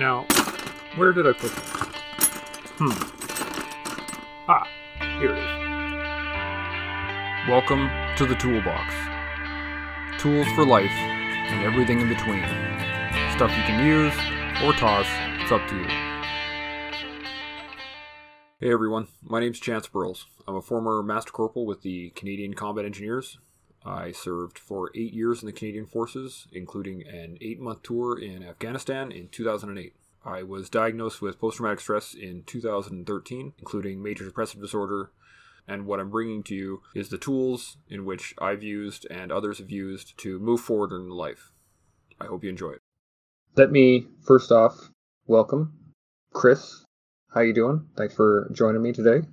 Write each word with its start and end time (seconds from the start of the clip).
Now, 0.00 0.24
where 0.96 1.12
did 1.12 1.26
I 1.26 1.32
put 1.34 1.54
them? 1.54 1.64
Hmm. 2.78 2.96
Ah, 4.48 4.66
here 5.20 5.34
it 5.34 5.38
is. 5.38 5.50
Welcome 7.46 7.90
to 8.16 8.24
the 8.24 8.34
Toolbox. 8.36 8.94
Tools 10.18 10.46
for 10.54 10.64
life 10.64 10.88
and 10.88 11.66
everything 11.66 12.00
in 12.00 12.08
between. 12.08 12.42
Stuff 13.36 13.54
you 13.54 13.62
can 13.64 13.84
use 13.86 14.14
or 14.64 14.72
toss, 14.72 15.04
it's 15.42 15.52
up 15.52 15.68
to 15.68 15.76
you. 15.76 15.84
Hey 18.58 18.72
everyone, 18.72 19.08
my 19.22 19.38
name's 19.38 19.60
Chance 19.60 19.88
Burles. 19.88 20.24
I'm 20.48 20.56
a 20.56 20.62
former 20.62 21.02
Master 21.02 21.30
Corporal 21.30 21.66
with 21.66 21.82
the 21.82 22.08
Canadian 22.16 22.54
Combat 22.54 22.86
Engineers. 22.86 23.36
I 23.84 24.12
served 24.12 24.58
for 24.58 24.90
eight 24.94 25.14
years 25.14 25.42
in 25.42 25.46
the 25.46 25.52
Canadian 25.52 25.86
Forces, 25.86 26.46
including 26.52 27.06
an 27.06 27.38
eight 27.40 27.60
month 27.60 27.82
tour 27.82 28.18
in 28.18 28.42
Afghanistan 28.42 29.10
in 29.10 29.28
2008. 29.28 29.94
I 30.24 30.42
was 30.42 30.68
diagnosed 30.68 31.22
with 31.22 31.40
post 31.40 31.56
traumatic 31.56 31.80
stress 31.80 32.14
in 32.14 32.42
2013, 32.44 33.54
including 33.58 34.02
major 34.02 34.24
depressive 34.24 34.60
disorder. 34.60 35.10
And 35.66 35.86
what 35.86 36.00
I'm 36.00 36.10
bringing 36.10 36.42
to 36.44 36.54
you 36.54 36.82
is 36.94 37.08
the 37.08 37.16
tools 37.16 37.78
in 37.88 38.04
which 38.04 38.34
I've 38.38 38.62
used 38.62 39.06
and 39.10 39.32
others 39.32 39.58
have 39.58 39.70
used 39.70 40.18
to 40.18 40.38
move 40.38 40.60
forward 40.60 40.92
in 40.92 41.08
life. 41.08 41.52
I 42.20 42.26
hope 42.26 42.44
you 42.44 42.50
enjoy 42.50 42.72
it. 42.72 42.80
Let 43.56 43.70
me 43.70 44.06
first 44.26 44.52
off 44.52 44.90
welcome 45.26 45.72
Chris. 46.34 46.84
How 47.32 47.40
you 47.40 47.54
doing? 47.54 47.86
Thanks 47.96 48.14
for 48.14 48.50
joining 48.52 48.82
me 48.82 48.92
today. 48.92 49.26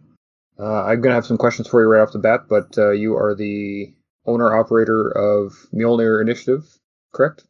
Uh, 0.59 0.83
I'm 0.83 1.01
gonna 1.01 1.15
have 1.15 1.25
some 1.25 1.37
questions 1.37 1.67
for 1.67 1.81
you 1.81 1.87
right 1.87 2.01
off 2.01 2.13
the 2.13 2.19
bat, 2.19 2.41
but 2.47 2.77
uh, 2.77 2.91
you 2.91 3.15
are 3.15 3.35
the 3.35 3.93
owner 4.27 4.53
operator 4.53 5.09
of 5.09 5.53
Mjolnir 5.73 6.21
Initiative, 6.21 6.63
correct? 7.13 7.45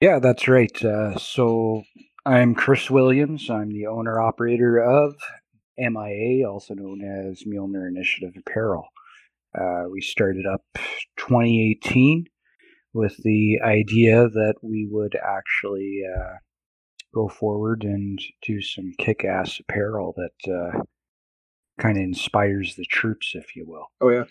Yeah, 0.00 0.18
that's 0.18 0.48
right. 0.48 0.84
Uh, 0.84 1.18
so 1.18 1.82
I'm 2.24 2.54
Chris 2.54 2.90
Williams. 2.90 3.50
I'm 3.50 3.72
the 3.72 3.86
owner 3.88 4.20
operator 4.20 4.78
of 4.78 5.16
MIA, 5.76 6.48
also 6.48 6.74
known 6.74 7.02
as 7.02 7.42
Mjolnir 7.44 7.88
Initiative 7.88 8.34
Apparel. 8.36 8.86
Uh, 9.58 9.84
we 9.90 10.00
started 10.00 10.46
up 10.46 10.62
2018 11.18 12.26
with 12.94 13.16
the 13.22 13.60
idea 13.64 14.28
that 14.28 14.54
we 14.62 14.88
would 14.90 15.16
actually 15.16 16.02
uh, 16.16 16.34
go 17.14 17.28
forward 17.28 17.84
and 17.84 18.20
do 18.46 18.60
some 18.60 18.92
kick 18.98 19.24
ass 19.24 19.60
apparel 19.60 20.14
that 20.16 20.52
uh, 20.52 20.82
kind 21.78 21.98
of 21.98 22.04
inspires 22.04 22.76
the 22.76 22.84
troops, 22.84 23.32
if 23.34 23.56
you 23.56 23.64
will. 23.66 23.86
Oh, 24.00 24.08
yeah. 24.10 24.24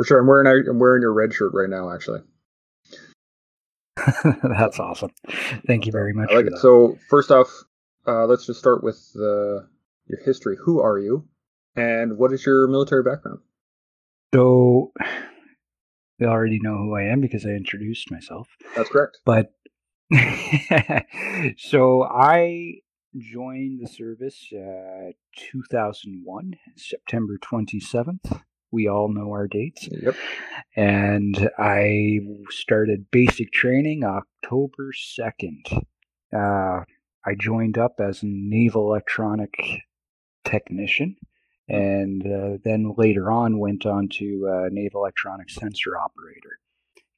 For 0.00 0.04
sure. 0.04 0.18
I'm 0.18 0.26
wearing 0.26 0.66
I'm 0.66 0.78
wearing 0.78 1.02
your 1.02 1.12
red 1.12 1.34
shirt 1.34 1.52
right 1.52 1.68
now, 1.68 1.92
actually. 1.92 2.20
That's 4.42 4.80
awesome. 4.80 5.10
Thank 5.66 5.84
you 5.84 5.92
very 5.92 6.14
much. 6.14 6.30
I 6.30 6.36
like 6.36 6.46
it. 6.46 6.52
That. 6.52 6.60
So 6.60 6.96
first 7.10 7.30
off, 7.30 7.48
uh, 8.06 8.24
let's 8.24 8.46
just 8.46 8.58
start 8.58 8.82
with 8.82 8.96
uh, 9.14 9.60
your 10.06 10.18
history. 10.24 10.56
Who 10.64 10.80
are 10.80 10.98
you, 10.98 11.28
and 11.76 12.16
what 12.16 12.32
is 12.32 12.46
your 12.46 12.66
military 12.66 13.02
background? 13.02 13.40
So, 14.32 14.94
we 16.18 16.24
already 16.24 16.60
know 16.62 16.78
who 16.78 16.96
I 16.96 17.02
am 17.02 17.20
because 17.20 17.44
I 17.44 17.50
introduced 17.50 18.10
myself. 18.10 18.48
That's 18.74 18.88
correct. 18.88 19.18
But 19.26 19.52
so 21.58 22.04
I 22.04 22.76
joined 23.18 23.80
the 23.82 23.86
service 23.86 24.50
uh, 24.50 25.10
2001, 25.36 26.54
September 26.74 27.36
27th 27.36 28.40
we 28.72 28.88
all 28.88 29.08
know 29.08 29.30
our 29.30 29.48
dates. 29.48 29.88
Yep. 29.90 30.14
And 30.76 31.50
I 31.58 32.20
started 32.50 33.10
basic 33.10 33.52
training 33.52 34.04
October 34.04 34.92
2nd. 34.92 35.84
Uh, 36.32 36.84
I 37.26 37.34
joined 37.38 37.76
up 37.76 37.96
as 38.00 38.22
a 38.22 38.26
naval 38.26 38.90
electronic 38.90 39.52
technician 40.44 41.16
and 41.68 42.26
uh, 42.26 42.58
then 42.64 42.94
later 42.96 43.30
on 43.30 43.58
went 43.58 43.86
on 43.86 44.08
to 44.08 44.48
uh, 44.50 44.68
naval 44.72 45.02
electronic 45.02 45.50
sensor 45.50 45.96
operator 45.96 46.58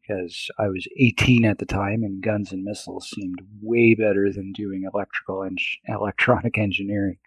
because 0.03 0.51
I 0.59 0.69
was 0.69 0.87
18 0.99 1.45
at 1.45 1.59
the 1.59 1.67
time 1.67 2.03
and 2.03 2.23
guns 2.23 2.53
and 2.53 2.63
missiles 2.65 3.09
seemed 3.09 3.41
way 3.63 3.95
better 3.95 4.31
than 4.33 4.53
doing 4.53 4.89
electrical 4.93 5.43
and 5.43 5.59
en- 5.89 5.95
electronic 5.95 6.59
engineering. 6.59 7.19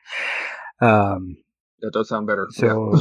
Um, 0.82 1.38
that 1.82 1.94
does 1.94 2.10
sound 2.10 2.28
better. 2.28 2.48
So, 2.52 2.96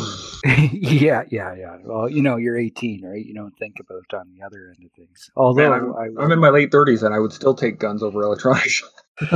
yeah. 0.44 0.68
yeah, 0.72 1.22
yeah, 1.30 1.76
Well, 1.84 2.08
you 2.08 2.22
know, 2.22 2.36
you're 2.36 2.58
18, 2.58 3.04
right? 3.04 3.24
You 3.24 3.34
don't 3.34 3.56
think 3.58 3.76
about 3.80 4.18
on 4.18 4.30
the 4.36 4.44
other 4.44 4.72
end 4.76 4.84
of 4.84 4.92
things. 4.92 5.30
Although 5.36 5.70
Man, 5.70 5.94
I'm, 5.96 6.20
I, 6.20 6.24
am 6.24 6.32
in 6.32 6.38
my 6.38 6.50
late 6.50 6.70
30s 6.70 7.02
and 7.02 7.14
I 7.14 7.18
would 7.18 7.32
still 7.32 7.54
take 7.54 7.78
guns 7.78 8.02
over 8.02 8.22
electronics. 8.22 8.82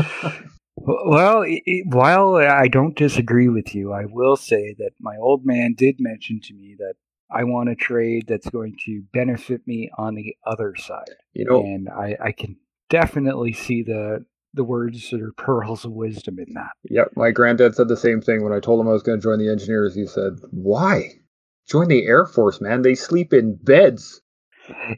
well, 0.76 1.44
it, 1.46 1.86
while 1.86 2.36
I 2.36 2.68
don't 2.68 2.96
disagree 2.96 3.48
with 3.48 3.74
you, 3.74 3.92
I 3.92 4.04
will 4.06 4.36
say 4.36 4.74
that 4.78 4.92
my 5.00 5.16
old 5.20 5.44
man 5.44 5.74
did 5.76 5.96
mention 5.98 6.40
to 6.44 6.54
me 6.54 6.76
that 6.78 6.94
I 7.30 7.44
want 7.44 7.68
a 7.68 7.74
trade 7.74 8.24
that's 8.26 8.48
going 8.48 8.76
to 8.86 9.02
benefit 9.12 9.66
me 9.66 9.90
on 9.98 10.14
the 10.14 10.34
other 10.46 10.74
side. 10.76 11.16
You 11.32 11.44
know, 11.44 11.60
and 11.60 11.88
I, 11.88 12.16
I 12.22 12.32
can 12.32 12.56
definitely 12.90 13.52
see 13.52 13.82
the 13.82 14.24
the 14.54 14.64
words 14.64 15.10
that 15.10 15.20
are 15.20 15.32
pearls 15.32 15.84
of 15.84 15.92
wisdom 15.92 16.38
in 16.38 16.54
that. 16.54 16.72
Yep, 16.90 17.12
my 17.16 17.30
granddad 17.30 17.74
said 17.74 17.88
the 17.88 17.96
same 17.96 18.20
thing 18.20 18.42
when 18.42 18.52
I 18.52 18.60
told 18.60 18.80
him 18.80 18.88
I 18.88 18.92
was 18.92 19.02
going 19.02 19.18
to 19.18 19.22
join 19.22 19.38
the 19.38 19.50
engineers. 19.50 19.94
He 19.94 20.06
said, 20.06 20.34
"Why? 20.50 21.20
Join 21.68 21.88
the 21.88 22.06
Air 22.06 22.26
Force, 22.26 22.60
man. 22.60 22.82
They 22.82 22.94
sleep 22.94 23.32
in 23.32 23.56
beds." 23.56 24.20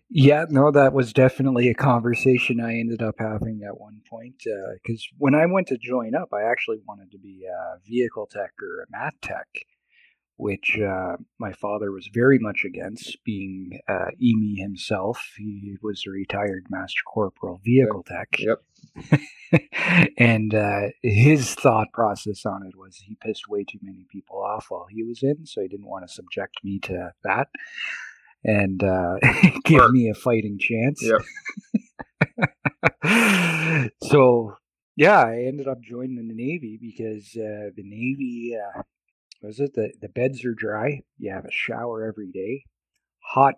Yeah, 0.09 0.47
no, 0.49 0.72
that 0.72 0.93
was 0.93 1.12
definitely 1.12 1.69
a 1.69 1.75
conversation 1.75 2.61
I 2.61 2.78
ended 2.78 3.03
up 3.03 3.16
having 3.19 3.62
at 3.65 3.78
one 3.78 4.00
point. 4.09 4.43
Because 4.83 5.06
uh, 5.12 5.15
when 5.19 5.34
I 5.34 5.47
went 5.47 5.69
to 5.69 5.78
join 5.78 6.15
up, 6.15 6.31
I 6.32 6.43
actually 6.43 6.78
wanted 6.88 7.12
to 7.12 7.19
be 7.19 7.44
a 7.47 7.78
vehicle 7.88 8.27
tech 8.27 8.50
or 8.61 8.82
a 8.82 8.91
math 8.91 9.21
tech 9.21 9.47
which 10.41 10.78
uh, 10.81 11.17
my 11.38 11.53
father 11.53 11.93
was 11.93 12.09
very 12.15 12.38
much 12.38 12.65
against, 12.65 13.19
being 13.25 13.78
uh, 13.87 14.06
EME 14.22 14.56
himself. 14.56 15.34
He 15.37 15.77
was 15.82 16.05
a 16.06 16.11
retired 16.11 16.65
Master 16.71 17.03
Corporal 17.06 17.61
Vehicle 17.62 18.03
Tech. 18.03 18.28
Yep. 18.38 18.62
and 20.19 20.55
uh, 20.55 20.89
his 21.03 21.55
thought 21.55 21.89
process 21.93 22.45
on 22.47 22.67
it 22.67 22.77
was 22.77 22.97
he 22.97 23.17
pissed 23.21 23.49
way 23.49 23.65
too 23.65 23.79
many 23.83 24.07
people 24.11 24.43
off 24.43 24.67
while 24.69 24.87
he 24.91 25.03
was 25.03 25.23
in, 25.23 25.47
so 25.47 25.61
he 25.61 25.69
didn't 25.69 25.89
want 25.89 26.07
to 26.07 26.13
subject 26.13 26.57
me 26.63 26.79
to 26.81 27.13
that 27.25 27.49
and 28.45 28.83
uh, 28.83 29.17
give 29.65 29.91
me 29.91 30.09
a 30.09 30.15
fighting 30.15 30.59
chance. 30.59 31.03
Yep. 31.03 31.23
so 34.05 34.55
yeah, 34.97 35.21
I 35.21 35.45
ended 35.47 35.69
up 35.69 35.81
joining 35.83 36.29
the 36.29 36.35
Navy 36.35 36.79
because 36.81 37.29
uh, 37.37 37.71
the 37.75 37.83
Navy 37.85 38.57
uh, 38.57 38.83
was 39.43 39.61
it 39.61 39.75
the 39.75 39.93
the 40.01 40.09
beds 40.09 40.45
are 40.45 40.55
dry. 40.55 41.03
You 41.19 41.33
have 41.33 41.45
a 41.45 41.53
shower 41.53 42.05
every 42.05 42.31
day, 42.31 42.65
hot 43.21 43.55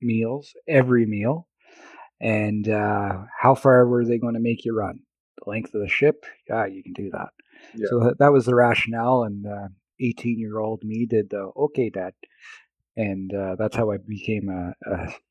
meals 0.00 0.52
every 0.68 1.06
meal, 1.06 1.46
and 2.22 2.68
uh, 2.68 3.24
how 3.38 3.54
far 3.54 3.86
were 3.86 4.04
they 4.04 4.18
going 4.18 4.34
to 4.34 4.40
make 4.40 4.64
you 4.64 4.76
run? 4.76 5.00
The 5.44 5.50
length 5.50 5.74
of 5.74 5.82
the 5.82 5.88
ship? 5.88 6.24
Yeah, 6.48 6.66
you 6.66 6.82
can 6.82 6.92
do 6.92 7.10
that. 7.10 7.28
Yeah. 7.74 7.86
So 7.90 8.00
that, 8.00 8.18
that 8.18 8.32
was 8.32 8.46
the 8.46 8.54
rationale, 8.54 9.24
and 9.24 9.46
eighteen 10.00 10.38
year 10.38 10.58
old 10.58 10.82
me 10.82 11.06
did 11.06 11.30
the 11.30 11.50
okay, 11.56 11.90
dad, 11.90 12.14
and 12.96 13.32
uh, 13.34 13.56
that's 13.58 13.76
how 13.76 13.90
I 13.90 13.96
became 13.96 14.48
a, 14.48 14.74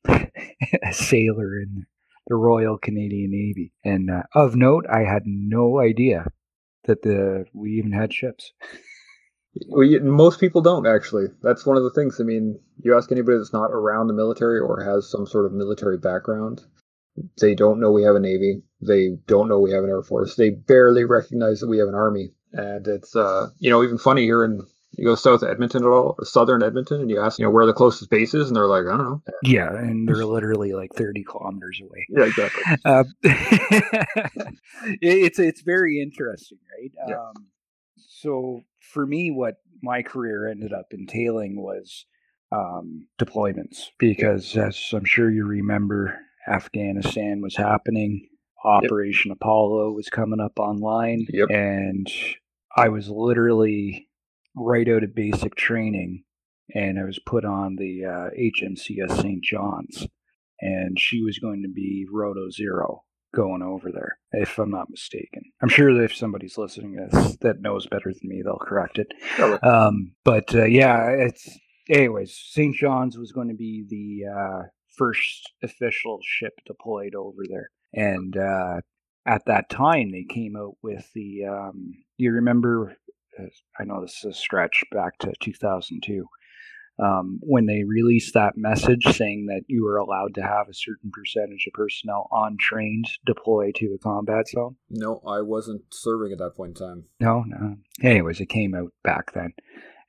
a, 0.08 0.28
a 0.84 0.92
sailor 0.92 1.60
in 1.60 1.86
the 2.26 2.36
Royal 2.36 2.78
Canadian 2.78 3.30
Navy. 3.30 3.72
And 3.84 4.10
uh, 4.10 4.22
of 4.34 4.56
note, 4.56 4.86
I 4.90 5.00
had 5.00 5.22
no 5.26 5.80
idea 5.80 6.26
that 6.84 7.02
the 7.02 7.46
we 7.52 7.72
even 7.72 7.92
had 7.92 8.12
ships. 8.12 8.52
Well, 9.68 9.84
you, 9.84 10.00
most 10.00 10.40
people 10.40 10.62
don't 10.62 10.86
actually. 10.86 11.26
That's 11.42 11.66
one 11.66 11.76
of 11.76 11.82
the 11.82 11.90
things. 11.90 12.20
I 12.20 12.24
mean, 12.24 12.58
you 12.82 12.96
ask 12.96 13.12
anybody 13.12 13.36
that's 13.36 13.52
not 13.52 13.70
around 13.70 14.06
the 14.06 14.14
military 14.14 14.58
or 14.58 14.82
has 14.82 15.10
some 15.10 15.26
sort 15.26 15.46
of 15.46 15.52
military 15.52 15.98
background, 15.98 16.62
they 17.40 17.54
don't 17.54 17.80
know 17.80 17.90
we 17.90 18.02
have 18.04 18.16
a 18.16 18.20
navy. 18.20 18.62
They 18.80 19.10
don't 19.26 19.48
know 19.48 19.60
we 19.60 19.72
have 19.72 19.84
an 19.84 19.90
air 19.90 20.02
force. 20.02 20.34
They 20.36 20.50
barely 20.50 21.04
recognize 21.04 21.60
that 21.60 21.68
we 21.68 21.78
have 21.78 21.88
an 21.88 21.94
army. 21.94 22.32
And 22.52 22.86
it's 22.86 23.16
uh, 23.16 23.48
you 23.58 23.70
know, 23.70 23.82
even 23.82 23.98
funny 23.98 24.22
here 24.22 24.44
in 24.44 24.62
you 24.92 25.06
go 25.06 25.14
south 25.14 25.42
of 25.42 25.48
Edmonton 25.48 25.84
at 25.84 25.88
all, 25.88 26.18
southern 26.22 26.62
Edmonton, 26.62 27.00
and 27.00 27.10
you 27.10 27.18
ask, 27.18 27.38
you 27.38 27.44
know, 27.46 27.50
where 27.50 27.64
the 27.64 27.72
closest 27.72 28.10
base 28.10 28.34
is, 28.34 28.48
and 28.48 28.56
they're 28.56 28.66
like, 28.66 28.84
I 28.84 28.96
don't 28.96 28.98
know. 28.98 29.22
Yeah, 29.42 29.74
and 29.74 30.06
they're 30.06 30.26
literally 30.26 30.74
like 30.74 30.92
thirty 30.94 31.24
kilometers 31.24 31.80
away. 31.82 32.06
Yeah, 32.10 32.24
exactly. 32.24 32.62
Uh, 32.84 33.04
it's 35.00 35.38
it's 35.38 35.62
very 35.62 36.00
interesting, 36.00 36.58
right? 36.78 36.90
Yeah. 37.08 37.20
Um, 37.20 37.46
so 37.96 38.62
for 38.80 39.06
me, 39.06 39.30
what 39.30 39.56
my 39.82 40.02
career 40.02 40.48
ended 40.48 40.72
up 40.72 40.86
entailing 40.92 41.60
was 41.60 42.06
um, 42.50 43.06
deployments 43.18 43.86
because, 43.98 44.56
as 44.56 44.78
I'm 44.92 45.04
sure 45.04 45.30
you 45.30 45.44
remember, 45.46 46.18
Afghanistan 46.48 47.40
was 47.40 47.56
happening. 47.56 48.28
Operation 48.64 49.30
yep. 49.30 49.38
Apollo 49.40 49.92
was 49.92 50.08
coming 50.08 50.40
up 50.40 50.58
online, 50.58 51.26
yep. 51.30 51.48
and 51.50 52.06
I 52.76 52.88
was 52.88 53.08
literally 53.08 54.08
right 54.54 54.88
out 54.88 55.02
of 55.02 55.14
basic 55.14 55.56
training, 55.56 56.24
and 56.74 56.98
I 56.98 57.04
was 57.04 57.18
put 57.26 57.44
on 57.44 57.76
the 57.76 58.04
uh, 58.04 58.30
HMCS 58.38 59.20
St. 59.20 59.42
John's, 59.42 60.06
and 60.60 60.98
she 60.98 61.22
was 61.22 61.38
going 61.38 61.62
to 61.62 61.68
be 61.68 62.06
Roto 62.10 62.50
Zero. 62.50 63.02
going 63.34 63.62
over 63.62 63.90
there, 63.90 64.18
if 64.32 64.58
I'm 64.58 64.70
not 64.70 64.90
mistaken. 64.90 65.42
I'm 65.62 65.68
sure 65.68 65.92
that 65.94 66.04
if 66.04 66.14
somebody's 66.14 66.58
listening 66.58 66.96
to 66.96 67.16
this 67.16 67.36
that 67.38 67.62
knows 67.62 67.86
better 67.86 68.12
than 68.12 68.28
me, 68.28 68.42
they'll 68.42 68.58
correct 68.58 68.98
it. 68.98 69.08
Um, 69.64 70.12
but 70.24 70.54
uh, 70.54 70.66
yeah, 70.66 71.08
it's 71.08 71.48
anyways. 71.88 72.36
St. 72.36 72.76
John's 72.76 73.18
was 73.18 73.32
going 73.32 73.48
to 73.48 73.54
be 73.54 73.84
the 73.88 74.30
uh, 74.30 74.62
first 74.96 75.52
official 75.62 76.20
ship 76.22 76.54
deployed 76.66 77.14
over 77.14 77.42
there, 77.48 77.70
and 77.92 78.36
uh, 78.36 78.80
at 79.26 79.44
that 79.46 79.68
time 79.70 80.10
they 80.10 80.24
came 80.24 80.56
out 80.56 80.76
with 80.82 81.08
the. 81.14 81.44
Um, 81.46 81.94
you 82.16 82.32
remember? 82.32 82.96
uh, 83.38 83.46
I 83.78 83.84
know 83.84 84.02
this 84.02 84.18
is 84.18 84.24
a 84.24 84.34
stretch 84.34 84.84
back 84.92 85.18
to 85.18 85.32
2002 85.40 86.26
um, 86.98 87.40
when 87.42 87.66
they 87.66 87.84
released 87.84 88.34
that 88.34 88.56
message 88.56 89.04
saying 89.04 89.46
that 89.46 89.62
you 89.66 89.84
were 89.84 89.96
allowed 89.96 90.34
to 90.34 90.42
have 90.42 90.68
a 90.68 90.74
certain 90.74 91.10
percentage 91.10 91.66
of 91.66 91.72
personnel 91.72 92.28
on 92.30 92.56
trained 92.58 93.06
deploy 93.24 93.72
to 93.76 93.94
a 93.94 93.98
combat 93.98 94.48
zone. 94.48 94.76
No, 94.90 95.22
I 95.26 95.40
wasn't 95.40 95.82
serving 95.92 96.32
at 96.32 96.38
that 96.38 96.56
point 96.56 96.78
in 96.80 96.86
time. 96.86 97.04
No, 97.20 97.44
no. 97.46 97.76
Anyways, 98.02 98.40
it 98.40 98.48
came 98.48 98.74
out 98.74 98.92
back 99.02 99.32
then. 99.32 99.54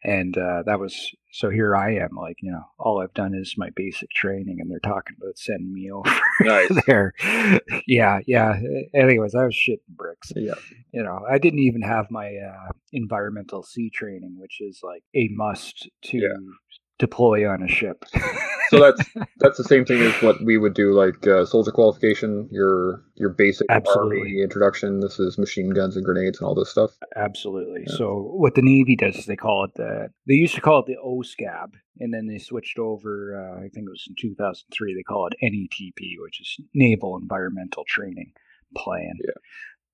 And 0.04 0.38
uh, 0.38 0.64
that 0.66 0.80
was 0.80 1.12
so 1.36 1.50
here 1.50 1.76
I 1.76 1.96
am, 1.96 2.12
like, 2.16 2.38
you 2.42 2.52
know, 2.52 2.64
all 2.78 3.02
I've 3.02 3.14
done 3.16 3.34
is 3.34 3.56
my 3.58 3.72
basic 3.76 4.12
training, 4.12 4.60
and 4.62 4.70
they're 4.70 4.78
talking 4.80 5.16
about 5.20 5.36
sending 5.38 5.74
me 5.74 5.92
over 5.92 6.08
Nice. 6.42 6.72
there. 6.86 7.14
Yeah, 7.88 8.20
yeah. 8.28 8.60
Anyways, 8.94 9.34
I 9.34 9.46
was 9.46 9.56
shitting 9.56 9.80
bricks. 9.90 10.32
Yeah. 10.36 10.54
You 10.92 11.02
know, 11.02 11.26
I 11.28 11.40
didn't 11.40 11.60
even 11.60 11.82
have 11.82 12.12
my 12.12 12.36
uh, 12.36 12.72
environmental 12.92 13.64
sea 13.64 13.90
training, 13.90 14.36
which 14.38 14.62
is 14.62 14.82
like 14.84 15.04
a 15.16 15.28
must 15.32 15.90
to 16.04 16.18
Yeah. 16.20 16.28
Deploy 17.00 17.50
on 17.50 17.64
a 17.64 17.68
ship. 17.68 18.04
So 18.70 18.80
that's 18.80 19.08
that's 19.38 19.58
the 19.58 19.64
same 19.64 19.86
thing 19.86 20.02
as 20.02 20.14
what 20.24 20.44
we 20.44 20.58
would 20.58 20.74
do, 20.74 20.94
like 20.94 21.28
uh, 21.28 21.46
soldier 21.46 21.72
qualification, 21.72 22.50
your 22.52 23.04
your 23.16 23.30
basic 23.30 23.68
Absolutely. 23.70 24.20
army 24.20 24.42
introduction. 24.42 25.00
This 25.00 25.20
is 25.20 25.38
machine 25.38 25.70
guns 25.70 25.96
and 25.96 26.04
grenades 26.04 26.40
and 26.40 26.48
all 26.48 26.56
this 26.56 26.70
stuff. 26.70 26.92
Absolutely. 27.16 27.84
Yeah. 27.86 27.96
So 27.98 28.32
what 28.34 28.56
the 28.56 28.64
Navy 28.64 28.96
does 28.96 29.16
is 29.16 29.26
they 29.28 29.36
call 29.36 29.66
it 29.66 29.76
the 29.76 30.10
they 30.28 30.34
used 30.34 30.56
to 30.56 30.62
call 30.62 30.80
it 30.80 30.88
the 30.88 30.98
OSCAB, 31.06 31.74
and 32.00 32.12
then 32.14 32.26
they 32.26 32.40
switched 32.40 32.80
over. 32.80 33.38
Uh, 33.38 33.60
I 33.60 33.70
think 33.70 33.86
it 33.86 33.92
was 33.92 34.06
in 34.10 34.16
2003. 34.20 34.96
They 34.96 35.04
call 35.04 35.28
it 35.28 35.36
NETP, 35.44 36.16
which 36.24 36.42
is 36.42 36.58
Naval 36.74 37.18
Environmental 37.22 37.84
Training 37.88 38.32
Plan. 38.76 39.14
Yeah. 39.24 39.34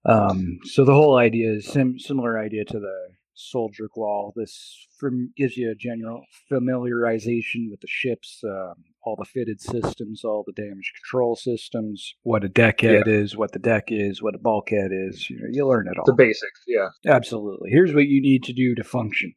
Um, 0.06 0.60
so 0.64 0.86
the 0.86 0.94
whole 0.94 1.18
idea 1.18 1.52
is 1.52 1.68
sim- 1.68 2.00
similar 2.00 2.40
idea 2.40 2.64
to 2.64 2.80
the 2.80 3.10
soldier 3.40 3.88
qual. 3.88 4.34
This 4.36 4.88
from, 4.98 5.32
gives 5.36 5.58
you 5.58 5.72
a 5.72 5.76
general 5.76 6.26
familiarization 6.52 7.70
with 7.70 7.82
the 7.82 7.88
ships, 7.88 8.42
um, 8.44 8.76
all 9.04 9.16
the 9.18 9.26
fitted 9.26 9.62
systems, 9.62 10.24
all 10.24 10.44
the 10.46 10.54
damage 10.54 10.94
control 10.96 11.36
systems, 11.36 12.16
what 12.24 12.44
a 12.44 12.50
deckhead 12.50 13.08
is, 13.08 13.36
what 13.36 13.54
the 13.54 13.60
deck 13.60 13.86
is, 13.88 14.22
what 14.22 14.36
a 14.36 14.40
bulkhead 14.40 14.92
is. 14.92 15.30
You 15.30 15.38
know, 15.38 15.48
you 15.52 15.68
learn 15.68 15.88
it 15.88 15.98
all. 15.98 16.06
The 16.06 16.14
basics, 16.14 16.62
yeah, 16.68 16.90
Absolutely. 17.08 17.70
Here's 17.72 17.94
what 17.94 18.08
you 18.08 18.22
need 18.22 18.44
to 18.44 18.54
do 18.54 18.76
to 18.76 18.84
function. 18.84 19.34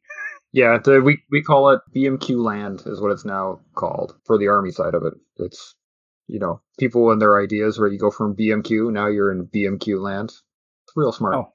yeah. 0.51 0.77
The, 0.83 1.01
we 1.01 1.23
we 1.31 1.41
call 1.41 1.69
it 1.69 1.81
BMQ 1.95 2.43
land 2.43 2.83
is 2.85 3.01
what 3.01 3.11
it's 3.11 3.25
now 3.25 3.61
called 3.75 4.15
for 4.25 4.37
the 4.37 4.47
army 4.47 4.71
side 4.71 4.93
of 4.93 5.03
it. 5.03 5.13
It's 5.37 5.75
you 6.27 6.39
know 6.39 6.61
people 6.77 7.11
and 7.11 7.21
their 7.21 7.41
ideas 7.41 7.79
where 7.79 7.89
you 7.89 7.99
go 7.99 8.11
from 8.11 8.35
BMQ 8.35 8.91
now 8.91 9.07
you're 9.07 9.31
in 9.31 9.47
BMQ 9.47 10.01
land. 10.01 10.29
It's 10.29 10.93
real 10.95 11.11
smart. 11.11 11.35
Oh, 11.35 11.51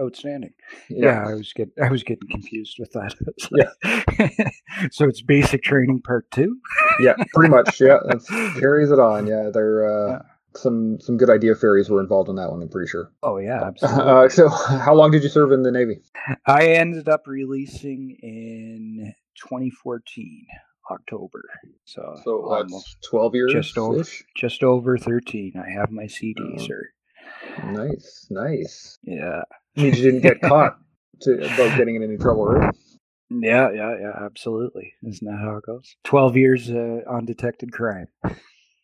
Outstanding. 0.00 0.52
Yeah, 0.88 1.24
I 1.28 1.34
was 1.34 1.52
getting 1.52 1.74
I 1.82 1.90
was 1.90 2.02
getting 2.02 2.28
confused 2.30 2.76
with 2.78 2.90
that. 2.92 3.14
yeah. 4.30 4.48
so 4.92 5.06
it's 5.06 5.20
basic 5.22 5.62
training 5.62 6.00
part 6.02 6.30
two. 6.30 6.56
yeah, 7.00 7.14
pretty 7.34 7.50
much. 7.50 7.80
Yeah, 7.80 7.98
that 8.06 8.54
carries 8.58 8.90
it 8.90 8.98
on. 8.98 9.26
Yeah, 9.26 9.50
there 9.52 9.84
uh, 9.84 10.10
Yeah. 10.12 10.18
some 10.56 10.98
some 11.00 11.16
good 11.18 11.28
idea 11.30 11.54
fairies 11.54 11.90
were 11.90 12.00
involved 12.00 12.28
in 12.30 12.36
that 12.36 12.50
one. 12.50 12.62
I'm 12.62 12.68
pretty 12.68 12.88
sure. 12.88 13.10
Oh 13.22 13.36
yeah, 13.38 13.62
absolutely. 13.64 14.02
Uh, 14.02 14.28
so, 14.28 14.48
how 14.48 14.94
long 14.94 15.10
did 15.10 15.22
you 15.22 15.28
serve 15.28 15.52
in 15.52 15.62
the 15.62 15.70
Navy? 15.72 16.00
I 16.46 16.68
ended 16.68 17.08
up 17.08 17.26
releasing 17.26 18.16
in 18.22 19.12
2014 19.36 20.46
October. 20.90 21.42
So, 21.84 22.16
So 22.24 22.52
almost 22.52 22.96
twelve 23.08 23.34
years. 23.34 23.52
just 23.52 23.76
over 23.78 24.02
just 24.36 24.62
over 24.62 24.96
13. 24.98 25.52
I 25.56 25.70
have 25.78 25.90
my 25.90 26.06
CD, 26.06 26.40
Oh. 26.58 26.66
sir. 26.66 26.88
Nice, 27.64 28.26
nice. 28.30 28.98
Yeah. 29.02 29.42
Means 29.76 29.98
you 29.98 30.04
didn't 30.04 30.22
get 30.22 30.40
caught 30.48 30.78
to, 31.22 31.34
about 31.34 31.76
getting 31.76 31.96
in 31.96 32.02
any 32.02 32.16
trouble, 32.16 32.46
right? 32.46 32.74
Yeah, 33.30 33.70
yeah, 33.70 33.94
yeah, 34.00 34.24
absolutely. 34.24 34.94
Isn't 35.06 35.26
that 35.26 35.38
how 35.38 35.56
it 35.56 35.64
goes? 35.64 35.94
12 36.04 36.36
years 36.36 36.70
uh, 36.70 37.00
undetected 37.08 37.72
crime. 37.72 38.08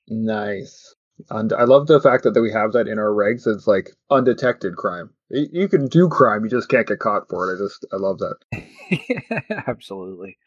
Nice. 0.08 0.94
And 1.30 1.52
I 1.52 1.64
love 1.64 1.86
the 1.86 2.00
fact 2.00 2.24
that, 2.24 2.34
that 2.34 2.42
we 2.42 2.52
have 2.52 2.72
that 2.72 2.86
in 2.86 2.98
our 2.98 3.10
regs. 3.10 3.46
It's 3.46 3.66
like 3.66 3.90
undetected 4.10 4.76
crime. 4.76 5.10
You, 5.30 5.68
can 5.68 5.86
do 5.86 6.08
crime, 6.08 6.44
you 6.44 6.50
just 6.50 6.68
can't 6.68 6.86
get 6.86 7.00
caught 7.00 7.28
for 7.28 7.50
it. 7.50 7.56
I 7.56 7.58
just 7.58 7.84
I 7.92 7.96
love 7.96 8.18
that. 8.18 9.44
absolutely. 9.66 10.38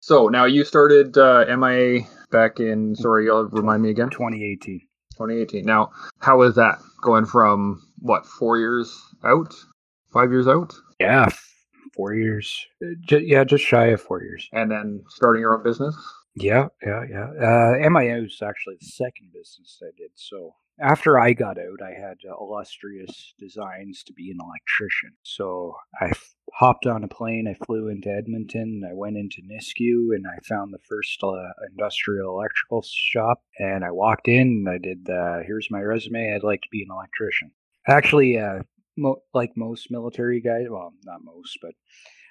So 0.00 0.28
now 0.28 0.44
you 0.44 0.64
started 0.64 1.16
uh, 1.16 1.44
MIA 1.56 2.02
back 2.30 2.60
in. 2.60 2.94
Sorry, 2.96 3.24
you'll 3.24 3.48
remind 3.48 3.82
me 3.82 3.90
again. 3.90 4.10
2018. 4.10 4.80
2018. 5.12 5.64
Now, 5.64 5.90
how 6.18 6.42
is 6.42 6.54
that 6.56 6.78
going 7.02 7.24
from 7.24 7.82
what 7.98 8.26
four 8.26 8.58
years 8.58 8.98
out, 9.24 9.54
five 10.12 10.30
years 10.30 10.48
out, 10.48 10.74
Yeah, 10.98 11.28
four 11.94 12.14
years. 12.14 12.66
Yeah, 13.10 13.44
just 13.44 13.64
shy 13.64 13.86
of 13.86 14.00
four 14.00 14.22
years. 14.22 14.48
and 14.52 14.70
then 14.70 15.04
starting 15.08 15.40
your 15.40 15.56
own 15.56 15.62
business? 15.62 15.96
Yeah, 16.36 16.68
yeah, 16.86 17.02
yeah. 17.10 17.24
Uh, 17.40 17.88
MIO 17.88 18.24
is 18.26 18.40
actually 18.42 18.76
the 18.80 18.86
second 18.86 19.32
business 19.32 19.80
I 19.82 19.90
did. 19.96 20.10
So 20.14 20.54
after 20.80 21.18
I 21.18 21.32
got 21.32 21.58
out, 21.58 21.80
I 21.84 21.90
had 21.90 22.18
uh, 22.24 22.36
illustrious 22.40 23.34
designs 23.38 24.04
to 24.04 24.12
be 24.12 24.30
an 24.30 24.38
electrician. 24.40 25.12
So 25.24 25.74
I 26.00 26.06
f- 26.10 26.34
hopped 26.54 26.86
on 26.86 27.02
a 27.02 27.08
plane. 27.08 27.48
I 27.48 27.64
flew 27.66 27.88
into 27.88 28.08
Edmonton. 28.10 28.82
I 28.88 28.94
went 28.94 29.16
into 29.16 29.42
Nisku 29.42 30.14
and 30.14 30.24
I 30.26 30.38
found 30.48 30.72
the 30.72 30.78
first 30.88 31.18
uh, 31.22 31.34
industrial 31.68 32.30
electrical 32.38 32.84
shop. 32.88 33.42
And 33.58 33.84
I 33.84 33.90
walked 33.90 34.28
in 34.28 34.64
and 34.64 34.68
I 34.68 34.78
did, 34.78 35.10
uh, 35.10 35.40
here's 35.44 35.68
my 35.70 35.80
resume. 35.80 36.32
I'd 36.32 36.44
like 36.44 36.62
to 36.62 36.68
be 36.70 36.82
an 36.82 36.94
electrician. 36.94 37.50
Actually, 37.88 38.38
uh, 38.38 38.60
mo- 39.00 39.22
like 39.34 39.50
most 39.56 39.90
military 39.90 40.40
guys, 40.40 40.66
well, 40.70 40.92
not 41.04 41.24
most, 41.24 41.58
but 41.60 41.72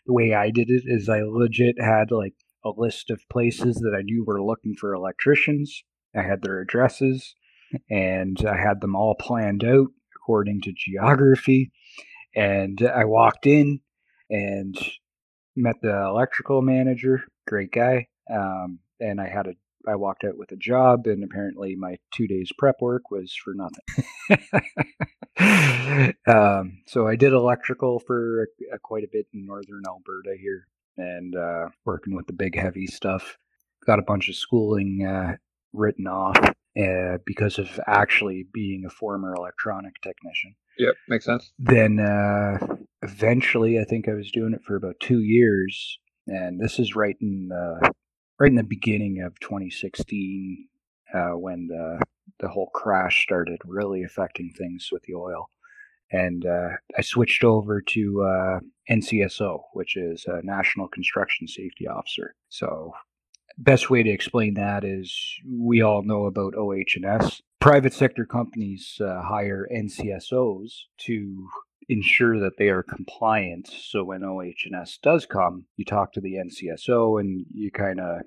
the 0.06 0.14
way 0.14 0.34
I 0.34 0.52
did 0.52 0.70
it 0.70 0.84
is 0.86 1.10
I 1.10 1.22
legit 1.22 1.76
had 1.82 2.12
like 2.12 2.36
a 2.64 2.72
list 2.76 3.10
of 3.10 3.22
places 3.30 3.76
that 3.76 3.96
I 3.98 4.02
knew 4.02 4.24
were 4.26 4.44
looking 4.44 4.76
for 4.76 4.94
electricians. 4.94 5.84
I 6.16 6.22
had 6.22 6.42
their 6.42 6.62
addresses 6.62 7.36
and 7.90 8.38
I 8.46 8.58
had 8.58 8.82
them 8.82 8.96
all 8.96 9.16
planned 9.16 9.64
out 9.64 9.88
according 10.16 10.62
to 10.62 10.74
geography. 10.76 11.72
And 12.36 12.82
I 12.82 13.06
walked 13.06 13.46
in 13.46 13.80
and 14.30 14.78
met 15.56 15.76
the 15.82 16.06
electrical 16.06 16.62
manager, 16.62 17.24
great 17.48 17.72
guy. 17.72 18.08
Um, 18.32 18.80
and 19.00 19.20
I 19.20 19.28
had 19.28 19.48
a 19.48 19.54
I 19.88 19.96
walked 19.96 20.24
out 20.24 20.38
with 20.38 20.52
a 20.52 20.58
job, 20.58 21.08
and 21.08 21.24
apparently 21.24 21.76
my 21.76 21.98
two 22.14 22.28
days 22.28 22.52
prep 22.58 22.82
work 22.82 23.12
was 23.12 23.34
for 23.34 23.54
nothing. 23.54 23.84
um, 26.28 26.82
so 26.86 27.08
I 27.08 27.16
did 27.16 27.34
electrical 27.34 28.00
for 28.00 28.44
a, 28.44 28.76
a, 28.76 28.80
quite 28.80 29.04
a 29.04 29.10
bit 29.12 29.28
in 29.34 29.46
northern 29.46 29.84
Alberta 29.88 30.36
here, 30.40 30.68
and 30.98 31.36
uh, 31.36 31.70
working 31.86 32.16
with 32.16 32.28
the 32.28 32.34
big 32.34 32.58
heavy 32.58 32.88
stuff. 32.88 33.38
Got 33.86 34.00
a 34.00 34.04
bunch 34.04 34.30
of 34.30 34.36
schooling 34.36 35.06
uh, 35.06 35.38
written 35.74 36.08
off 36.08 36.38
uh, 36.38 37.18
because 37.26 37.58
of 37.58 37.80
actually 37.88 38.48
being 38.54 38.84
a 38.86 38.90
former 38.90 39.34
electronic 39.34 39.94
technician. 40.02 40.56
Yep, 40.78 40.96
makes 41.08 41.26
sense. 41.26 41.52
Then 41.58 42.00
uh, 42.00 42.58
eventually, 43.02 43.80
I 43.80 43.86
think 43.86 44.08
I 44.08 44.14
was 44.14 44.32
doing 44.32 44.54
it 44.54 44.62
for 44.66 44.76
about 44.76 45.00
two 45.00 45.20
years, 45.20 46.00
and 46.28 46.60
this 46.60 46.80
is 46.80 46.96
right 46.96 47.18
in 47.22 47.50
right 48.40 48.50
in 48.50 48.56
the 48.56 48.64
beginning 48.64 49.22
of 49.22 49.40
2016 49.40 50.68
uh, 51.14 51.32
when 51.32 51.68
the 51.68 52.00
the 52.40 52.48
whole 52.48 52.70
crash 52.74 53.24
started 53.24 53.60
really 53.66 54.04
affecting 54.04 54.52
things 54.52 54.90
with 54.92 55.04
the 55.04 55.14
oil. 55.14 55.50
And 56.12 56.46
uh, 56.46 56.70
I 56.98 57.02
switched 57.02 57.44
over 57.44 57.82
to 57.82 58.24
uh, 58.24 58.60
NCSO, 58.90 59.62
which 59.74 59.96
is 59.96 60.26
a 60.26 60.42
National 60.44 60.88
Construction 60.88 61.48
Safety 61.48 61.88
Officer. 61.88 62.36
So, 62.48 62.94
best 63.58 63.90
way 63.90 64.04
to 64.04 64.10
explain 64.10 64.56
that 64.56 64.84
is 64.84 65.14
we 65.46 65.82
all 65.82 66.02
know 66.02 66.26
about 66.26 66.56
OH&S. 66.56 67.42
Private 67.60 67.94
sector 67.94 68.26
companies 68.26 69.00
uh, 69.02 69.22
hire 69.22 69.68
NCSOs 69.72 70.72
to 71.00 71.48
ensure 71.90 72.40
that 72.40 72.58
they 72.58 72.70
are 72.70 72.84
compliant. 72.84 73.68
So 73.68 74.04
when 74.04 74.24
OH&S 74.24 75.00
does 75.02 75.26
come, 75.26 75.66
you 75.76 75.86
talk 75.86 76.14
to 76.14 76.22
the 76.22 76.36
NCSO 76.36 77.20
and 77.20 77.46
you 77.52 77.72
kind 77.72 78.00
of 78.00 78.22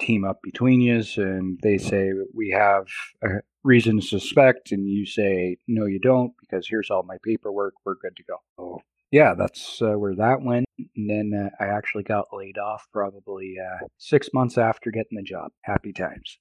team 0.00 0.24
up 0.24 0.40
between 0.42 0.80
you 0.80 1.02
and 1.16 1.58
they 1.62 1.78
say 1.78 2.10
we 2.34 2.50
have 2.50 2.86
a 3.22 3.40
reason 3.62 4.00
to 4.00 4.06
suspect 4.06 4.72
and 4.72 4.88
you 4.88 5.06
say 5.06 5.56
no 5.68 5.86
you 5.86 6.00
don't 6.00 6.32
because 6.40 6.66
here's 6.68 6.90
all 6.90 7.04
my 7.04 7.16
paperwork 7.22 7.74
we're 7.84 7.94
good 8.02 8.14
to 8.16 8.24
go 8.24 8.34
so 8.58 8.80
yeah 9.12 9.34
that's 9.38 9.80
uh, 9.80 9.92
where 9.92 10.16
that 10.16 10.42
went 10.42 10.66
and 10.96 11.08
then 11.08 11.32
uh, 11.32 11.64
i 11.64 11.68
actually 11.68 12.02
got 12.02 12.26
laid 12.32 12.58
off 12.58 12.84
probably 12.92 13.54
uh, 13.64 13.86
six 13.96 14.28
months 14.34 14.58
after 14.58 14.90
getting 14.90 15.16
the 15.16 15.22
job 15.22 15.52
happy 15.62 15.92
times 15.92 16.38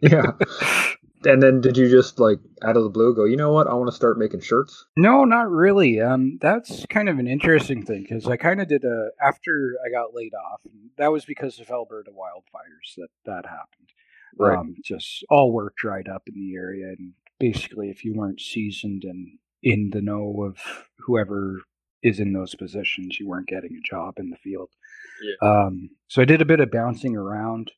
Yeah. 0.00 0.32
And 1.26 1.42
then 1.42 1.60
did 1.60 1.76
you 1.76 1.88
just 1.90 2.18
like 2.18 2.38
out 2.62 2.76
of 2.76 2.82
the 2.82 2.90
blue 2.90 3.14
go, 3.14 3.24
you 3.24 3.36
know 3.36 3.52
what, 3.52 3.66
I 3.66 3.74
want 3.74 3.88
to 3.88 3.96
start 3.96 4.18
making 4.18 4.40
shirts? 4.40 4.86
No, 4.96 5.24
not 5.24 5.50
really. 5.50 6.00
Um, 6.00 6.38
that's 6.40 6.84
kind 6.86 7.08
of 7.08 7.18
an 7.18 7.26
interesting 7.26 7.84
thing 7.84 8.02
because 8.02 8.26
I 8.26 8.36
kind 8.36 8.60
of 8.60 8.68
did 8.68 8.84
a 8.84 9.08
after 9.22 9.76
I 9.84 9.90
got 9.90 10.14
laid 10.14 10.32
off. 10.34 10.60
that 10.98 11.12
was 11.12 11.24
because 11.24 11.58
of 11.60 11.70
Alberta 11.70 12.10
wildfires 12.10 12.94
that 12.96 13.08
that 13.24 13.46
happened. 13.46 13.88
Right. 14.36 14.58
Um, 14.58 14.74
just 14.84 15.24
all 15.30 15.52
work 15.52 15.76
dried 15.76 16.08
up 16.08 16.22
in 16.26 16.34
the 16.34 16.56
area, 16.56 16.86
and 16.98 17.12
basically, 17.38 17.88
if 17.90 18.04
you 18.04 18.14
weren't 18.14 18.40
seasoned 18.40 19.04
and 19.04 19.38
in 19.62 19.90
the 19.90 20.00
know 20.00 20.42
of 20.42 20.58
whoever 20.98 21.62
is 22.02 22.20
in 22.20 22.32
those 22.32 22.54
positions, 22.54 23.18
you 23.18 23.28
weren't 23.28 23.48
getting 23.48 23.76
a 23.76 23.88
job 23.88 24.14
in 24.18 24.30
the 24.30 24.36
field. 24.36 24.70
Yeah. 25.22 25.48
Um, 25.48 25.90
so 26.08 26.20
I 26.20 26.26
did 26.26 26.42
a 26.42 26.46
bit 26.46 26.60
of 26.60 26.70
bouncing 26.70 27.16
around. 27.16 27.70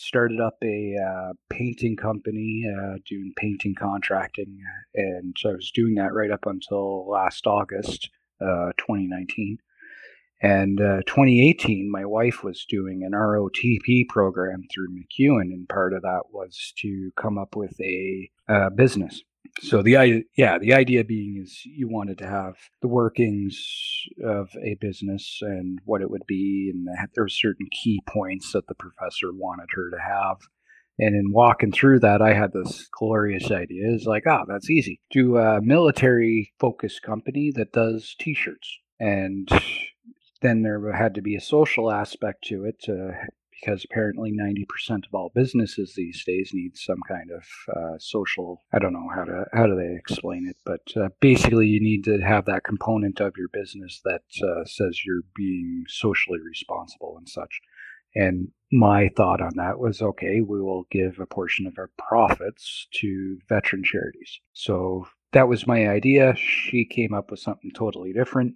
Started 0.00 0.40
up 0.40 0.54
a 0.62 0.94
uh, 0.96 1.32
painting 1.50 1.96
company, 1.96 2.64
uh, 2.66 2.98
doing 3.04 3.32
painting 3.36 3.74
contracting, 3.74 4.60
and 4.94 5.34
so 5.36 5.50
I 5.50 5.54
was 5.54 5.72
doing 5.74 5.96
that 5.96 6.14
right 6.14 6.30
up 6.30 6.46
until 6.46 7.08
last 7.10 7.48
August, 7.48 8.08
uh, 8.40 8.70
2019. 8.78 9.58
And 10.40 10.80
uh, 10.80 11.02
2018, 11.06 11.90
my 11.90 12.04
wife 12.04 12.44
was 12.44 12.64
doing 12.68 13.02
an 13.02 13.10
ROTP 13.10 14.08
program 14.08 14.62
through 14.72 14.94
MacEwan, 14.94 15.52
and 15.52 15.68
part 15.68 15.92
of 15.92 16.02
that 16.02 16.22
was 16.30 16.72
to 16.78 17.10
come 17.16 17.36
up 17.36 17.56
with 17.56 17.78
a 17.80 18.30
uh, 18.48 18.70
business 18.70 19.22
so 19.60 19.82
the 19.82 19.96
idea, 19.96 20.22
yeah, 20.36 20.58
the 20.58 20.74
idea 20.74 21.04
being 21.04 21.40
is 21.42 21.62
you 21.64 21.88
wanted 21.88 22.18
to 22.18 22.26
have 22.26 22.54
the 22.80 22.88
workings 22.88 23.58
of 24.24 24.48
a 24.62 24.76
business 24.80 25.38
and 25.42 25.78
what 25.84 26.02
it 26.02 26.10
would 26.10 26.26
be, 26.26 26.72
and 26.72 26.86
there 27.14 27.24
were 27.24 27.28
certain 27.28 27.66
key 27.70 28.00
points 28.06 28.52
that 28.52 28.66
the 28.66 28.74
professor 28.74 29.32
wanted 29.32 29.68
her 29.72 29.90
to 29.90 29.98
have. 29.98 30.38
And 31.00 31.14
in 31.14 31.32
walking 31.32 31.70
through 31.70 32.00
that, 32.00 32.20
I 32.20 32.34
had 32.34 32.52
this 32.52 32.88
glorious 32.98 33.50
idea. 33.50 33.92
It's 33.94 34.04
like, 34.04 34.24
ah, 34.26 34.40
oh, 34.42 34.44
that's 34.48 34.70
easy. 34.70 35.00
Do 35.10 35.36
a 35.36 35.60
military 35.60 36.52
focused 36.58 37.02
company 37.02 37.52
that 37.54 37.72
does 37.72 38.16
T-shirts, 38.18 38.78
and 38.98 39.48
then 40.42 40.62
there 40.62 40.92
had 40.92 41.14
to 41.14 41.22
be 41.22 41.36
a 41.36 41.40
social 41.40 41.90
aspect 41.90 42.44
to 42.44 42.64
it 42.64 42.80
to 42.82 43.12
because 43.60 43.84
apparently 43.84 44.32
90% 44.32 45.06
of 45.06 45.14
all 45.14 45.32
businesses 45.34 45.94
these 45.94 46.24
days 46.24 46.50
need 46.52 46.76
some 46.76 47.00
kind 47.08 47.30
of 47.30 47.44
uh, 47.76 47.98
social 47.98 48.62
i 48.72 48.78
don't 48.78 48.92
know 48.92 49.08
how 49.14 49.24
to 49.24 49.44
how 49.52 49.66
do 49.66 49.74
they 49.74 49.94
explain 49.96 50.46
it 50.48 50.56
but 50.64 51.02
uh, 51.02 51.08
basically 51.20 51.66
you 51.66 51.80
need 51.80 52.04
to 52.04 52.18
have 52.20 52.44
that 52.44 52.64
component 52.64 53.20
of 53.20 53.36
your 53.36 53.48
business 53.52 54.00
that 54.04 54.22
uh, 54.42 54.64
says 54.64 55.02
you're 55.04 55.22
being 55.34 55.84
socially 55.88 56.40
responsible 56.40 57.16
and 57.18 57.28
such. 57.28 57.60
And 58.14 58.48
my 58.72 59.08
thought 59.16 59.40
on 59.40 59.52
that 59.56 59.78
was 59.78 60.02
okay 60.02 60.40
we 60.40 60.60
will 60.60 60.86
give 60.90 61.18
a 61.18 61.26
portion 61.26 61.66
of 61.66 61.78
our 61.78 61.90
profits 61.98 62.86
to 63.00 63.38
veteran 63.48 63.82
charities. 63.84 64.40
So 64.52 65.06
that 65.32 65.48
was 65.48 65.66
my 65.66 65.88
idea. 65.88 66.34
She 66.36 66.84
came 66.84 67.14
up 67.14 67.30
with 67.30 67.40
something 67.40 67.70
totally 67.74 68.12
different 68.12 68.54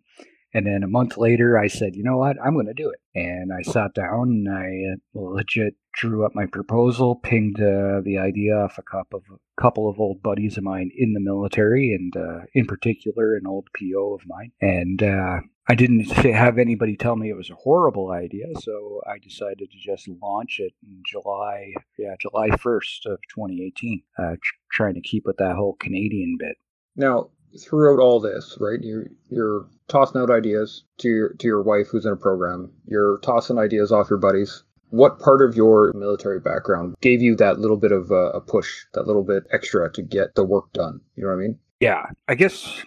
and 0.55 0.67
then 0.67 0.83
a 0.83 0.89
month 0.89 1.17
later, 1.17 1.59
I 1.59 1.69
said, 1.69 1.97
you 1.97 2.03
know 2.03 2.19
what? 2.19 2.37
I'm 2.43 2.55
going 2.55 2.67
to 2.67 2.75
do 2.75 2.91
it. 2.91 3.01
And 3.15 3.53
I 3.53 3.63
sat 3.63 3.95
down 3.95 4.29
and 4.29 4.49
I 4.49 4.97
legit 5.15 5.75
drew 5.95 6.25
up 6.25 6.35
my 6.35 6.47
proposal, 6.47 7.17
pinged 7.17 7.61
uh, 7.61 8.01
the 8.03 8.19
idea 8.19 8.57
off 8.57 8.79
a 8.79 8.83
couple 8.83 9.19
of, 9.19 9.39
couple 9.57 9.89
of 9.89 10.01
old 10.01 10.23
buddies 10.23 10.57
of 10.57 10.65
mine 10.65 10.91
in 10.97 11.13
the 11.13 11.21
military, 11.21 11.93
and 11.95 12.17
uh, 12.17 12.45
in 12.55 12.67
particular, 12.67 13.35
an 13.35 13.47
old 13.47 13.69
PO 13.79 14.15
of 14.15 14.23
mine. 14.27 14.53
And 14.61 15.03
uh, 15.03 15.41
I 15.69 15.75
didn't 15.75 16.11
have 16.13 16.59
anybody 16.59 16.97
tell 16.97 17.17
me 17.17 17.31
it 17.31 17.37
was 17.37 17.51
a 17.51 17.55
horrible 17.55 18.11
idea, 18.11 18.47
so 18.61 19.01
I 19.07 19.19
decided 19.19 19.71
to 19.71 19.79
just 19.79 20.09
launch 20.23 20.59
it 20.59 20.73
in 20.83 21.03
July, 21.07 21.75
yeah, 21.99 22.15
July 22.21 22.49
1st 22.51 23.07
of 23.07 23.19
2018, 23.35 24.03
uh, 24.19 24.31
tr- 24.33 24.55
trying 24.73 24.95
to 24.95 25.01
keep 25.01 25.25
with 25.27 25.37
that 25.39 25.57
whole 25.57 25.77
Canadian 25.79 26.37
bit. 26.39 26.57
Now, 26.97 27.31
throughout 27.61 28.01
all 28.01 28.21
this, 28.21 28.57
right? 28.61 28.79
You're 28.83 29.07
you're 29.31 29.67
tossing 29.89 30.21
out 30.21 30.31
ideas 30.31 30.85
to 30.99 31.09
your 31.09 31.29
to 31.35 31.47
your 31.47 31.63
wife 31.63 31.89
who's 31.89 32.07
in 32.07 32.13
a 32.13 32.17
program. 32.17 32.71
You're 32.87 33.19
tossing 33.19 33.59
ideas 33.59 33.93
off 33.93 34.11
your 34.11 34.19
buddies. 34.19 34.63
What 34.91 35.19
part 35.21 35.41
of 35.41 35.57
your 35.57 35.93
military 35.95 36.39
background 36.39 36.97
gave 37.01 37.23
you 37.23 37.35
that 37.37 37.59
little 37.59 37.79
bit 37.79 37.93
of 37.93 38.11
a, 38.11 38.31
a 38.33 38.41
push, 38.41 38.85
that 38.93 39.07
little 39.07 39.23
bit 39.23 39.45
extra 39.51 39.91
to 39.93 40.03
get 40.03 40.35
the 40.35 40.45
work 40.45 40.73
done? 40.73 41.01
You 41.17 41.25
know 41.25 41.31
what 41.31 41.37
I 41.37 41.39
mean? 41.39 41.59
Yeah, 41.81 42.07
I 42.29 42.35
guess 42.35 42.83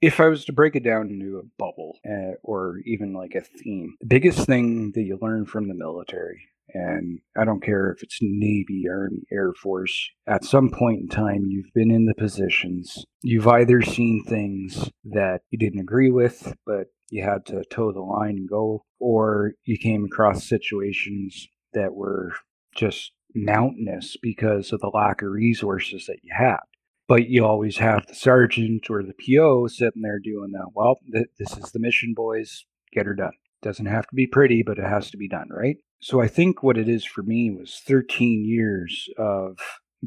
if 0.00 0.18
I 0.18 0.28
was 0.28 0.44
to 0.46 0.52
break 0.52 0.74
it 0.74 0.82
down 0.82 1.08
into 1.10 1.38
a 1.38 1.42
bubble 1.58 1.98
uh, 2.08 2.34
or 2.42 2.78
even 2.86 3.12
like 3.12 3.34
a 3.34 3.40
theme, 3.40 3.96
the 4.00 4.06
biggest 4.06 4.46
thing 4.46 4.92
that 4.92 5.02
you 5.02 5.18
learn 5.20 5.44
from 5.46 5.68
the 5.68 5.74
military 5.74 6.48
and 6.74 7.20
I 7.36 7.44
don't 7.44 7.62
care 7.62 7.90
if 7.92 8.02
it's 8.02 8.18
Navy, 8.20 8.84
Army, 8.90 9.24
Air 9.32 9.52
Force, 9.52 10.10
at 10.26 10.44
some 10.44 10.70
point 10.70 11.00
in 11.00 11.08
time, 11.08 11.46
you've 11.48 11.72
been 11.74 11.90
in 11.90 12.06
the 12.06 12.14
positions. 12.14 13.04
You've 13.22 13.48
either 13.48 13.82
seen 13.82 14.24
things 14.24 14.90
that 15.04 15.42
you 15.50 15.58
didn't 15.58 15.80
agree 15.80 16.10
with, 16.10 16.54
but 16.66 16.86
you 17.10 17.22
had 17.22 17.44
to 17.46 17.62
toe 17.70 17.92
the 17.92 18.00
line 18.00 18.36
and 18.36 18.48
go, 18.48 18.84
or 18.98 19.52
you 19.64 19.76
came 19.78 20.04
across 20.04 20.48
situations 20.48 21.46
that 21.74 21.94
were 21.94 22.32
just 22.74 23.12
mountainous 23.34 24.16
because 24.20 24.72
of 24.72 24.80
the 24.80 24.90
lack 24.92 25.22
of 25.22 25.30
resources 25.30 26.06
that 26.06 26.18
you 26.22 26.32
had. 26.36 26.58
But 27.08 27.28
you 27.28 27.44
always 27.44 27.78
have 27.78 28.06
the 28.06 28.14
sergeant 28.14 28.88
or 28.88 29.02
the 29.02 29.12
PO 29.12 29.66
sitting 29.66 30.02
there 30.02 30.18
doing 30.18 30.52
that. 30.52 30.70
Well, 30.74 31.00
th- 31.12 31.26
this 31.38 31.56
is 31.56 31.72
the 31.72 31.80
mission, 31.80 32.14
boys. 32.14 32.64
Get 32.92 33.06
her 33.06 33.14
done. 33.14 33.32
Doesn't 33.62 33.86
have 33.86 34.06
to 34.08 34.14
be 34.14 34.26
pretty, 34.26 34.62
but 34.62 34.78
it 34.78 34.84
has 34.84 35.10
to 35.10 35.16
be 35.16 35.28
done, 35.28 35.48
right? 35.50 35.76
So 36.00 36.20
I 36.20 36.26
think 36.26 36.62
what 36.62 36.76
it 36.76 36.88
is 36.88 37.04
for 37.04 37.22
me 37.22 37.50
was 37.50 37.80
13 37.86 38.44
years 38.44 39.08
of 39.16 39.58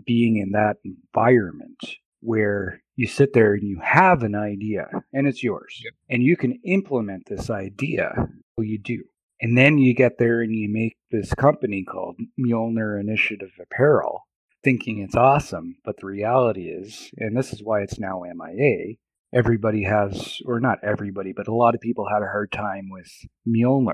being 0.05 0.37
in 0.37 0.51
that 0.51 0.77
environment 0.83 1.79
where 2.19 2.81
you 2.95 3.07
sit 3.07 3.33
there 3.33 3.53
and 3.53 3.63
you 3.63 3.79
have 3.81 4.23
an 4.23 4.35
idea 4.35 4.87
and 5.13 5.27
it's 5.27 5.43
yours 5.43 5.79
yep. 5.83 5.93
and 6.09 6.23
you 6.23 6.35
can 6.35 6.59
implement 6.65 7.23
this 7.27 7.49
idea. 7.49 8.27
Well, 8.57 8.65
you 8.65 8.79
do. 8.79 9.03
And 9.41 9.57
then 9.57 9.77
you 9.77 9.93
get 9.93 10.17
there 10.17 10.41
and 10.41 10.53
you 10.53 10.69
make 10.69 10.97
this 11.11 11.33
company 11.33 11.83
called 11.83 12.19
Mjolnir 12.39 12.99
Initiative 12.99 13.51
Apparel 13.61 14.23
thinking 14.65 14.99
it's 14.99 15.15
awesome. 15.15 15.77
But 15.85 15.97
the 15.97 16.07
reality 16.07 16.63
is, 16.63 17.09
and 17.17 17.37
this 17.37 17.53
is 17.53 17.61
why 17.63 17.81
it's 17.81 17.99
now 17.99 18.23
MIA, 18.23 18.95
everybody 19.35 19.83
has, 19.83 20.39
or 20.45 20.59
not 20.59 20.79
everybody, 20.83 21.33
but 21.35 21.47
a 21.47 21.53
lot 21.53 21.75
of 21.75 21.81
people 21.81 22.07
had 22.11 22.23
a 22.23 22.31
hard 22.31 22.51
time 22.51 22.89
with 22.89 23.11
Mjolnir. 23.47 23.93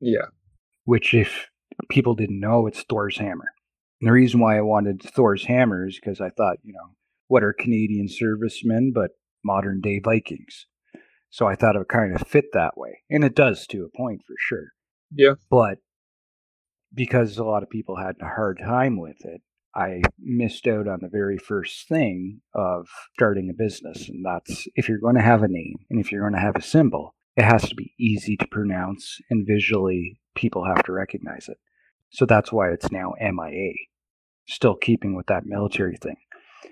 Yeah 0.00 0.26
which 0.88 1.12
if 1.12 1.50
people 1.90 2.14
didn't 2.14 2.40
know, 2.40 2.66
it's 2.66 2.82
Thor's 2.82 3.18
hammer. 3.18 3.44
And 4.00 4.08
the 4.08 4.12
reason 4.12 4.40
why 4.40 4.56
I 4.56 4.62
wanted 4.62 5.02
Thor's 5.02 5.44
hammer 5.44 5.86
is 5.86 6.00
because 6.00 6.18
I 6.18 6.30
thought, 6.30 6.56
you 6.62 6.72
know, 6.72 6.94
what 7.26 7.44
are 7.44 7.52
Canadian 7.52 8.08
servicemen 8.08 8.92
but 8.94 9.10
modern 9.44 9.82
day 9.82 10.00
Vikings? 10.02 10.64
So 11.28 11.46
I 11.46 11.56
thought 11.56 11.76
it 11.76 11.80
would 11.80 11.88
kind 11.88 12.16
of 12.16 12.26
fit 12.26 12.46
that 12.54 12.78
way. 12.78 13.02
And 13.10 13.22
it 13.22 13.34
does 13.34 13.66
to 13.66 13.84
a 13.84 13.94
point 13.94 14.22
for 14.26 14.32
sure. 14.38 14.68
Yeah. 15.14 15.34
But 15.50 15.76
because 16.94 17.36
a 17.36 17.44
lot 17.44 17.62
of 17.62 17.68
people 17.68 17.98
had 17.98 18.14
a 18.22 18.24
hard 18.24 18.58
time 18.58 18.98
with 18.98 19.22
it, 19.26 19.42
I 19.78 20.02
missed 20.18 20.66
out 20.66 20.88
on 20.88 20.98
the 21.02 21.08
very 21.08 21.38
first 21.38 21.86
thing 21.88 22.40
of 22.52 22.88
starting 23.14 23.48
a 23.48 23.54
business. 23.54 24.08
And 24.08 24.24
that's 24.24 24.66
if 24.74 24.88
you're 24.88 24.98
going 24.98 25.14
to 25.14 25.22
have 25.22 25.44
a 25.44 25.48
name 25.48 25.76
and 25.88 26.00
if 26.00 26.10
you're 26.10 26.22
going 26.22 26.34
to 26.34 26.40
have 26.40 26.56
a 26.56 26.62
symbol, 26.62 27.14
it 27.36 27.44
has 27.44 27.68
to 27.68 27.76
be 27.76 27.94
easy 27.98 28.36
to 28.38 28.46
pronounce 28.48 29.18
and 29.30 29.46
visually 29.46 30.18
people 30.34 30.64
have 30.64 30.82
to 30.84 30.92
recognize 30.92 31.48
it. 31.48 31.58
So 32.10 32.26
that's 32.26 32.50
why 32.50 32.70
it's 32.70 32.90
now 32.90 33.12
MIA, 33.20 33.74
still 34.48 34.74
keeping 34.74 35.14
with 35.14 35.26
that 35.26 35.46
military 35.46 35.96
thing. 35.96 36.16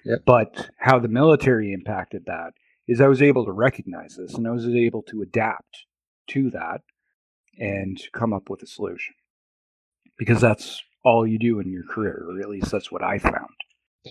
Yep. 0.05 0.23
But 0.27 0.71
how 0.79 0.99
the 0.99 1.09
military 1.09 1.73
impacted 1.73 2.25
that 2.27 2.55
is 2.89 3.01
I 3.01 3.07
was 3.07 3.23
able 3.23 3.45
to 3.45 3.53
recognize 3.53 4.17
this 4.17 4.35
and 4.35 4.49
I 4.49 4.51
was 4.51 4.67
able 4.67 5.03
to 5.03 5.23
adapt 5.23 5.85
to 6.31 6.51
that 6.51 6.81
and 7.57 8.03
come 8.13 8.33
up 8.33 8.51
with 8.51 8.63
a 8.63 8.67
solution. 8.67 9.15
Because 10.19 10.41
that's 10.41 10.83
all 11.07 11.27
you 11.27 11.39
do 11.39 11.61
in 11.61 11.71
your 11.71 11.85
career, 11.85 12.27
or 12.29 12.41
at 12.41 12.49
least 12.49 12.73
that's 12.73 12.91
what 12.91 13.05
I 13.05 13.19
found. 13.19 13.55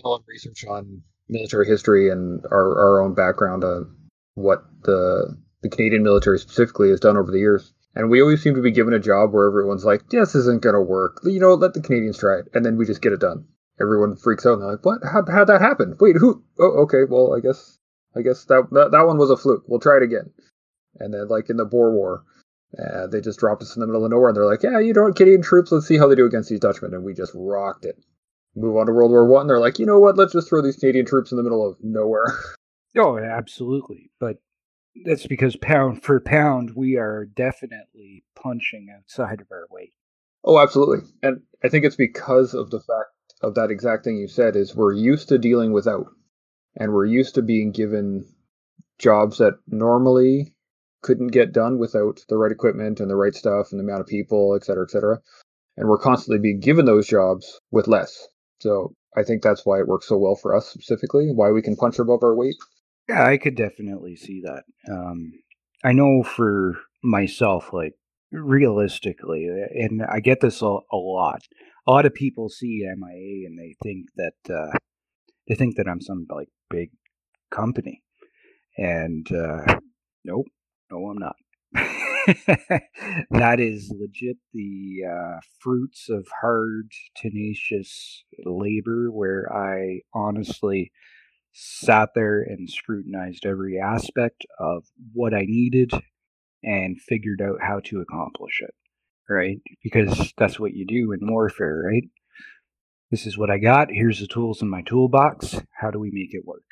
A 0.02 0.08
lot 0.08 0.20
of 0.20 0.24
research 0.26 0.64
on 0.66 1.02
military 1.28 1.66
history 1.66 2.10
and 2.10 2.42
our, 2.50 2.78
our 2.78 3.02
own 3.02 3.14
background 3.14 3.64
on 3.64 3.94
what 4.34 4.64
the 4.82 5.36
the 5.62 5.68
Canadian 5.68 6.02
military 6.02 6.38
specifically 6.38 6.90
has 6.90 7.00
done 7.00 7.16
over 7.16 7.30
the 7.30 7.38
years. 7.38 7.72
And 7.94 8.10
we 8.10 8.20
always 8.20 8.42
seem 8.42 8.54
to 8.54 8.62
be 8.62 8.70
given 8.70 8.92
a 8.92 8.98
job 8.98 9.32
where 9.32 9.46
everyone's 9.46 9.84
like, 9.84 10.08
this 10.10 10.34
isn't 10.34 10.62
going 10.62 10.74
to 10.74 10.80
work. 10.80 11.20
You 11.24 11.40
know, 11.40 11.54
let 11.54 11.72
the 11.72 11.80
Canadians 11.80 12.18
try 12.18 12.40
it. 12.40 12.48
And 12.52 12.64
then 12.64 12.76
we 12.76 12.84
just 12.84 13.00
get 13.00 13.12
it 13.12 13.20
done. 13.20 13.46
Everyone 13.80 14.16
freaks 14.16 14.44
out 14.44 14.54
and 14.54 14.62
they're 14.62 14.72
like, 14.72 14.84
what? 14.84 15.00
How, 15.02 15.24
how'd 15.30 15.48
that 15.48 15.62
happen? 15.62 15.96
Wait, 15.98 16.16
who? 16.16 16.44
Oh, 16.58 16.82
okay. 16.82 17.04
Well, 17.08 17.34
I 17.34 17.40
guess, 17.40 17.78
I 18.14 18.20
guess 18.20 18.44
that, 18.46 18.68
that, 18.72 18.90
that 18.92 19.06
one 19.06 19.16
was 19.16 19.30
a 19.30 19.36
fluke. 19.36 19.64
We'll 19.66 19.80
try 19.80 19.96
it 19.96 20.02
again. 20.02 20.30
And 20.98 21.12
then, 21.12 21.28
like 21.28 21.48
in 21.48 21.56
the 21.56 21.64
Boer 21.64 21.92
War, 21.92 22.22
uh, 22.78 23.06
they 23.06 23.20
just 23.20 23.38
dropped 23.38 23.62
us 23.62 23.74
in 23.74 23.80
the 23.80 23.86
middle 23.86 24.04
of 24.04 24.10
nowhere 24.10 24.28
and 24.28 24.36
they're 24.36 24.44
like, 24.44 24.62
yeah, 24.62 24.78
you 24.78 24.92
know 24.92 25.04
what, 25.04 25.16
Canadian 25.16 25.42
troops, 25.42 25.72
let's 25.72 25.86
see 25.86 25.96
how 25.96 26.08
they 26.08 26.14
do 26.14 26.26
against 26.26 26.50
these 26.50 26.60
Dutchmen. 26.60 26.94
And 26.94 27.04
we 27.04 27.14
just 27.14 27.32
rocked 27.34 27.84
it. 27.84 27.96
Move 28.54 28.76
on 28.76 28.86
to 28.86 28.92
World 28.92 29.10
War 29.10 29.26
One. 29.26 29.46
They're 29.46 29.60
like, 29.60 29.78
you 29.78 29.86
know 29.86 29.98
what, 29.98 30.16
let's 30.16 30.32
just 30.32 30.48
throw 30.48 30.62
these 30.62 30.76
Canadian 30.76 31.06
troops 31.06 31.30
in 31.30 31.36
the 31.36 31.42
middle 31.42 31.66
of 31.66 31.76
nowhere. 31.82 32.26
Oh, 32.98 33.18
absolutely. 33.18 34.10
But 34.18 34.38
that's 35.04 35.26
because 35.26 35.54
pound 35.54 36.02
for 36.02 36.18
pound, 36.18 36.74
we 36.74 36.96
are 36.96 37.26
definitely 37.26 38.24
punching 38.34 38.88
outside 38.96 39.42
of 39.42 39.48
our 39.50 39.66
weight. 39.70 39.92
Oh, 40.44 40.58
absolutely. 40.58 41.06
And 41.22 41.42
I 41.62 41.68
think 41.68 41.84
it's 41.84 41.96
because 41.96 42.54
of 42.54 42.70
the 42.70 42.80
fact 42.80 43.10
of 43.42 43.54
that 43.56 43.70
exact 43.70 44.04
thing 44.04 44.16
you 44.16 44.28
said 44.28 44.56
is 44.56 44.74
we're 44.74 44.94
used 44.94 45.28
to 45.28 45.36
dealing 45.36 45.74
without, 45.74 46.06
and 46.74 46.92
we're 46.92 47.04
used 47.04 47.34
to 47.34 47.42
being 47.42 47.70
given 47.70 48.26
jobs 48.98 49.38
that 49.38 49.58
normally 49.66 50.54
couldn't 51.06 51.28
get 51.28 51.52
done 51.52 51.78
without 51.78 52.20
the 52.28 52.36
right 52.36 52.50
equipment 52.50 52.98
and 52.98 53.08
the 53.08 53.16
right 53.16 53.34
stuff 53.34 53.68
and 53.70 53.78
the 53.78 53.84
amount 53.84 54.00
of 54.00 54.08
people, 54.08 54.56
et 54.56 54.64
cetera, 54.64 54.84
et 54.84 54.90
cetera. 54.90 55.18
And 55.76 55.88
we're 55.88 55.98
constantly 55.98 56.40
being 56.40 56.58
given 56.58 56.84
those 56.84 57.06
jobs 57.06 57.60
with 57.70 57.86
less. 57.86 58.26
So 58.60 58.94
I 59.16 59.22
think 59.22 59.42
that's 59.42 59.64
why 59.64 59.78
it 59.78 59.86
works 59.86 60.08
so 60.08 60.18
well 60.18 60.34
for 60.34 60.54
us 60.54 60.66
specifically, 60.66 61.30
why 61.32 61.50
we 61.50 61.62
can 61.62 61.76
punch 61.76 61.98
above 62.00 62.24
our 62.24 62.34
weight. 62.34 62.56
Yeah, 63.08 63.24
I 63.24 63.36
could 63.36 63.54
definitely 63.54 64.16
see 64.16 64.42
that. 64.42 64.64
Um, 64.90 65.32
I 65.84 65.92
know 65.92 66.24
for 66.24 66.74
myself, 67.04 67.72
like 67.72 67.94
realistically, 68.32 69.46
and 69.46 70.02
I 70.02 70.18
get 70.18 70.40
this 70.40 70.60
a, 70.60 70.66
a 70.66 70.96
lot. 70.96 71.42
A 71.86 71.92
lot 71.92 72.06
of 72.06 72.14
people 72.14 72.48
see 72.48 72.82
MIA 72.82 73.46
and 73.46 73.56
they 73.56 73.76
think 73.82 74.06
that 74.16 74.52
uh, 74.52 74.76
they 75.46 75.54
think 75.54 75.76
that 75.76 75.86
I'm 75.86 76.00
some 76.00 76.26
like 76.28 76.48
big 76.68 76.90
company, 77.50 78.02
and 78.76 79.30
uh, 79.30 79.78
nope, 80.24 80.46
no, 80.90 81.08
I'm 81.08 81.18
not. 81.18 81.36
that 83.30 83.60
is 83.60 83.92
legit 83.96 84.36
the 84.52 84.98
uh, 85.08 85.40
fruits 85.60 86.08
of 86.08 86.26
hard, 86.40 86.90
tenacious 87.16 88.24
labor 88.44 89.10
where 89.10 89.52
I 89.52 90.00
honestly 90.14 90.92
sat 91.52 92.10
there 92.14 92.42
and 92.42 92.68
scrutinized 92.68 93.46
every 93.46 93.78
aspect 93.80 94.46
of 94.58 94.84
what 95.12 95.34
I 95.34 95.44
needed 95.46 95.92
and 96.62 97.00
figured 97.00 97.40
out 97.40 97.58
how 97.60 97.80
to 97.86 98.00
accomplish 98.00 98.60
it. 98.60 98.74
Right? 99.28 99.58
Because 99.82 100.32
that's 100.36 100.60
what 100.60 100.74
you 100.74 100.86
do 100.86 101.12
in 101.12 101.32
warfare, 101.32 101.82
right? 101.90 102.04
This 103.10 103.26
is 103.26 103.36
what 103.36 103.50
I 103.50 103.58
got. 103.58 103.88
Here's 103.90 104.20
the 104.20 104.26
tools 104.26 104.62
in 104.62 104.68
my 104.68 104.82
toolbox. 104.82 105.60
How 105.80 105.90
do 105.90 105.98
we 105.98 106.10
make 106.12 106.32
it 106.32 106.44
work? 106.44 106.64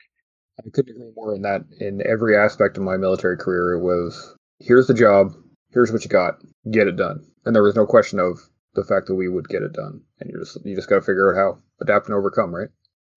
I 0.58 0.70
couldn't 0.72 0.96
agree 0.96 1.12
more 1.16 1.34
in 1.34 1.42
that 1.42 1.62
in 1.80 2.06
every 2.06 2.36
aspect 2.36 2.76
of 2.76 2.82
my 2.82 2.96
military 2.96 3.36
career. 3.36 3.72
It 3.72 3.80
was 3.80 4.36
here's 4.60 4.86
the 4.86 4.94
job, 4.94 5.32
here's 5.70 5.92
what 5.92 6.04
you 6.04 6.10
got, 6.10 6.34
get 6.70 6.86
it 6.86 6.96
done. 6.96 7.26
And 7.44 7.54
there 7.54 7.62
was 7.62 7.76
no 7.76 7.86
question 7.86 8.18
of 8.18 8.38
the 8.74 8.84
fact 8.84 9.06
that 9.06 9.14
we 9.14 9.28
would 9.28 9.48
get 9.48 9.62
it 9.62 9.72
done. 9.72 10.00
And 10.20 10.30
you 10.30 10.38
just 10.38 10.64
you 10.64 10.74
just 10.74 10.88
gotta 10.88 11.02
figure 11.02 11.34
out 11.34 11.38
how 11.38 11.58
adapt 11.80 12.06
and 12.06 12.14
overcome, 12.14 12.54
right? 12.54 12.68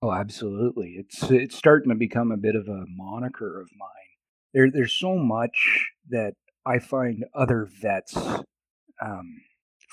Oh, 0.01 0.11
absolutely. 0.11 0.95
It's 0.97 1.23
it's 1.31 1.55
starting 1.55 1.89
to 1.89 1.95
become 1.95 2.31
a 2.31 2.37
bit 2.37 2.55
of 2.55 2.67
a 2.67 2.85
moniker 2.87 3.61
of 3.61 3.69
mine. 3.77 3.89
There 4.53 4.71
there's 4.71 4.97
so 4.97 5.15
much 5.15 5.87
that 6.09 6.33
I 6.65 6.79
find 6.79 7.25
other 7.33 7.67
vets 7.81 8.15
um, 9.01 9.41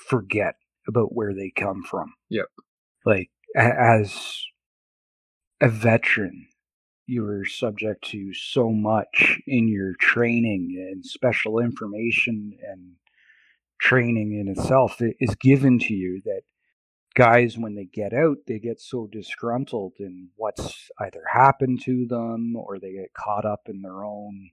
forget 0.07 0.55
about 0.87 1.15
where 1.15 1.33
they 1.33 1.51
come 1.55 1.83
from. 1.83 2.13
Yep. 2.29 2.47
Like 3.05 3.29
as 3.55 4.43
a 5.61 5.69
veteran, 5.69 6.47
you 7.07 7.23
were 7.23 7.45
subject 7.45 8.03
to 8.09 8.33
so 8.33 8.69
much 8.69 9.39
in 9.47 9.67
your 9.67 9.93
training 9.99 10.75
and 10.91 11.05
special 11.05 11.59
information 11.59 12.57
and 12.67 12.93
training 13.79 14.33
in 14.33 14.47
itself 14.47 14.99
is 15.19 15.35
given 15.35 15.77
to 15.77 15.93
you 15.93 16.21
that 16.25 16.41
guys 17.15 17.57
when 17.57 17.75
they 17.75 17.85
get 17.85 18.13
out 18.13 18.37
they 18.47 18.59
get 18.59 18.79
so 18.79 19.07
disgruntled 19.11 19.93
in 19.99 20.29
what's 20.35 20.89
either 20.99 21.21
happened 21.31 21.81
to 21.81 22.05
them 22.07 22.55
or 22.55 22.79
they 22.79 22.93
get 22.93 23.13
caught 23.13 23.45
up 23.45 23.61
in 23.67 23.81
their 23.81 24.03
own 24.03 24.49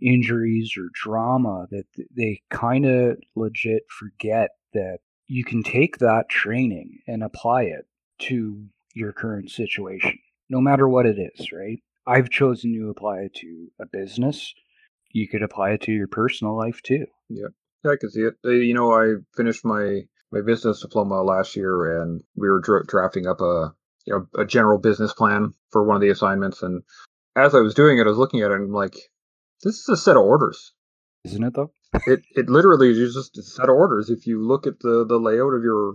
injuries 0.00 0.72
or 0.78 0.88
drama 0.94 1.66
that 1.70 1.84
they 2.16 2.40
kind 2.50 2.86
of 2.86 3.16
legit 3.36 3.82
forget 3.88 4.50
that 4.72 4.98
you 5.28 5.44
can 5.44 5.62
take 5.62 5.98
that 5.98 6.28
training 6.28 6.98
and 7.06 7.22
apply 7.22 7.62
it 7.62 7.86
to 8.18 8.64
your 8.94 9.12
current 9.12 9.50
situation 9.50 10.18
no 10.50 10.60
matter 10.60 10.86
what 10.88 11.06
it 11.06 11.16
is, 11.18 11.52
right? 11.52 11.80
I've 12.06 12.28
chosen 12.28 12.74
to 12.74 12.90
apply 12.90 13.20
it 13.20 13.34
to 13.36 13.68
a 13.80 13.86
business. 13.86 14.52
You 15.12 15.28
could 15.28 15.42
apply 15.42 15.70
it 15.70 15.82
to 15.82 15.92
your 15.92 16.08
personal 16.08 16.56
life 16.56 16.82
too. 16.82 17.06
Yeah, 17.28 17.48
I 17.84 17.94
can 17.98 18.10
see 18.10 18.22
it. 18.22 18.34
Uh, 18.44 18.50
you 18.50 18.74
know, 18.74 18.92
I 18.92 19.14
finished 19.36 19.64
my 19.64 20.02
my 20.32 20.40
business 20.42 20.82
diploma 20.82 21.22
last 21.22 21.56
year, 21.56 22.02
and 22.02 22.22
we 22.36 22.48
were 22.48 22.60
dra- 22.60 22.86
drafting 22.86 23.26
up 23.26 23.40
a 23.40 23.72
you 24.06 24.12
know 24.12 24.26
a 24.40 24.44
general 24.44 24.78
business 24.78 25.12
plan 25.12 25.54
for 25.70 25.84
one 25.84 25.96
of 25.96 26.02
the 26.02 26.10
assignments. 26.10 26.62
And 26.62 26.82
as 27.36 27.54
I 27.54 27.60
was 27.60 27.74
doing 27.74 27.98
it, 27.98 28.04
I 28.04 28.10
was 28.10 28.18
looking 28.18 28.40
at 28.40 28.50
it, 28.50 28.54
and 28.54 28.64
I'm 28.64 28.72
like, 28.72 28.96
this 29.62 29.76
is 29.76 29.88
a 29.88 29.96
set 29.96 30.16
of 30.16 30.22
orders, 30.22 30.72
isn't 31.24 31.42
it? 31.42 31.54
Though 31.54 31.72
it 32.06 32.22
it 32.36 32.48
literally 32.48 32.90
is 32.90 33.14
just 33.14 33.38
a 33.38 33.42
set 33.42 33.68
of 33.68 33.74
orders. 33.74 34.10
If 34.10 34.26
you 34.26 34.44
look 34.44 34.66
at 34.66 34.80
the 34.80 35.04
the 35.06 35.18
layout 35.18 35.54
of 35.54 35.62
your 35.62 35.94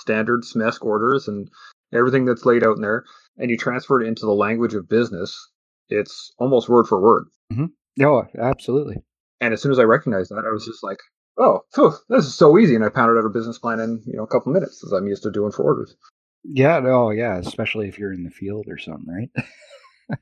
standard 0.00 0.42
SMESC 0.42 0.82
orders 0.82 1.28
and 1.28 1.48
everything 1.92 2.24
that's 2.24 2.46
laid 2.46 2.64
out 2.64 2.76
in 2.76 2.82
there, 2.82 3.04
and 3.38 3.50
you 3.50 3.56
transfer 3.56 4.02
it 4.02 4.08
into 4.08 4.26
the 4.26 4.32
language 4.32 4.74
of 4.74 4.88
business, 4.88 5.50
it's 5.88 6.32
almost 6.38 6.68
word 6.68 6.86
for 6.86 7.00
word. 7.00 7.24
Mm-hmm. 7.52 8.04
Oh, 8.04 8.24
absolutely. 8.38 8.96
And 9.40 9.54
as 9.54 9.62
soon 9.62 9.72
as 9.72 9.78
I 9.78 9.84
recognized 9.84 10.30
that, 10.30 10.44
I 10.46 10.52
was 10.52 10.66
just 10.66 10.82
like, 10.82 10.98
"Oh, 11.38 11.60
phew, 11.74 11.94
this 12.08 12.26
is 12.26 12.34
so 12.34 12.58
easy!" 12.58 12.74
And 12.74 12.84
I 12.84 12.88
pounded 12.88 13.16
out 13.16 13.26
a 13.26 13.30
business 13.30 13.58
plan 13.58 13.80
in 13.80 14.02
you 14.06 14.16
know 14.16 14.24
a 14.24 14.28
couple 14.28 14.52
minutes, 14.52 14.84
as 14.84 14.92
I'm 14.92 15.06
used 15.06 15.22
to 15.22 15.30
doing 15.30 15.52
for 15.52 15.62
orders. 15.64 15.96
Yeah, 16.44 16.80
no, 16.80 17.10
yeah, 17.10 17.38
especially 17.38 17.88
if 17.88 17.98
you're 17.98 18.12
in 18.12 18.24
the 18.24 18.30
field 18.30 18.66
or 18.68 18.78
something, 18.78 19.06
right? 19.06 20.18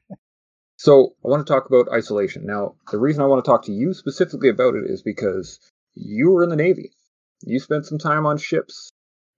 so 0.77 1.15
I 1.25 1.29
want 1.29 1.47
to 1.47 1.53
talk 1.53 1.67
about 1.67 1.93
isolation. 1.93 2.47
Now, 2.47 2.75
the 2.91 2.99
reason 2.99 3.23
I 3.23 3.27
want 3.27 3.45
to 3.45 3.49
talk 3.49 3.65
to 3.65 3.73
you 3.73 3.95
specifically 3.95 4.49
about 4.49 4.75
it 4.75 4.85
is 4.91 5.03
because 5.03 5.59
you 5.95 6.31
were 6.31 6.43
in 6.43 6.51
the 6.51 6.57
Navy. 6.57 6.93
You 7.43 7.59
spent 7.61 7.87
some 7.87 7.99
time 7.99 8.27
on 8.27 8.39
ships 8.39 8.91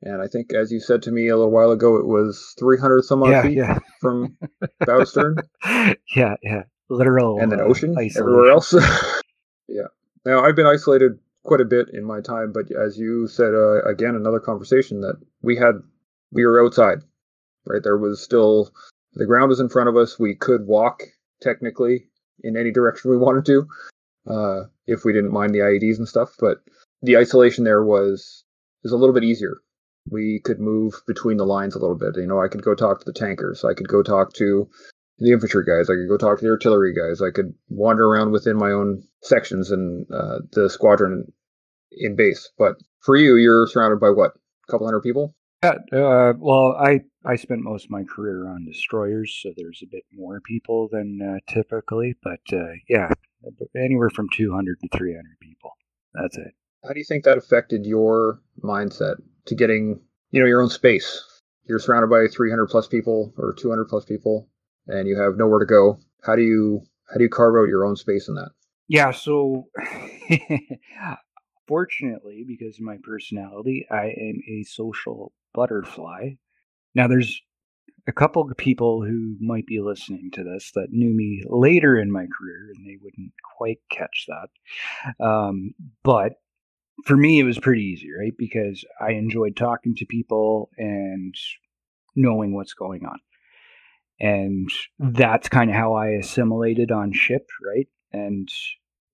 and 0.03 0.23
I 0.23 0.29
think, 0.29 0.55
as 0.55 0.71
you 0.71 0.81
said 0.81 1.03
to 1.03 1.11
me 1.11 1.29
a 1.29 1.37
little 1.37 1.51
while 1.51 1.73
ago, 1.73 1.97
it 1.97 2.07
was 2.07 2.55
300 2.59 3.05
some 3.05 3.23
odd 3.23 3.31
yeah, 3.31 3.43
feet 3.43 3.57
yeah. 3.57 3.79
from 4.01 4.37
bow 4.87 5.05
stern. 5.05 5.39
yeah, 6.15 6.35
yeah. 6.43 6.63
Literal. 6.89 7.41
And 7.41 7.51
then 7.51 7.61
uh, 7.61 7.65
ocean 7.65 7.97
uh, 7.99 8.03
everywhere 8.17 8.51
else. 8.51 8.73
yeah. 9.69 9.89
Now, 10.25 10.45
I've 10.45 10.57
been 10.57 10.67
isolated 10.67 11.19
quite 11.43 11.61
a 11.61 11.65
bit 11.65 11.89
in 11.93 12.05
my 12.05 12.21
time, 12.21 12.53
but 12.53 12.67
as 12.71 12.97
you 12.97 13.27
said, 13.27 13.55
uh, 13.55 13.83
again, 13.83 14.15
another 14.15 14.41
conversation 14.41 15.01
that 15.01 15.17
we 15.43 15.57
had, 15.57 15.75
we 16.31 16.45
were 16.45 16.65
outside, 16.65 16.99
right? 17.67 17.83
There 17.83 17.99
was 17.99 18.23
still, 18.23 18.71
the 19.15 19.27
ground 19.27 19.49
was 19.49 19.61
in 19.61 19.69
front 19.69 19.89
of 19.89 19.97
us. 19.97 20.19
We 20.19 20.35
could 20.35 20.67
walk 20.67 21.03
technically 21.43 22.09
in 22.45 22.57
any 22.57 22.71
direction 22.71 23.11
we 23.11 23.17
wanted 23.17 23.45
to, 23.47 23.67
uh, 24.31 24.65
if 24.87 25.05
we 25.05 25.13
didn't 25.13 25.33
mind 25.33 25.55
the 25.55 25.59
IEDs 25.59 25.99
and 25.99 26.07
stuff. 26.07 26.35
But 26.39 26.59
the 27.03 27.17
isolation 27.17 27.65
there 27.65 27.85
was, 27.85 28.45
is 28.85 28.93
a 28.93 28.97
little 28.97 29.15
bit 29.15 29.25
easier 29.25 29.59
we 30.11 30.41
could 30.45 30.61
move 30.61 30.95
between 31.07 31.37
the 31.37 31.47
lines 31.47 31.75
a 31.75 31.79
little 31.79 31.97
bit. 31.97 32.17
You 32.17 32.27
know, 32.27 32.41
I 32.41 32.49
could 32.49 32.63
go 32.63 32.75
talk 32.75 33.01
to 33.01 33.05
the 33.05 33.13
tankers. 33.13 33.65
I 33.65 33.75
could 33.75 33.89
go 33.89 34.03
talk 34.03 34.33
to 34.35 34.69
the 35.19 35.33
infantry 35.33 35.65
guys. 35.65 35.91
I 35.91 35.95
could 35.95 36.09
go 36.09 36.17
talk 36.17 36.39
to 36.39 36.45
the 36.45 36.51
artillery 36.51 36.95
guys. 36.95 37.21
I 37.21 37.31
could 37.31 37.55
wander 37.69 38.07
around 38.07 38.31
within 38.31 38.57
my 38.57 38.71
own 38.71 39.03
sections 39.23 39.71
and 39.71 40.07
uh, 40.13 40.39
the 40.53 40.71
squadron 40.71 41.33
in 41.93 42.17
base. 42.17 42.51
But 42.59 42.77
for 43.01 43.17
you, 43.17 43.37
you're 43.37 43.67
surrounded 43.67 44.01
by 44.01 44.11
what? 44.11 44.33
A 44.69 44.73
couple 44.73 44.87
hundred 44.87 45.01
people? 45.01 45.35
Yeah. 45.63 45.75
Uh, 45.93 46.35
well, 46.39 46.77
I 46.79 47.01
I 47.25 47.37
spent 47.37 47.63
most 47.63 47.87
of 47.87 47.91
my 47.91 48.05
career 48.05 48.49
on 48.49 48.65
destroyers, 48.65 49.37
so 49.43 49.53
there's 49.57 49.81
a 49.83 49.91
bit 49.91 50.05
more 50.13 50.41
people 50.41 50.89
than 50.91 51.21
uh, 51.21 51.53
typically. 51.53 52.15
But 52.23 52.41
uh, 52.53 52.75
yeah, 52.89 53.11
anywhere 53.77 54.11
from 54.11 54.29
200 54.33 54.79
to 54.81 54.89
300 54.97 55.25
people. 55.41 55.73
That's 56.15 56.37
it. 56.37 56.55
How 56.85 56.93
do 56.93 56.99
you 56.99 57.05
think 57.05 57.25
that 57.25 57.39
affected 57.39 57.87
your 57.87 58.41
mindset 58.63 59.17
to 59.49 59.55
getting 59.55 60.01
you 60.31 60.41
know 60.41 60.47
your 60.47 60.63
own 60.63 60.71
space. 60.71 61.25
You're 61.69 61.79
surrounded 61.79 62.09
by 62.09 62.27
300 62.35 62.67
plus 62.67 62.87
people 62.87 63.33
or 63.37 63.53
200 63.53 63.87
plus 63.87 64.05
people, 64.05 64.49
and 64.87 65.07
you 65.07 65.21
have 65.21 65.37
nowhere 65.37 65.59
to 65.59 65.67
go. 65.67 65.99
How 66.23 66.37
do 66.37 66.43
you 66.43 66.83
how 67.11 67.17
do 67.17 67.23
you 67.23 67.29
carve 67.29 67.55
out 67.57 67.69
your 67.69 67.85
own 67.85 67.97
space 67.97 68.29
in 68.29 68.35
that? 68.35 68.51
Yeah, 68.89 69.11
so 69.11 69.65
fortunately, 71.69 72.45
because 72.47 72.77
of 72.79 72.85
my 72.85 72.97
personality, 73.03 73.87
I 73.91 74.07
am 74.07 74.41
a 74.49 74.63
social 74.65 75.33
butterfly. 75.55 76.31
Now, 76.95 77.07
there's 77.07 77.41
a 78.07 78.13
couple 78.13 78.43
of 78.43 78.57
people 78.57 79.03
who 79.03 79.37
might 79.39 79.67
be 79.67 79.81
listening 79.81 80.31
to 80.33 80.43
this 80.43 80.73
that 80.75 80.89
knew 80.91 81.15
me 81.15 81.43
later 81.47 81.99
in 81.99 82.11
my 82.11 82.27
career, 82.27 82.73
and 82.75 82.87
they 82.87 82.99
wouldn't 83.03 83.33
quite 83.57 83.81
catch 83.91 84.27
that. 84.29 85.25
Um, 85.25 85.75
but 86.03 86.33
for 87.05 87.17
me, 87.17 87.39
it 87.39 87.45
was 87.45 87.59
pretty 87.59 87.83
easy, 87.83 88.09
right? 88.19 88.35
Because 88.37 88.85
I 89.01 89.13
enjoyed 89.13 89.57
talking 89.57 89.95
to 89.97 90.07
people 90.07 90.71
and 90.77 91.35
knowing 92.17 92.55
what's 92.55 92.75
going 92.75 93.05
on. 93.05 93.19
And 94.21 94.69
that's 94.99 95.49
kind 95.49 95.71
of 95.71 95.77
how 95.77 95.95
I 95.95 96.09
assimilated 96.09 96.91
on 96.91 97.13
ship, 97.13 97.49
right? 97.65 97.87
And 98.13 98.49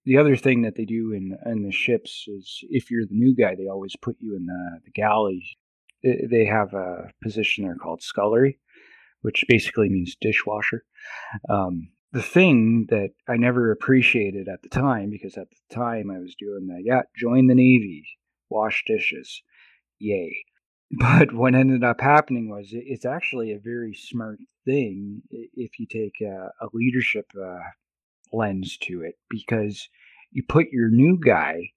the 0.06 0.18
other 0.18 0.36
thing 0.36 0.62
that 0.62 0.76
they 0.76 0.84
do 0.84 1.12
in, 1.12 1.36
in 1.46 1.62
the 1.64 1.72
ships 1.72 2.24
is 2.26 2.60
if 2.70 2.90
you're 2.90 3.06
the 3.06 3.14
new 3.14 3.34
guy, 3.34 3.54
they 3.54 3.68
always 3.68 3.96
put 4.00 4.16
you 4.20 4.36
in 4.36 4.46
the, 4.46 4.80
the 4.84 4.90
galley. 4.90 5.44
They 6.02 6.46
have 6.46 6.74
a 6.74 7.10
position 7.22 7.64
there 7.64 7.76
called 7.76 8.02
scullery, 8.02 8.58
which 9.22 9.44
basically 9.48 9.88
means 9.88 10.16
dishwasher. 10.20 10.84
Um, 11.48 11.88
the 12.14 12.22
thing 12.22 12.86
that 12.90 13.10
I 13.28 13.36
never 13.36 13.72
appreciated 13.72 14.48
at 14.48 14.62
the 14.62 14.68
time, 14.68 15.10
because 15.10 15.36
at 15.36 15.48
the 15.50 15.74
time 15.74 16.12
I 16.12 16.20
was 16.20 16.36
doing 16.36 16.68
that, 16.68 16.82
yeah, 16.84 17.02
join 17.16 17.48
the 17.48 17.56
Navy, 17.56 18.06
wash 18.48 18.84
dishes, 18.86 19.42
yay. 19.98 20.36
but 20.92 21.34
what 21.34 21.56
ended 21.56 21.82
up 21.82 22.00
happening 22.00 22.48
was 22.48 22.68
it's 22.70 23.04
actually 23.04 23.50
a 23.50 23.58
very 23.58 23.94
smart 23.94 24.38
thing 24.64 25.22
if 25.30 25.80
you 25.80 25.86
take 25.86 26.20
a, 26.20 26.50
a 26.60 26.68
leadership 26.72 27.26
uh, 27.36 27.58
lens 28.32 28.78
to 28.82 29.02
it 29.02 29.16
because 29.28 29.88
you 30.30 30.44
put 30.48 30.68
your 30.70 30.90
new 30.90 31.18
guy 31.18 31.70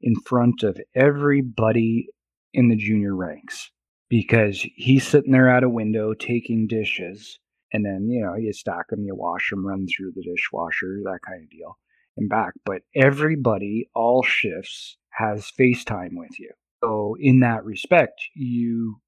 in 0.00 0.14
front 0.14 0.62
of 0.62 0.80
everybody 0.94 2.06
in 2.54 2.68
the 2.68 2.76
junior 2.76 3.16
ranks 3.16 3.72
because 4.08 4.64
he's 4.76 5.06
sitting 5.06 5.32
there 5.32 5.48
at 5.48 5.64
a 5.64 5.68
window 5.68 6.14
taking 6.14 6.68
dishes 6.68 7.39
and 7.72 7.84
then 7.84 8.08
you 8.08 8.22
know 8.22 8.34
you 8.34 8.52
stack 8.52 8.88
them 8.88 9.04
you 9.04 9.14
wash 9.14 9.50
them 9.50 9.66
run 9.66 9.86
through 9.86 10.12
the 10.14 10.22
dishwasher 10.22 11.00
that 11.04 11.20
kind 11.26 11.42
of 11.42 11.50
deal 11.50 11.76
and 12.16 12.28
back 12.28 12.52
but 12.64 12.82
everybody 12.94 13.88
all 13.94 14.22
shifts 14.22 14.96
has 15.10 15.52
facetime 15.58 16.12
with 16.12 16.38
you. 16.38 16.50
So 16.82 17.16
in 17.20 17.40
that 17.40 17.64
respect 17.64 18.20
you 18.34 19.00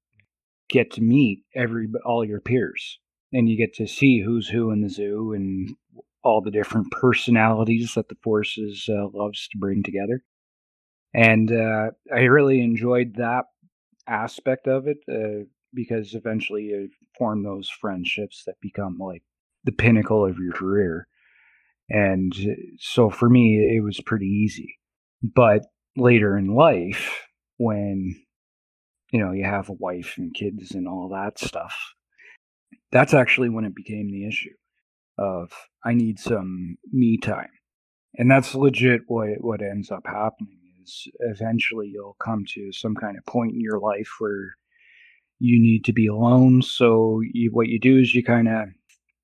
get 0.69 0.91
to 0.91 1.01
meet 1.01 1.43
every 1.55 1.87
all 2.05 2.25
your 2.25 2.39
peers 2.39 2.99
and 3.31 3.49
you 3.49 3.57
get 3.57 3.73
to 3.75 3.87
see 3.87 4.21
who's 4.21 4.47
who 4.47 4.71
in 4.71 4.81
the 4.81 4.89
zoo 4.89 5.33
and 5.33 5.75
all 6.23 6.41
the 6.41 6.51
different 6.51 6.91
personalities 6.91 7.93
that 7.95 8.07
the 8.07 8.15
forces 8.23 8.87
uh, 8.89 9.07
loves 9.13 9.47
to 9.49 9.57
bring 9.57 9.83
together. 9.83 10.23
And 11.13 11.51
uh, 11.51 11.91
i 12.13 12.21
really 12.21 12.61
enjoyed 12.61 13.15
that 13.17 13.45
aspect 14.07 14.67
of 14.67 14.87
it 14.87 14.97
uh, 15.11 15.45
because 15.73 16.13
eventually 16.13 16.63
you 16.63 16.89
form 17.17 17.43
those 17.43 17.69
friendships 17.69 18.43
that 18.45 18.59
become 18.61 18.97
like 18.97 19.23
the 19.63 19.71
pinnacle 19.71 20.25
of 20.25 20.37
your 20.37 20.53
career. 20.53 21.07
And 21.89 22.33
uh, 22.33 22.53
so 22.79 23.09
for 23.09 23.29
me, 23.29 23.57
it 23.75 23.83
was 23.83 23.99
pretty 24.01 24.25
easy. 24.27 24.77
But 25.21 25.65
later 25.95 26.37
in 26.37 26.55
life, 26.55 27.27
when 27.57 28.15
you 29.11 29.19
know 29.19 29.31
you 29.31 29.45
have 29.45 29.69
a 29.69 29.73
wife 29.73 30.15
and 30.17 30.33
kids 30.33 30.71
and 30.71 30.87
all 30.87 31.09
that 31.09 31.39
stuff, 31.39 31.75
that's 32.91 33.13
actually 33.13 33.49
when 33.49 33.65
it 33.65 33.75
became 33.75 34.11
the 34.11 34.27
issue 34.27 34.53
of 35.17 35.51
I 35.83 35.93
need 35.93 36.19
some 36.19 36.77
me 36.91 37.17
time. 37.17 37.49
And 38.15 38.29
that's 38.29 38.55
legit 38.55 39.01
what 39.07 39.29
what 39.41 39.61
ends 39.61 39.91
up 39.91 40.03
happening 40.05 40.59
is 40.83 41.07
eventually 41.19 41.89
you'll 41.93 42.17
come 42.23 42.43
to 42.49 42.71
some 42.71 42.95
kind 42.95 43.17
of 43.17 43.25
point 43.25 43.53
in 43.53 43.61
your 43.61 43.79
life 43.79 44.09
where 44.19 44.55
you 45.39 45.61
need 45.61 45.85
to 45.85 45.93
be 45.93 46.07
alone. 46.07 46.61
So 46.61 47.21
you, 47.33 47.49
what 47.51 47.67
you 47.67 47.79
do 47.79 47.99
is 47.99 48.13
you 48.13 48.23
kind 48.23 48.47
of 48.47 48.69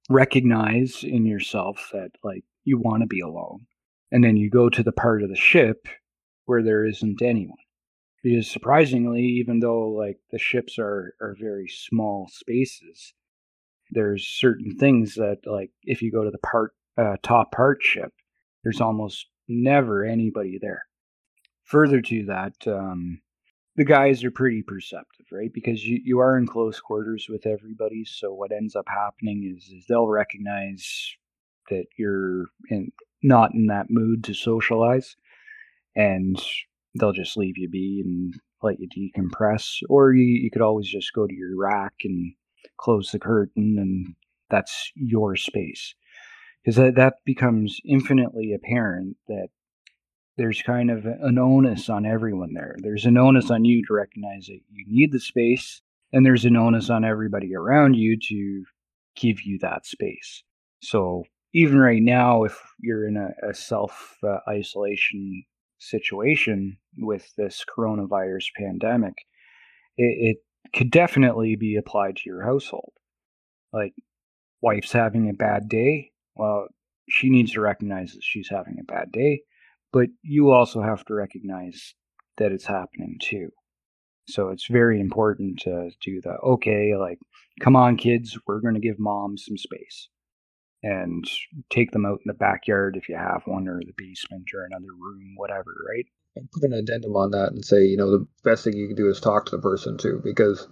recognize 0.09 1.03
in 1.03 1.25
yourself 1.25 1.89
that 1.93 2.11
like 2.23 2.43
you 2.63 2.79
want 2.79 3.01
to 3.03 3.07
be 3.07 3.21
alone, 3.21 3.65
and 4.11 4.23
then 4.23 4.37
you 4.37 4.49
go 4.49 4.69
to 4.69 4.83
the 4.83 4.91
part 4.91 5.23
of 5.23 5.29
the 5.29 5.35
ship 5.35 5.87
where 6.45 6.63
there 6.63 6.85
isn't 6.85 7.21
anyone. 7.21 7.57
Because 8.23 8.51
surprisingly, 8.51 9.21
even 9.21 9.59
though 9.59 9.89
like 9.89 10.17
the 10.31 10.39
ships 10.39 10.77
are 10.77 11.15
are 11.21 11.35
very 11.39 11.67
small 11.67 12.27
spaces, 12.31 13.13
there's 13.91 14.27
certain 14.27 14.75
things 14.77 15.15
that 15.15 15.39
like 15.45 15.71
if 15.83 16.01
you 16.01 16.11
go 16.11 16.23
to 16.23 16.31
the 16.31 16.39
part 16.39 16.73
uh, 16.97 17.15
top 17.23 17.51
part 17.51 17.81
ship, 17.81 18.11
there's 18.63 18.81
almost 18.81 19.27
never 19.47 20.03
anybody 20.03 20.59
there 20.61 20.83
further 21.69 22.01
to 22.01 22.25
that, 22.25 22.55
um, 22.67 23.21
the 23.79 23.85
guys 23.85 24.25
are 24.25 24.31
pretty 24.31 24.61
perceptive, 24.61 25.25
right? 25.31 25.53
Because 25.53 25.85
you, 25.85 26.01
you 26.03 26.19
are 26.19 26.37
in 26.37 26.45
close 26.45 26.81
quarters 26.81 27.27
with 27.29 27.45
everybody. 27.45 28.03
So 28.03 28.33
what 28.33 28.51
ends 28.51 28.75
up 28.75 28.83
happening 28.89 29.55
is, 29.55 29.71
is 29.71 29.85
they'll 29.87 30.05
recognize 30.05 31.15
that 31.69 31.85
you're 31.97 32.47
in, 32.69 32.91
not 33.23 33.53
in 33.53 33.67
that 33.67 33.89
mood 33.89 34.25
to 34.25 34.33
socialize, 34.33 35.15
and 35.95 36.37
they'll 36.99 37.13
just 37.13 37.37
leave 37.37 37.57
you 37.57 37.69
be 37.69 38.01
and 38.03 38.33
let 38.61 38.81
you 38.81 38.89
decompress. 38.89 39.77
Or 39.87 40.11
you, 40.11 40.25
you 40.25 40.51
could 40.51 40.61
always 40.61 40.89
just 40.89 41.13
go 41.13 41.25
to 41.25 41.33
your 41.33 41.57
rack 41.57 41.93
and 42.03 42.33
close 42.77 43.11
the 43.11 43.19
curtain, 43.19 43.77
and 43.79 44.13
that's 44.49 44.91
your 44.95 45.37
space. 45.37 45.95
Because 46.61 46.75
that, 46.75 46.95
that 46.95 47.13
becomes 47.23 47.79
infinitely 47.85 48.51
apparent 48.53 49.15
that 49.29 49.47
there's 50.39 50.61
kind 50.61 50.89
of 50.89 51.05
an 51.05 51.37
onus 51.37 51.89
on 51.89 52.05
everyone 52.05 52.53
there. 52.53 52.77
There's 52.79 53.03
an 53.03 53.17
onus 53.17 53.51
on 53.51 53.65
you 53.65 53.85
to 53.85 53.93
recognize 53.93 54.45
that 54.45 54.61
you 54.71 54.85
need 54.87 55.11
the 55.11 55.19
space, 55.19 55.81
and 56.13 56.25
there's 56.25 56.45
an 56.45 56.55
onus 56.55 56.89
on 56.89 57.03
everybody 57.03 57.53
around 57.53 57.95
you 57.95 58.17
to 58.29 58.63
give 59.17 59.41
you 59.43 59.59
that 59.59 59.85
space. 59.85 60.43
So 60.81 61.25
even 61.53 61.77
right 61.77 62.01
now, 62.01 62.45
if 62.45 62.57
you're 62.79 63.05
in 63.05 63.17
a, 63.17 63.49
a 63.49 63.53
self 63.53 64.15
uh, 64.23 64.37
isolation 64.47 65.43
situation 65.77 66.77
with 66.97 67.29
this 67.35 67.65
coronavirus 67.77 68.45
pandemic, 68.55 69.15
it, 69.97 70.37
it 70.37 70.37
could 70.73 70.89
definitely 70.89 71.57
be 71.57 71.75
applied 71.75 72.15
to 72.15 72.23
your 72.25 72.45
household. 72.45 72.93
Like, 73.73 73.93
wife's 74.61 74.93
having 74.93 75.29
a 75.29 75.33
bad 75.33 75.67
day. 75.67 76.11
Well, 76.35 76.67
she 77.09 77.29
needs 77.29 77.51
to 77.53 77.61
recognize 77.61 78.13
that 78.13 78.23
she's 78.23 78.47
having 78.47 78.77
a 78.79 78.89
bad 78.89 79.11
day 79.11 79.41
but 79.91 80.07
you 80.21 80.51
also 80.51 80.81
have 80.81 81.03
to 81.05 81.13
recognize 81.13 81.93
that 82.37 82.51
it's 82.51 82.65
happening 82.65 83.17
too. 83.21 83.49
So 84.27 84.49
it's 84.49 84.67
very 84.67 84.99
important 84.99 85.59
to 85.61 85.89
do 86.03 86.21
the 86.21 86.37
okay, 86.43 86.95
like, 86.95 87.17
come 87.61 87.75
on, 87.75 87.97
kids, 87.97 88.37
we're 88.45 88.61
going 88.61 88.75
to 88.75 88.79
give 88.79 88.99
mom 88.99 89.37
some 89.37 89.57
space 89.57 90.07
and 90.83 91.25
take 91.69 91.91
them 91.91 92.05
out 92.05 92.19
in 92.23 92.27
the 92.27 92.33
backyard 92.33 92.95
if 92.95 93.09
you 93.09 93.15
have 93.15 93.41
one, 93.45 93.67
or 93.67 93.79
the 93.79 93.93
basement, 93.97 94.47
or 94.53 94.63
another 94.65 94.93
room, 94.97 95.33
whatever, 95.35 95.75
right? 95.89 96.05
And 96.35 96.49
put 96.51 96.63
an 96.63 96.73
addendum 96.73 97.15
on 97.15 97.31
that 97.31 97.51
and 97.51 97.65
say, 97.65 97.83
you 97.83 97.97
know, 97.97 98.11
the 98.11 98.25
best 98.43 98.63
thing 98.63 98.77
you 98.77 98.87
can 98.87 98.95
do 98.95 99.09
is 99.09 99.19
talk 99.19 99.45
to 99.47 99.55
the 99.57 99.61
person 99.61 99.97
too, 99.97 100.21
because 100.23 100.67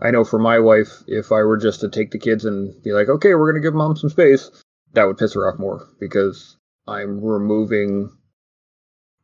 I 0.00 0.10
know 0.10 0.24
for 0.24 0.38
my 0.38 0.58
wife, 0.58 1.02
if 1.06 1.30
I 1.30 1.42
were 1.42 1.58
just 1.58 1.80
to 1.80 1.90
take 1.90 2.10
the 2.10 2.18
kids 2.18 2.44
and 2.44 2.82
be 2.82 2.92
like, 2.92 3.08
okay, 3.08 3.34
we're 3.34 3.52
going 3.52 3.62
to 3.62 3.66
give 3.66 3.74
mom 3.74 3.94
some 3.96 4.10
space, 4.10 4.50
that 4.94 5.04
would 5.04 5.18
piss 5.18 5.34
her 5.34 5.48
off 5.48 5.58
more 5.58 5.86
because 6.00 6.56
I'm 6.88 7.22
removing 7.22 8.10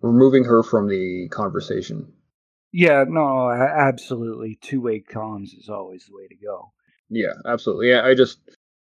removing 0.00 0.44
her 0.44 0.62
from 0.62 0.88
the 0.88 1.28
conversation. 1.30 2.12
Yeah, 2.72 3.04
no, 3.08 3.50
absolutely. 3.50 4.58
Two 4.60 4.80
way 4.80 5.00
comms 5.00 5.58
is 5.58 5.68
always 5.68 6.06
the 6.06 6.14
way 6.14 6.26
to 6.28 6.34
go. 6.34 6.72
Yeah, 7.08 7.32
absolutely. 7.46 7.90
Yeah, 7.90 8.04
I 8.04 8.14
just 8.14 8.38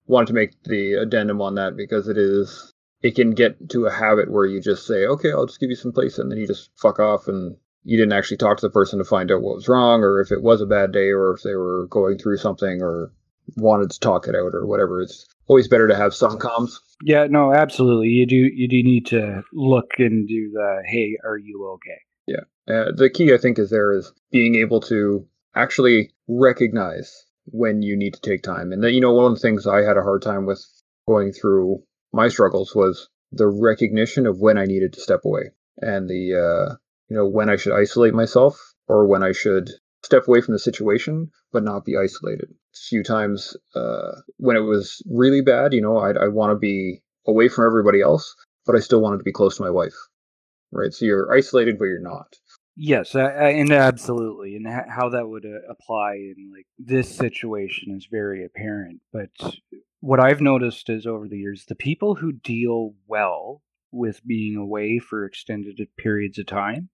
wanted 0.07 0.29
to 0.29 0.33
make 0.33 0.63
the 0.65 0.95
addendum 0.95 1.41
on 1.43 1.57
that 1.57 1.77
because 1.77 2.09
it 2.09 2.17
is 2.17 2.73
it 3.03 3.15
can 3.15 3.33
get 3.33 3.69
to 3.71 3.85
a 3.85 3.93
habit 3.93 4.31
where 4.31 4.47
you 4.47 4.61
just 4.61 4.87
say, 4.87 5.05
"Okay, 5.05 5.31
I'll 5.31 5.47
just 5.47 5.61
give 5.61 5.69
you 5.69 5.77
some 5.77 5.93
place," 5.93 6.19
and 6.19 6.31
then 6.31 6.39
you 6.39 6.47
just 6.47 6.71
fuck 6.77 6.99
off, 6.99 7.29
and 7.29 7.57
you 7.85 7.99
didn't 7.99 8.15
actually 8.15 8.39
talk 8.39 8.57
to 8.57 8.67
the 8.67 8.73
person 8.73 8.99
to 8.99 9.05
find 9.05 9.31
out 9.31 9.43
what 9.43 9.57
was 9.57 9.69
wrong, 9.69 10.03
or 10.03 10.21
if 10.21 10.33
it 10.33 10.43
was 10.43 10.63
a 10.63 10.67
bad 10.67 10.93
day, 10.93 11.11
or 11.11 11.35
if 11.35 11.43
they 11.43 11.55
were 11.55 11.87
going 11.89 12.17
through 12.17 12.39
something, 12.39 12.81
or 12.83 13.13
wanted 13.57 13.91
to 13.91 14.01
talk 14.01 14.27
it 14.27 14.35
out, 14.35 14.55
or 14.55 14.65
whatever. 14.67 15.03
It's 15.03 15.27
always 15.47 15.69
better 15.69 15.89
to 15.89 15.95
have 15.95 16.15
some 16.15 16.39
comms. 16.39 16.79
Yeah, 17.03 17.27
no, 17.29 17.53
absolutely. 17.53 18.09
You 18.09 18.27
do 18.27 18.37
you 18.37 18.69
do 18.69 18.83
need 18.83 19.07
to 19.07 19.43
look 19.53 19.91
and 19.99 20.29
do 20.29 20.51
the 20.53 20.83
hey, 20.87 21.17
are 21.25 21.37
you 21.37 21.71
okay? 21.75 22.01
Yeah. 22.27 22.75
Uh, 22.75 22.93
the 22.93 23.11
key 23.11 23.35
I 23.35 23.39
think 23.39 23.59
is 23.59 23.71
there 23.71 23.93
is 23.93 24.13
being 24.31 24.55
able 24.55 24.81
to 24.83 25.27
actually 25.55 26.13
recognize 26.29 27.27
when 27.47 27.83
you 27.83 27.97
need 27.97 28.15
to 28.15 28.21
take 28.21 28.43
time. 28.43 28.73
And 28.73 28.83
that 28.83 28.93
you 28.93 29.01
know 29.01 29.13
one 29.13 29.33
of 29.33 29.35
the 29.35 29.41
things 29.41 29.67
I 29.67 29.83
had 29.83 29.97
a 29.97 30.03
hard 30.03 30.23
time 30.23 30.47
with 30.47 30.65
going 31.07 31.33
through 31.33 31.83
my 32.13 32.29
struggles 32.29 32.75
was 32.75 33.09
the 33.33 33.49
recognition 33.49 34.27
of 34.27 34.41
when 34.41 34.57
I 34.57 34.65
needed 34.65 34.93
to 34.93 35.01
step 35.01 35.21
away 35.25 35.51
and 35.79 36.09
the 36.09 36.35
uh 36.35 36.75
you 37.09 37.17
know 37.17 37.27
when 37.27 37.51
I 37.51 37.57
should 37.57 37.73
isolate 37.73 38.15
myself 38.15 38.59
or 38.87 39.07
when 39.07 39.23
I 39.23 39.33
should 39.33 39.71
step 40.03 40.29
away 40.29 40.41
from 40.41 40.53
the 40.53 40.59
situation 40.59 41.31
but 41.53 41.65
not 41.65 41.85
be 41.85 41.97
isolated. 41.97 42.55
Few 42.75 43.03
times 43.03 43.57
uh, 43.75 44.13
when 44.37 44.57
it 44.57 44.61
was 44.61 45.03
really 45.11 45.41
bad, 45.41 45.73
you 45.73 45.81
know, 45.81 45.99
I'd, 45.99 46.17
I 46.17 46.29
want 46.29 46.51
to 46.51 46.59
be 46.59 47.03
away 47.27 47.49
from 47.49 47.67
everybody 47.67 48.01
else, 48.01 48.35
but 48.67 48.77
I 48.77 48.81
still 48.81 49.01
wanted 49.01 49.19
to 49.19 49.25
be 49.25 49.33
close 49.33 49.57
to 49.57 49.63
my 49.63 49.71
wife. 49.71 49.95
Right. 50.73 50.93
So 50.93 51.05
you're 51.05 51.33
isolated, 51.33 51.79
but 51.79 51.85
you're 51.85 52.01
not. 52.01 52.35
Yes, 52.77 53.15
and 53.15 53.73
absolutely, 53.73 54.57
and 54.57 54.67
how 54.67 55.11
that 55.11 55.29
would 55.29 55.47
uh, 55.47 55.71
apply 55.71 56.15
in 56.15 56.51
like 56.53 56.67
this 56.77 57.17
situation 57.17 57.95
is 57.97 58.09
very 58.11 58.45
apparent. 58.45 59.01
But 59.13 59.31
what 60.01 60.19
I've 60.19 60.41
noticed 60.41 60.91
is 60.91 61.07
over 61.07 61.29
the 61.29 61.39
years, 61.39 61.67
the 61.69 61.77
people 61.77 62.17
who 62.17 62.33
deal 62.33 62.95
well 63.07 63.63
with 63.93 64.27
being 64.27 64.57
away 64.57 64.99
for 64.99 65.25
extended 65.25 65.81
periods 65.97 66.39
of 66.39 66.47
time 66.47 66.89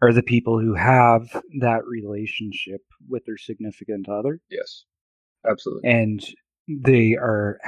are 0.00 0.12
the 0.12 0.22
people 0.22 0.60
who 0.60 0.74
have 0.74 1.42
that 1.60 1.84
relationship 1.86 2.82
with 3.08 3.24
their 3.24 3.36
significant 3.36 4.08
other. 4.08 4.40
Yes, 4.48 4.84
absolutely. 5.48 5.90
And 5.90 6.26
they 6.68 7.16
are 7.16 7.58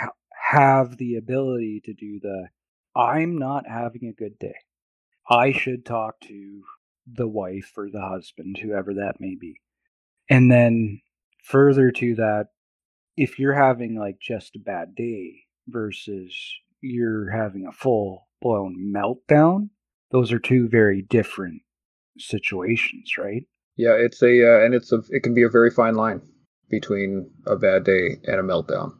have 0.51 0.97
the 0.99 1.17
ability 1.17 1.81
to 1.85 1.95
do 1.95 2.21
the 2.21 2.49
I'm 2.95 3.39
not 3.39 3.67
having 3.67 4.07
a 4.09 4.13
good 4.13 4.39
day. 4.39 4.55
I 5.29 5.53
should 5.53 5.87
talk 5.87 6.21
to 6.23 6.63
the 7.07 7.29
wife 7.29 7.73
or 7.77 7.89
the 7.91 8.03
husband, 8.03 8.59
whoever 8.59 8.95
that 8.95 9.15
may 9.19 9.35
be. 9.35 9.61
And 10.29 10.51
then 10.51 11.01
further 11.43 11.91
to 11.91 12.15
that, 12.17 12.49
if 13.17 13.39
you're 13.39 13.55
having 13.55 13.99
like 13.99 14.19
just 14.21 14.57
a 14.57 14.61
bad 14.61 14.95
day 14.95 15.45
versus 15.69 16.37
you're 16.81 17.31
having 17.31 17.67
a 17.67 17.73
full 17.73 18.29
blown 18.41 18.93
meltdown, 18.95 19.71
those 20.11 20.33
are 20.33 20.39
two 20.39 20.69
very 20.69 21.03
different 21.03 21.63
situations, 22.19 23.17
right? 23.19 23.45
Yeah, 23.77 23.93
it's 23.93 24.23
a 24.23 24.57
uh, 24.57 24.65
and 24.65 24.75
it's 24.75 24.93
a 24.93 25.01
it 25.09 25.23
can 25.23 25.35
be 25.35 25.45
a 25.45 25.49
very 25.49 25.71
fine 25.71 25.95
line 25.95 26.21
between 26.73 27.31
a 27.47 27.55
bad 27.55 27.85
day 27.85 28.17
and 28.25 28.41
a 28.41 28.43
meltdown. 28.43 28.95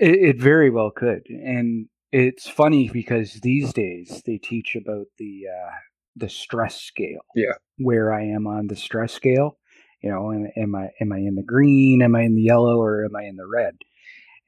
It, 0.00 0.36
it 0.36 0.40
very 0.40 0.70
well 0.70 0.90
could, 0.90 1.22
and 1.28 1.86
it's 2.10 2.48
funny 2.48 2.88
because 2.88 3.34
these 3.34 3.72
days 3.72 4.22
they 4.26 4.38
teach 4.38 4.74
about 4.74 5.06
the 5.18 5.42
uh, 5.46 5.70
the 6.16 6.28
stress 6.28 6.80
scale. 6.80 7.20
Yeah, 7.36 7.52
where 7.76 8.12
I 8.12 8.24
am 8.24 8.48
on 8.48 8.66
the 8.66 8.76
stress 8.76 9.12
scale. 9.12 9.58
You 10.02 10.10
know, 10.10 10.32
am, 10.32 10.48
am 10.56 10.74
I 10.74 10.88
am 11.00 11.12
I 11.12 11.18
in 11.18 11.36
the 11.36 11.44
green? 11.44 12.02
Am 12.02 12.16
I 12.16 12.22
in 12.22 12.34
the 12.34 12.42
yellow? 12.42 12.80
Or 12.80 13.04
am 13.04 13.14
I 13.14 13.24
in 13.24 13.36
the 13.36 13.46
red? 13.46 13.76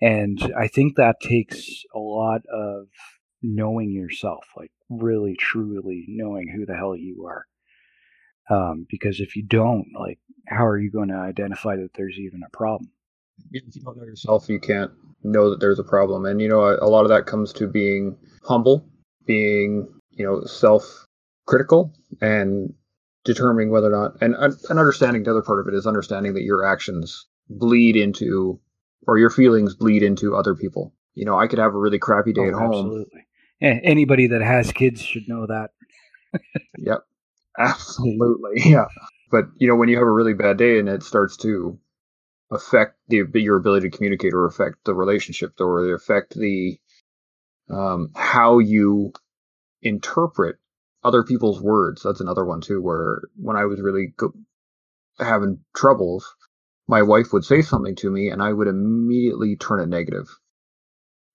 And 0.00 0.40
I 0.58 0.66
think 0.66 0.96
that 0.96 1.20
takes 1.20 1.84
a 1.94 1.98
lot 1.98 2.40
of 2.50 2.86
knowing 3.42 3.90
yourself, 3.90 4.46
like 4.56 4.72
really 4.88 5.36
truly 5.38 6.06
knowing 6.08 6.48
who 6.48 6.64
the 6.64 6.74
hell 6.74 6.96
you 6.96 7.26
are. 7.26 7.46
Um, 8.50 8.86
because 8.90 9.20
if 9.20 9.36
you 9.36 9.44
don't, 9.44 9.86
like, 9.98 10.18
how 10.48 10.66
are 10.66 10.78
you 10.78 10.90
going 10.90 11.08
to 11.08 11.14
identify 11.14 11.76
that 11.76 11.90
there's 11.94 12.18
even 12.18 12.42
a 12.44 12.56
problem? 12.56 12.90
If 13.52 13.62
you 13.74 13.82
don't 13.82 13.96
know 13.96 14.04
yourself, 14.04 14.48
you 14.48 14.58
can't 14.58 14.90
know 15.22 15.50
that 15.50 15.60
there's 15.60 15.78
a 15.78 15.84
problem. 15.84 16.26
And, 16.26 16.40
you 16.40 16.48
know, 16.48 16.62
a, 16.62 16.84
a 16.84 16.88
lot 16.88 17.02
of 17.02 17.08
that 17.10 17.26
comes 17.26 17.52
to 17.54 17.68
being 17.68 18.16
humble, 18.42 18.84
being, 19.26 19.88
you 20.10 20.26
know, 20.26 20.44
self 20.44 21.06
critical 21.46 21.94
and 22.20 22.74
determining 23.24 23.70
whether 23.70 23.86
or 23.86 23.90
not, 23.90 24.20
and, 24.20 24.34
and 24.34 24.78
understanding 24.78 25.22
the 25.22 25.30
other 25.30 25.42
part 25.42 25.60
of 25.60 25.72
it 25.72 25.76
is 25.76 25.86
understanding 25.86 26.34
that 26.34 26.42
your 26.42 26.66
actions 26.66 27.26
bleed 27.48 27.96
into, 27.96 28.60
or 29.06 29.18
your 29.18 29.30
feelings 29.30 29.74
bleed 29.74 30.02
into 30.02 30.34
other 30.34 30.54
people. 30.54 30.92
You 31.14 31.24
know, 31.24 31.38
I 31.38 31.46
could 31.46 31.58
have 31.58 31.74
a 31.74 31.78
really 31.78 31.98
crappy 31.98 32.32
day 32.32 32.42
oh, 32.42 32.48
at 32.48 32.54
home. 32.54 32.86
Absolutely. 32.86 33.26
Anybody 33.60 34.26
that 34.28 34.40
has 34.40 34.72
kids 34.72 35.02
should 35.02 35.28
know 35.28 35.46
that. 35.46 35.70
yep. 36.78 37.04
Absolutely. 37.58 38.54
Yeah. 38.70 38.86
But, 39.30 39.44
you 39.58 39.68
know, 39.68 39.76
when 39.76 39.88
you 39.88 39.96
have 39.96 40.06
a 40.06 40.10
really 40.10 40.34
bad 40.34 40.56
day 40.58 40.80
and 40.80 40.88
it 40.88 41.04
starts 41.04 41.36
to 41.38 41.78
affect 42.50 42.96
the 43.08 43.24
your 43.34 43.56
ability 43.56 43.90
to 43.90 43.96
communicate 43.96 44.34
or 44.34 44.46
affect 44.46 44.76
the 44.84 44.94
relationship 44.94 45.52
or 45.60 45.94
affect 45.94 46.34
the 46.34 46.78
um, 47.70 48.10
how 48.16 48.58
you 48.58 49.12
interpret 49.82 50.56
other 51.04 51.24
people's 51.24 51.60
words. 51.60 52.02
That's 52.02 52.20
another 52.20 52.44
one 52.44 52.60
too, 52.62 52.82
where 52.82 53.22
when 53.36 53.56
I 53.56 53.66
was 53.66 53.80
really 53.80 54.14
go- 54.16 54.34
having 55.18 55.60
troubles, 55.76 56.26
my 56.88 57.02
wife 57.02 57.32
would 57.32 57.44
say 57.44 57.62
something 57.62 57.96
to 57.96 58.10
me 58.10 58.30
and 58.30 58.42
I 58.42 58.52
would 58.52 58.68
immediately 58.68 59.56
turn 59.56 59.80
it 59.80 59.88
negative 59.88 60.28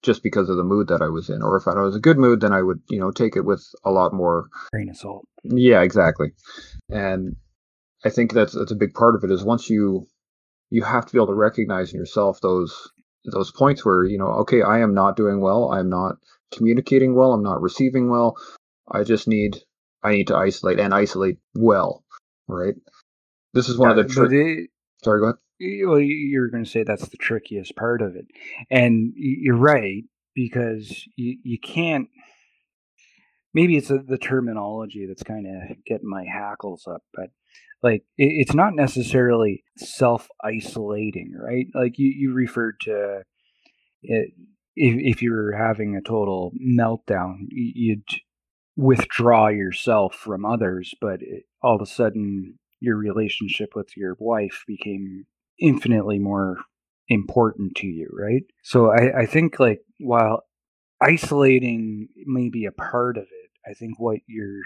just 0.06 0.24
because 0.24 0.50
of 0.50 0.58
the 0.58 0.64
mood 0.64 0.88
that 0.88 1.02
I 1.02 1.10
was 1.10 1.30
in. 1.30 1.42
Or 1.42 1.58
if 1.58 1.68
I 1.68 1.74
was 1.74 1.96
a 1.96 2.00
good 2.00 2.18
mood, 2.18 2.42
then 2.42 2.54
I 2.54 2.62
would, 2.62 2.82
you 2.90 3.00
know, 3.00 3.12
take 3.12 3.36
it 3.36 3.44
with 3.44 3.66
a 3.84 3.92
lot 3.92 4.14
more 4.14 4.48
grain 4.72 4.90
of 4.90 4.98
salt. 4.98 5.28
Yeah, 5.44 5.82
exactly. 5.82 6.32
And 6.90 7.36
I 8.06 8.10
think 8.10 8.32
that's 8.32 8.54
that's 8.54 8.72
a 8.72 8.76
big 8.76 8.94
part 8.94 9.16
of 9.16 9.24
it 9.24 9.32
is 9.32 9.44
once 9.44 9.70
you 9.70 10.08
you 10.70 10.84
have 10.84 11.06
to 11.06 11.12
be 11.12 11.18
able 11.18 11.28
to 11.28 11.34
recognize 11.34 11.92
in 11.92 12.00
yourself 12.00 12.40
those 12.42 12.92
those 13.26 13.52
points 13.52 13.84
where, 13.84 14.04
you 14.04 14.20
know, 14.20 14.28
okay, 14.44 14.62
I 14.62 14.80
am 14.80 14.94
not 14.94 15.18
doing 15.18 15.42
well, 15.42 15.72
I'm 15.72 15.90
not 15.90 16.18
communicating 16.54 17.16
well, 17.16 17.34
I'm 17.34 17.44
not 17.44 17.62
receiving 17.62 18.10
well, 18.10 18.38
I 18.90 19.04
just 19.04 19.28
need 19.28 19.58
I 20.04 20.12
need 20.12 20.28
to 20.28 20.36
isolate 20.38 20.80
and 20.80 20.94
isolate 20.94 21.40
well, 21.56 22.04
right? 22.48 22.76
This 23.54 23.70
is 23.70 23.78
one 23.78 23.90
of 23.90 23.98
the 23.98 24.04
tri- 24.04 24.68
Sorry, 25.04 25.20
go 25.20 25.26
ahead. 25.26 25.36
Well, 25.60 26.00
you're 26.00 26.50
going 26.50 26.66
to 26.66 26.70
say 26.70 26.84
that's 26.84 27.08
the 27.08 27.18
trickiest 27.18 27.76
part 27.76 28.02
of 28.02 28.16
it, 28.16 28.26
and 28.70 29.14
you're 29.16 29.56
right 29.56 30.04
because 30.36 31.08
you 31.16 31.38
you 31.44 31.60
can't. 31.60 32.10
Maybe 33.54 33.78
it's 33.78 33.90
a, 33.90 34.00
the 34.00 34.18
terminology 34.18 35.06
that's 35.08 35.24
kind 35.24 35.48
of 35.48 35.78
getting 35.86 36.10
my 36.10 36.26
hackles 36.26 36.88
up, 36.88 37.04
but 37.14 37.30
like 37.82 38.02
it, 38.18 38.26
it's 38.26 38.54
not 38.54 38.76
necessarily 38.76 39.64
self 39.78 40.28
isolating, 40.44 41.34
right? 41.42 41.68
Like 41.74 41.98
you 41.98 42.10
you 42.10 42.34
referred 42.34 42.80
to 42.82 43.22
it 44.04 44.32
if, 44.76 45.16
if 45.18 45.22
you're 45.22 45.56
having 45.56 45.96
a 45.96 46.02
total 46.02 46.52
meltdown, 46.62 47.48
you'd 47.50 48.04
withdraw 48.76 49.48
yourself 49.48 50.16
from 50.16 50.46
others, 50.46 50.94
but 51.00 51.22
it, 51.22 51.44
all 51.62 51.76
of 51.76 51.82
a 51.82 51.86
sudden 51.86 52.60
your 52.82 52.98
relationship 52.98 53.70
with 53.76 53.96
your 53.96 54.18
wife 54.20 54.64
became 54.68 55.26
infinitely 55.60 56.20
more 56.20 56.58
important 57.08 57.76
to 57.78 57.88
you, 57.88 58.10
right? 58.12 58.44
So 58.64 58.92
I, 58.92 59.22
I 59.22 59.26
think 59.26 59.60
like 59.60 59.82
while 60.00 60.44
isolating 61.02 62.10
may 62.26 62.50
be 62.50 62.66
a 62.66 62.72
part 62.72 63.18
of 63.18 63.24
it, 63.24 63.70
I 63.70 63.74
think 63.74 64.00
what 64.00 64.20
you're 64.28 64.62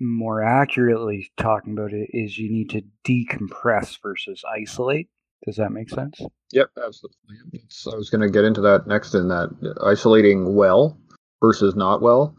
more 0.00 0.42
accurately 0.42 1.30
talking 1.36 1.72
about 1.72 1.92
it 1.92 2.10
is 2.12 2.38
you 2.38 2.50
need 2.50 2.70
to 2.70 2.82
decompress 3.06 3.98
versus 4.02 4.42
isolate. 4.52 5.08
Does 5.46 5.56
that 5.56 5.72
make 5.72 5.90
sense? 5.90 6.20
Yep, 6.52 6.70
absolutely. 6.82 7.64
So 7.68 7.92
I 7.92 7.96
was 7.96 8.10
going 8.10 8.22
to 8.22 8.30
get 8.30 8.44
into 8.44 8.62
that 8.62 8.86
next 8.86 9.14
in 9.14 9.28
that 9.28 9.50
uh, 9.62 9.86
isolating 9.86 10.54
well 10.54 10.98
versus 11.40 11.76
not 11.76 12.00
well 12.00 12.34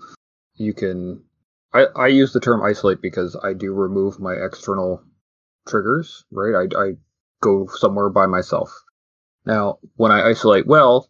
you 0.58 0.74
can 0.74 1.22
I, 1.74 1.86
I 1.96 2.08
use 2.08 2.32
the 2.32 2.40
term 2.40 2.64
isolate 2.64 3.02
because 3.02 3.36
I 3.44 3.54
do 3.54 3.74
remove 3.74 4.20
my 4.20 4.34
external 4.34 5.04
triggers, 5.68 6.24
right? 6.32 6.56
I, 6.56 6.82
I 6.82 6.92
go 7.42 7.68
somewhere 7.68 8.10
by 8.10 8.26
myself. 8.26 8.72
Now, 9.46 9.80
when 9.96 10.12
I 10.12 10.30
isolate 10.30 10.68
well, 10.68 11.10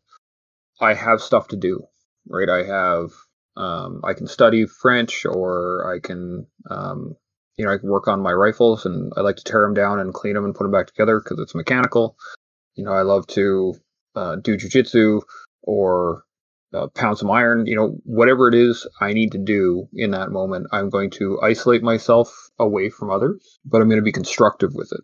I 0.81 0.93
have 0.93 1.21
stuff 1.21 1.47
to 1.49 1.55
do, 1.55 1.85
right? 2.27 2.49
I 2.49 2.63
have, 2.63 3.11
um, 3.55 4.01
I 4.03 4.13
can 4.13 4.27
study 4.27 4.65
French 4.65 5.25
or 5.25 5.91
I 5.93 6.05
can, 6.05 6.47
um, 6.69 7.15
you 7.57 7.65
know, 7.65 7.71
I 7.71 7.77
can 7.77 7.89
work 7.89 8.07
on 8.07 8.21
my 8.21 8.33
rifles 8.33 8.85
and 8.85 9.13
I 9.15 9.21
like 9.21 9.38
to 9.38 9.43
tear 9.43 9.61
them 9.61 9.73
down 9.73 9.99
and 9.99 10.13
clean 10.13 10.33
them 10.33 10.43
and 10.43 10.53
put 10.53 10.63
them 10.63 10.71
back 10.71 10.88
together 10.88 11.21
because 11.21 11.39
it's 11.39 11.55
mechanical. 11.55 12.17
You 12.75 12.83
know, 12.83 12.91
I 12.91 13.03
love 13.03 13.25
to 13.27 13.75
uh, 14.15 14.35
do 14.38 14.57
jujitsu 14.57 15.21
or 15.63 16.23
uh, 16.73 16.88
pound 16.88 17.17
some 17.17 17.31
iron, 17.31 17.65
you 17.67 17.75
know, 17.75 17.97
whatever 18.03 18.49
it 18.49 18.55
is 18.55 18.88
I 18.99 19.13
need 19.13 19.31
to 19.31 19.38
do 19.38 19.88
in 19.93 20.11
that 20.11 20.31
moment, 20.31 20.67
I'm 20.73 20.89
going 20.89 21.09
to 21.11 21.39
isolate 21.41 21.83
myself 21.83 22.49
away 22.59 22.89
from 22.89 23.09
others, 23.11 23.59
but 23.63 23.81
I'm 23.81 23.88
going 23.88 23.99
to 23.99 24.05
be 24.05 24.11
constructive 24.11 24.73
with 24.75 24.91
it. 24.91 25.01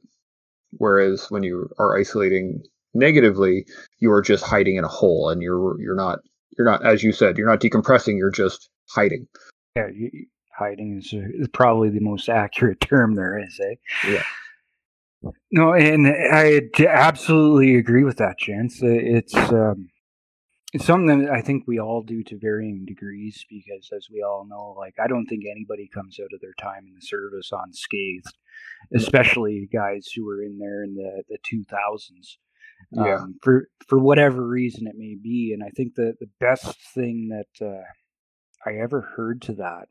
Whereas 0.77 1.29
when 1.29 1.43
you 1.43 1.69
are 1.79 1.97
isolating 1.97 2.63
negatively, 2.93 3.65
you 3.99 4.11
are 4.11 4.21
just 4.21 4.43
hiding 4.43 4.75
in 4.75 4.83
a 4.83 4.89
hole 4.89 5.29
and 5.29 5.41
you're 5.41 5.79
you're 5.81 5.95
not 5.95 6.19
you're 6.57 6.67
not 6.67 6.85
as 6.85 7.03
you 7.03 7.11
said, 7.11 7.37
you're 7.37 7.49
not 7.49 7.59
decompressing, 7.61 8.17
you're 8.17 8.31
just 8.31 8.69
hiding. 8.89 9.27
Yeah, 9.75 9.87
you, 9.93 10.09
hiding 10.57 10.97
is, 10.97 11.13
is 11.13 11.47
probably 11.47 11.89
the 11.89 12.01
most 12.01 12.29
accurate 12.29 12.79
term 12.81 13.15
there 13.15 13.39
is, 13.39 13.59
eh? 13.59 13.75
Yeah. 14.07 14.23
No, 15.51 15.73
and 15.73 16.07
I 16.07 16.61
absolutely 16.87 17.75
agree 17.75 18.03
with 18.03 18.17
that, 18.17 18.39
Chance. 18.39 18.79
It's 18.81 19.35
um, 19.35 19.89
it's 20.73 20.85
something 20.85 21.25
that 21.25 21.31
I 21.31 21.41
think 21.41 21.65
we 21.67 21.79
all 21.79 22.01
do 22.01 22.23
to 22.23 22.37
varying 22.37 22.85
degrees 22.85 23.45
because, 23.49 23.89
as 23.95 24.07
we 24.11 24.21
all 24.21 24.45
know, 24.49 24.73
like 24.77 24.95
I 25.03 25.07
don't 25.07 25.25
think 25.25 25.43
anybody 25.49 25.89
comes 25.93 26.17
out 26.19 26.33
of 26.33 26.39
their 26.39 26.53
time 26.59 26.85
in 26.87 26.93
the 26.93 27.05
service 27.05 27.51
unscathed, 27.51 28.37
especially 28.95 29.67
guys 29.71 30.07
who 30.15 30.25
were 30.25 30.41
in 30.41 30.59
there 30.59 30.83
in 30.83 30.95
the 30.95 31.23
the 31.29 31.37
two 31.43 31.63
thousands. 31.63 32.37
Yeah. 32.91 33.15
Um, 33.15 33.35
for 33.43 33.67
for 33.87 33.99
whatever 33.99 34.47
reason 34.47 34.87
it 34.87 34.95
may 34.97 35.15
be, 35.21 35.51
and 35.53 35.61
I 35.63 35.69
think 35.69 35.95
that 35.95 36.15
the 36.19 36.29
best 36.39 36.77
thing 36.93 37.29
that 37.29 37.65
uh, 37.65 37.83
I 38.65 38.75
ever 38.81 39.01
heard 39.01 39.41
to 39.43 39.53
that 39.55 39.89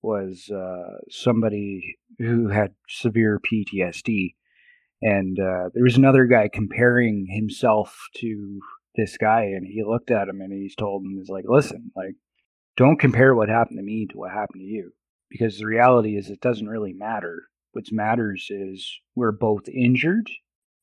was 0.00 0.48
uh, 0.50 0.98
somebody 1.10 1.96
who 2.18 2.48
had 2.48 2.74
severe 2.88 3.40
PTSD, 3.40 4.34
and 5.02 5.38
uh, 5.40 5.70
there 5.74 5.82
was 5.82 5.96
another 5.96 6.26
guy 6.26 6.48
comparing 6.52 7.26
himself 7.28 8.08
to 8.16 8.60
this 8.96 9.16
guy 9.16 9.42
and 9.42 9.66
he 9.66 9.82
looked 9.82 10.10
at 10.10 10.28
him 10.28 10.40
and 10.40 10.52
he's 10.52 10.74
told 10.74 11.04
him 11.04 11.16
he's 11.18 11.28
like 11.28 11.44
listen 11.48 11.90
like 11.96 12.14
don't 12.76 12.98
compare 12.98 13.34
what 13.34 13.48
happened 13.48 13.78
to 13.78 13.84
me 13.84 14.06
to 14.06 14.18
what 14.18 14.32
happened 14.32 14.60
to 14.60 14.66
you 14.66 14.92
because 15.30 15.58
the 15.58 15.66
reality 15.66 16.16
is 16.16 16.28
it 16.28 16.40
doesn't 16.40 16.68
really 16.68 16.92
matter. 16.92 17.44
What 17.72 17.84
matters 17.90 18.48
is 18.50 19.00
we're 19.14 19.32
both 19.32 19.68
injured 19.68 20.30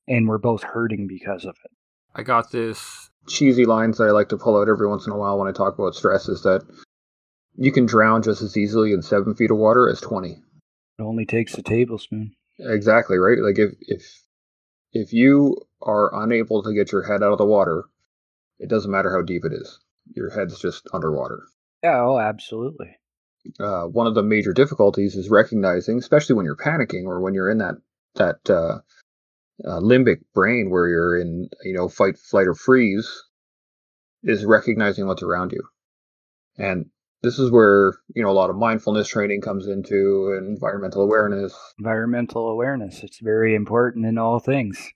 and 0.07 0.27
we're 0.27 0.37
both 0.37 0.63
hurting 0.63 1.07
because 1.07 1.45
of 1.45 1.55
it. 1.63 1.71
I 2.15 2.23
got 2.23 2.51
this 2.51 3.09
cheesy 3.27 3.65
lines 3.65 3.99
that 3.99 4.05
i 4.05 4.11
like 4.11 4.29
to 4.29 4.35
pull 4.35 4.59
out 4.59 4.67
every 4.67 4.87
once 4.87 5.05
in 5.05 5.13
a 5.13 5.15
while 5.15 5.37
when 5.37 5.47
i 5.47 5.51
talk 5.51 5.77
about 5.77 5.93
stress 5.93 6.27
is 6.27 6.41
that 6.41 6.65
you 7.55 7.71
can 7.71 7.85
drown 7.85 8.23
just 8.23 8.41
as 8.41 8.57
easily 8.57 8.93
in 8.93 9.01
seven 9.03 9.35
feet 9.35 9.51
of 9.51 9.57
water 9.57 9.87
as 9.87 10.01
20 10.01 10.31
it 10.31 11.03
only 11.03 11.25
takes 11.25 11.57
a 11.57 11.61
tablespoon. 11.61 12.35
Exactly 12.59 13.17
right? 13.17 13.39
Like 13.39 13.57
if 13.57 13.71
if 13.81 14.23
if 14.93 15.13
you 15.13 15.57
are 15.81 16.23
unable 16.23 16.61
to 16.63 16.73
get 16.73 16.91
your 16.91 17.03
head 17.03 17.23
out 17.23 17.31
of 17.31 17.37
the 17.37 17.45
water 17.45 17.85
it 18.61 18.69
doesn't 18.69 18.91
matter 18.91 19.11
how 19.11 19.21
deep 19.23 19.43
it 19.43 19.53
is. 19.53 19.79
Your 20.15 20.29
head's 20.29 20.59
just 20.59 20.87
underwater. 20.93 21.43
Yeah, 21.83 22.01
oh, 22.01 22.19
absolutely. 22.19 22.97
Uh, 23.59 23.85
one 23.85 24.05
of 24.05 24.13
the 24.13 24.23
major 24.23 24.53
difficulties 24.53 25.15
is 25.15 25.29
recognizing, 25.29 25.97
especially 25.97 26.35
when 26.35 26.45
you're 26.45 26.55
panicking 26.55 27.05
or 27.05 27.21
when 27.21 27.33
you're 27.33 27.49
in 27.49 27.57
that 27.57 27.75
that 28.15 28.49
uh, 28.49 28.79
uh, 29.67 29.79
limbic 29.79 30.21
brain 30.33 30.69
where 30.69 30.87
you're 30.87 31.19
in, 31.19 31.49
you 31.63 31.73
know, 31.73 31.89
fight, 31.89 32.17
flight, 32.17 32.47
or 32.47 32.53
freeze, 32.53 33.09
is 34.23 34.45
recognizing 34.45 35.07
what's 35.07 35.23
around 35.23 35.51
you. 35.51 35.63
And 36.57 36.91
this 37.23 37.39
is 37.39 37.49
where 37.49 37.93
you 38.13 38.21
know 38.21 38.29
a 38.29 38.33
lot 38.33 38.51
of 38.51 38.55
mindfulness 38.55 39.07
training 39.07 39.41
comes 39.41 39.67
into 39.67 40.35
and 40.37 40.47
environmental 40.47 41.01
awareness 41.01 41.55
environmental 41.79 42.49
awareness 42.49 43.03
it's 43.03 43.19
very 43.19 43.55
important 43.55 44.05
in 44.05 44.17
all 44.17 44.39
things 44.39 44.91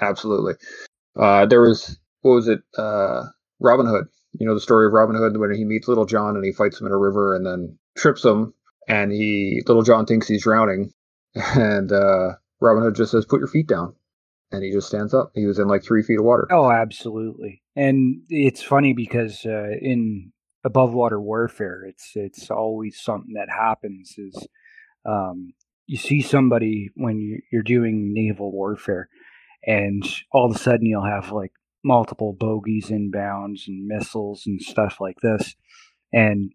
absolutely 0.00 0.54
uh, 1.16 1.46
there 1.46 1.60
was 1.60 1.98
what 2.26 2.34
was 2.34 2.48
it 2.48 2.60
uh, 2.76 3.24
robin 3.60 3.86
hood 3.86 4.06
you 4.38 4.46
know 4.46 4.54
the 4.54 4.60
story 4.60 4.86
of 4.86 4.92
robin 4.92 5.16
hood 5.16 5.36
when 5.36 5.54
he 5.54 5.64
meets 5.64 5.88
little 5.88 6.06
john 6.06 6.36
and 6.36 6.44
he 6.44 6.52
fights 6.52 6.80
him 6.80 6.86
in 6.86 6.92
a 6.92 6.98
river 6.98 7.34
and 7.34 7.46
then 7.46 7.78
trips 7.96 8.24
him 8.24 8.52
and 8.88 9.12
he 9.12 9.62
little 9.66 9.82
john 9.82 10.06
thinks 10.06 10.28
he's 10.28 10.42
drowning 10.42 10.92
and 11.34 11.92
uh, 11.92 12.32
robin 12.60 12.82
hood 12.82 12.94
just 12.94 13.12
says 13.12 13.24
put 13.24 13.40
your 13.40 13.48
feet 13.48 13.66
down 13.66 13.94
and 14.52 14.62
he 14.62 14.70
just 14.70 14.88
stands 14.88 15.14
up 15.14 15.30
he 15.34 15.46
was 15.46 15.58
in 15.58 15.68
like 15.68 15.82
three 15.82 16.02
feet 16.02 16.18
of 16.18 16.24
water 16.24 16.46
oh 16.50 16.70
absolutely 16.70 17.62
and 17.74 18.22
it's 18.28 18.62
funny 18.62 18.92
because 18.92 19.44
uh, 19.44 19.70
in 19.80 20.32
above 20.66 20.92
water 20.92 21.20
warfare. 21.20 21.84
It's 21.86 22.12
it's 22.16 22.50
always 22.50 23.00
something 23.00 23.34
that 23.34 23.48
happens. 23.48 24.16
Is 24.18 24.46
um, 25.06 25.54
you 25.86 25.96
see 25.96 26.20
somebody 26.20 26.90
when 26.96 27.40
you're 27.50 27.62
doing 27.62 28.12
naval 28.12 28.50
warfare, 28.52 29.08
and 29.64 30.04
all 30.32 30.50
of 30.50 30.54
a 30.54 30.58
sudden 30.58 30.84
you'll 30.84 31.06
have 31.06 31.30
like 31.30 31.52
multiple 31.86 32.32
bogies 32.32 32.88
inbounds 32.90 33.68
and 33.68 33.86
missiles 33.86 34.42
and 34.46 34.60
stuff 34.60 35.00
like 35.00 35.20
this, 35.22 35.54
and 36.12 36.52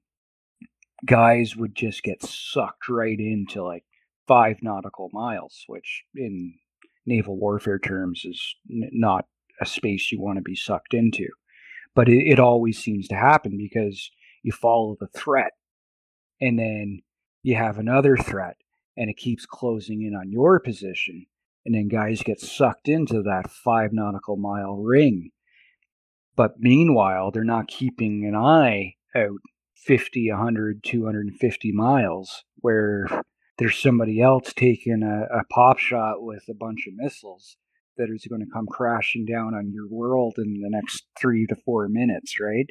guys 1.05 1.55
would 1.55 1.73
just 1.73 2.03
get 2.03 2.21
sucked 2.21 2.89
right 2.89 3.19
into 3.19 3.63
like 3.63 3.83
five 4.27 4.57
nautical 4.61 5.09
miles, 5.13 5.63
which 5.67 6.03
in 6.15 6.53
naval 7.05 7.37
warfare 7.37 7.79
terms 7.79 8.23
is 8.25 8.55
n- 8.69 8.89
not 8.91 9.25
a 9.61 9.65
space 9.65 10.11
you 10.11 10.21
want 10.21 10.37
to 10.37 10.43
be 10.43 10.55
sucked 10.55 10.93
into. 10.93 11.27
But 11.95 12.09
it, 12.09 12.27
it 12.27 12.39
always 12.39 12.77
seems 12.77 13.07
to 13.07 13.15
happen 13.15 13.57
because 13.57 14.11
you 14.43 14.51
follow 14.51 14.97
the 14.99 15.07
threat 15.07 15.53
and 16.41 16.59
then 16.59 17.01
you 17.43 17.55
have 17.55 17.77
another 17.77 18.17
threat 18.17 18.57
and 18.97 19.09
it 19.09 19.17
keeps 19.17 19.45
closing 19.45 20.01
in 20.03 20.15
on 20.15 20.31
your 20.31 20.59
position 20.59 21.25
and 21.65 21.75
then 21.75 21.87
guys 21.87 22.23
get 22.23 22.39
sucked 22.39 22.87
into 22.87 23.21
that 23.21 23.49
five 23.49 23.91
nautical 23.91 24.37
mile 24.37 24.77
ring 24.77 25.31
but 26.35 26.59
meanwhile 26.59 27.31
they're 27.31 27.43
not 27.43 27.67
keeping 27.67 28.25
an 28.25 28.35
eye 28.35 28.95
out 29.15 29.39
50 29.75 30.29
100 30.31 30.83
250 30.83 31.71
miles 31.71 32.43
where 32.57 33.07
there's 33.57 33.77
somebody 33.77 34.21
else 34.21 34.53
taking 34.53 35.03
a, 35.03 35.39
a 35.39 35.43
pop 35.45 35.77
shot 35.77 36.23
with 36.23 36.43
a 36.49 36.53
bunch 36.53 36.87
of 36.87 36.95
missiles 36.95 37.57
that 37.97 38.09
is 38.09 38.25
going 38.27 38.41
to 38.41 38.51
come 38.51 38.65
crashing 38.65 39.25
down 39.25 39.53
on 39.53 39.71
your 39.71 39.87
world 39.87 40.35
in 40.37 40.61
the 40.61 40.69
next 40.69 41.05
three 41.19 41.45
to 41.45 41.55
four 41.55 41.87
minutes, 41.87 42.39
right? 42.39 42.65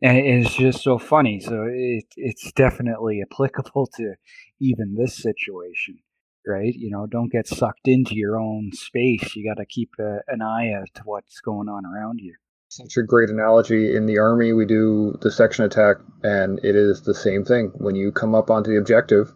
And 0.00 0.16
it's 0.16 0.54
just 0.54 0.82
so 0.82 0.98
funny. 0.98 1.40
So 1.40 1.66
it, 1.70 2.06
it's 2.16 2.52
definitely 2.52 3.22
applicable 3.22 3.88
to 3.96 4.14
even 4.60 4.94
this 4.94 5.16
situation, 5.16 5.98
right? 6.46 6.74
You 6.74 6.90
know, 6.90 7.06
don't 7.06 7.32
get 7.32 7.46
sucked 7.46 7.86
into 7.88 8.14
your 8.14 8.38
own 8.38 8.70
space. 8.72 9.34
You 9.34 9.48
got 9.48 9.60
to 9.60 9.66
keep 9.66 9.90
a, 9.98 10.18
an 10.28 10.42
eye 10.42 10.72
out 10.72 10.88
to 10.96 11.02
what's 11.04 11.40
going 11.40 11.68
on 11.68 11.84
around 11.86 12.20
you. 12.20 12.34
Such 12.68 12.96
a 12.96 13.02
great 13.02 13.30
analogy. 13.30 13.94
In 13.94 14.06
the 14.06 14.18
Army, 14.18 14.52
we 14.52 14.66
do 14.66 15.16
the 15.20 15.30
section 15.30 15.64
attack, 15.64 15.96
and 16.22 16.58
it 16.64 16.74
is 16.74 17.02
the 17.02 17.14
same 17.14 17.44
thing. 17.44 17.70
When 17.74 17.94
you 17.94 18.10
come 18.10 18.34
up 18.34 18.50
onto 18.50 18.70
the 18.70 18.78
objective, 18.78 19.32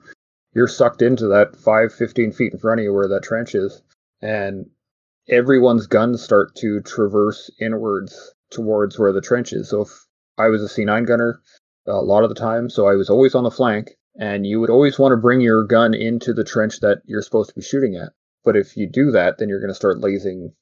you're 0.55 0.67
sucked 0.67 1.03
into 1.03 1.29
that 1.29 1.55
5, 1.57 1.93
15 1.93 2.33
feet 2.33 2.53
in 2.53 2.59
front 2.59 2.81
of 2.81 2.85
you 2.85 2.93
where 2.93 3.09
that 3.09 3.23
trench 3.23 3.55
is. 3.55 3.81
And 4.21 4.67
everyone's 5.29 5.87
guns 5.87 6.23
start 6.23 6.55
to 6.57 6.81
traverse 6.81 7.51
inwards 7.61 8.35
towards 8.51 8.99
where 8.99 9.13
the 9.13 9.21
trench 9.21 9.53
is. 9.53 9.69
So 9.69 9.83
if 9.83 9.91
I 10.37 10.49
was 10.49 10.63
a 10.63 10.67
C9 10.67 11.07
gunner 11.07 11.41
a 11.87 11.93
lot 11.93 12.25
of 12.25 12.29
the 12.29 12.35
time, 12.35 12.69
so 12.69 12.87
I 12.87 12.95
was 12.95 13.09
always 13.11 13.35
on 13.35 13.45
the 13.45 13.51
flank, 13.51 13.98
and 14.19 14.47
you 14.47 14.61
would 14.61 14.71
always 14.71 14.99
want 14.99 15.13
to 15.13 15.17
bring 15.17 15.41
your 15.41 15.65
gun 15.65 15.95
into 15.95 16.33
the 16.35 16.45
trench 16.45 16.81
that 16.81 17.03
you're 17.07 17.23
supposed 17.23 17.51
to 17.51 17.55
be 17.55 17.63
shooting 17.63 17.97
at. 17.97 18.13
But 18.45 18.57
if 18.57 18.77
you 18.77 18.89
do 18.89 19.13
that, 19.13 19.39
then 19.39 19.49
you're 19.49 19.61
going 19.61 19.71
to 19.71 19.75
start 19.75 20.01
lasing 20.01 20.53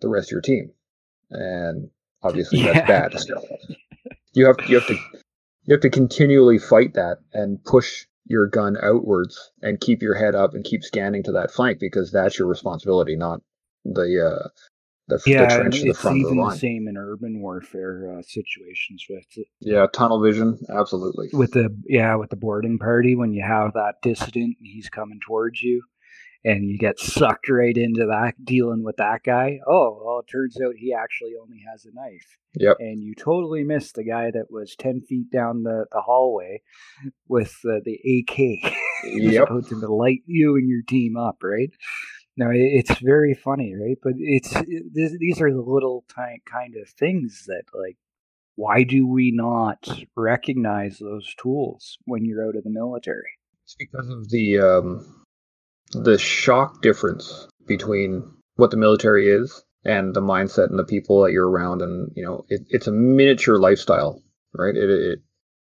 the 0.00 0.08
rest 0.08 0.28
of 0.28 0.32
your 0.32 0.40
team, 0.40 0.72
and 1.30 1.90
obviously 2.22 2.58
yeah. 2.64 2.84
that's 2.84 3.24
bad. 3.26 3.34
you 4.32 4.46
have 4.46 4.56
you 4.68 4.78
have 4.78 4.86
to 4.88 4.94
you 5.64 5.74
have 5.74 5.80
to 5.80 5.90
continually 5.90 6.58
fight 6.58 6.94
that 6.94 7.18
and 7.32 7.62
push 7.64 8.06
your 8.24 8.46
gun 8.46 8.76
outwards 8.82 9.50
and 9.60 9.80
keep 9.80 10.02
your 10.02 10.14
head 10.14 10.34
up 10.34 10.54
and 10.54 10.64
keep 10.64 10.82
scanning 10.82 11.22
to 11.24 11.32
that 11.32 11.50
flank 11.50 11.78
because 11.80 12.12
that's 12.12 12.38
your 12.38 12.48
responsibility, 12.48 13.16
not 13.16 13.40
the 13.84 14.44
uh, 14.44 14.48
the, 15.10 15.22
yeah, 15.26 15.48
the 15.48 15.54
trench 15.54 15.80
to 15.80 15.92
the 15.92 16.12
even 16.14 16.36
the 16.36 16.44
the 16.44 16.56
same 16.56 16.88
in 16.88 16.96
urban 16.96 17.40
warfare 17.40 18.16
uh, 18.18 18.22
situations 18.22 19.04
with 19.08 19.26
it. 19.36 19.46
Yeah, 19.60 19.86
tunnel 19.92 20.22
vision, 20.22 20.58
absolutely. 20.70 21.28
With 21.32 21.52
the 21.52 21.76
yeah, 21.86 22.14
with 22.16 22.30
the 22.30 22.36
boarding 22.36 22.78
party 22.78 23.14
when 23.14 23.32
you 23.32 23.42
have 23.42 23.74
that 23.74 23.96
dissident 24.02 24.56
and 24.58 24.66
he's 24.66 24.88
coming 24.88 25.20
towards 25.26 25.60
you, 25.62 25.82
and 26.44 26.70
you 26.70 26.78
get 26.78 26.98
sucked 26.98 27.48
right 27.48 27.76
into 27.76 28.06
that 28.06 28.34
dealing 28.44 28.82
with 28.82 28.96
that 28.96 29.22
guy. 29.24 29.58
Oh, 29.66 30.00
well, 30.02 30.20
it 30.20 30.30
turns 30.30 30.56
out 30.60 30.74
he 30.76 30.94
actually 30.94 31.32
only 31.40 31.62
has 31.70 31.84
a 31.84 31.94
knife. 31.94 32.38
Yep. 32.54 32.78
And 32.80 33.02
you 33.02 33.14
totally 33.14 33.62
missed 33.62 33.94
the 33.94 34.04
guy 34.04 34.30
that 34.30 34.46
was 34.50 34.74
ten 34.76 35.02
feet 35.02 35.30
down 35.30 35.62
the, 35.62 35.86
the 35.92 36.00
hallway 36.00 36.62
with 37.28 37.54
uh, 37.64 37.80
the 37.84 37.94
AK. 37.94 38.74
yep. 39.04 39.48
supposed 39.48 39.68
to 39.68 39.76
light 39.76 40.22
you 40.26 40.56
and 40.56 40.68
your 40.68 40.82
team 40.82 41.16
up, 41.16 41.36
right? 41.42 41.70
No, 42.36 42.50
it's 42.52 42.98
very 43.00 43.34
funny, 43.34 43.74
right? 43.74 43.98
But 44.02 44.14
it's 44.16 44.54
it, 44.54 45.18
these 45.18 45.40
are 45.40 45.50
the 45.50 45.60
little 45.60 46.04
tiny 46.08 46.40
kind 46.46 46.74
of 46.76 46.88
things 46.88 47.44
that 47.46 47.64
like 47.74 47.96
why 48.56 48.82
do 48.82 49.06
we 49.06 49.30
not 49.30 49.88
recognize 50.16 50.98
those 50.98 51.34
tools 51.40 51.96
when 52.04 52.24
you're 52.24 52.46
out 52.46 52.56
of 52.56 52.64
the 52.64 52.70
military? 52.70 53.30
It's 53.64 53.74
because 53.78 54.08
of 54.08 54.28
the 54.28 54.58
um, 54.58 55.24
the 55.92 56.18
shock 56.18 56.82
difference 56.82 57.48
between 57.66 58.22
what 58.56 58.70
the 58.70 58.76
military 58.76 59.28
is 59.28 59.62
and 59.84 60.14
the 60.14 60.20
mindset 60.20 60.68
and 60.68 60.78
the 60.78 60.84
people 60.84 61.22
that 61.22 61.32
you're 61.32 61.48
around, 61.48 61.82
and 61.82 62.10
you 62.14 62.24
know, 62.24 62.44
it, 62.48 62.62
it's 62.68 62.86
a 62.86 62.92
miniature 62.92 63.58
lifestyle, 63.58 64.22
right? 64.52 64.76
It, 64.76 64.90
it 64.90 65.18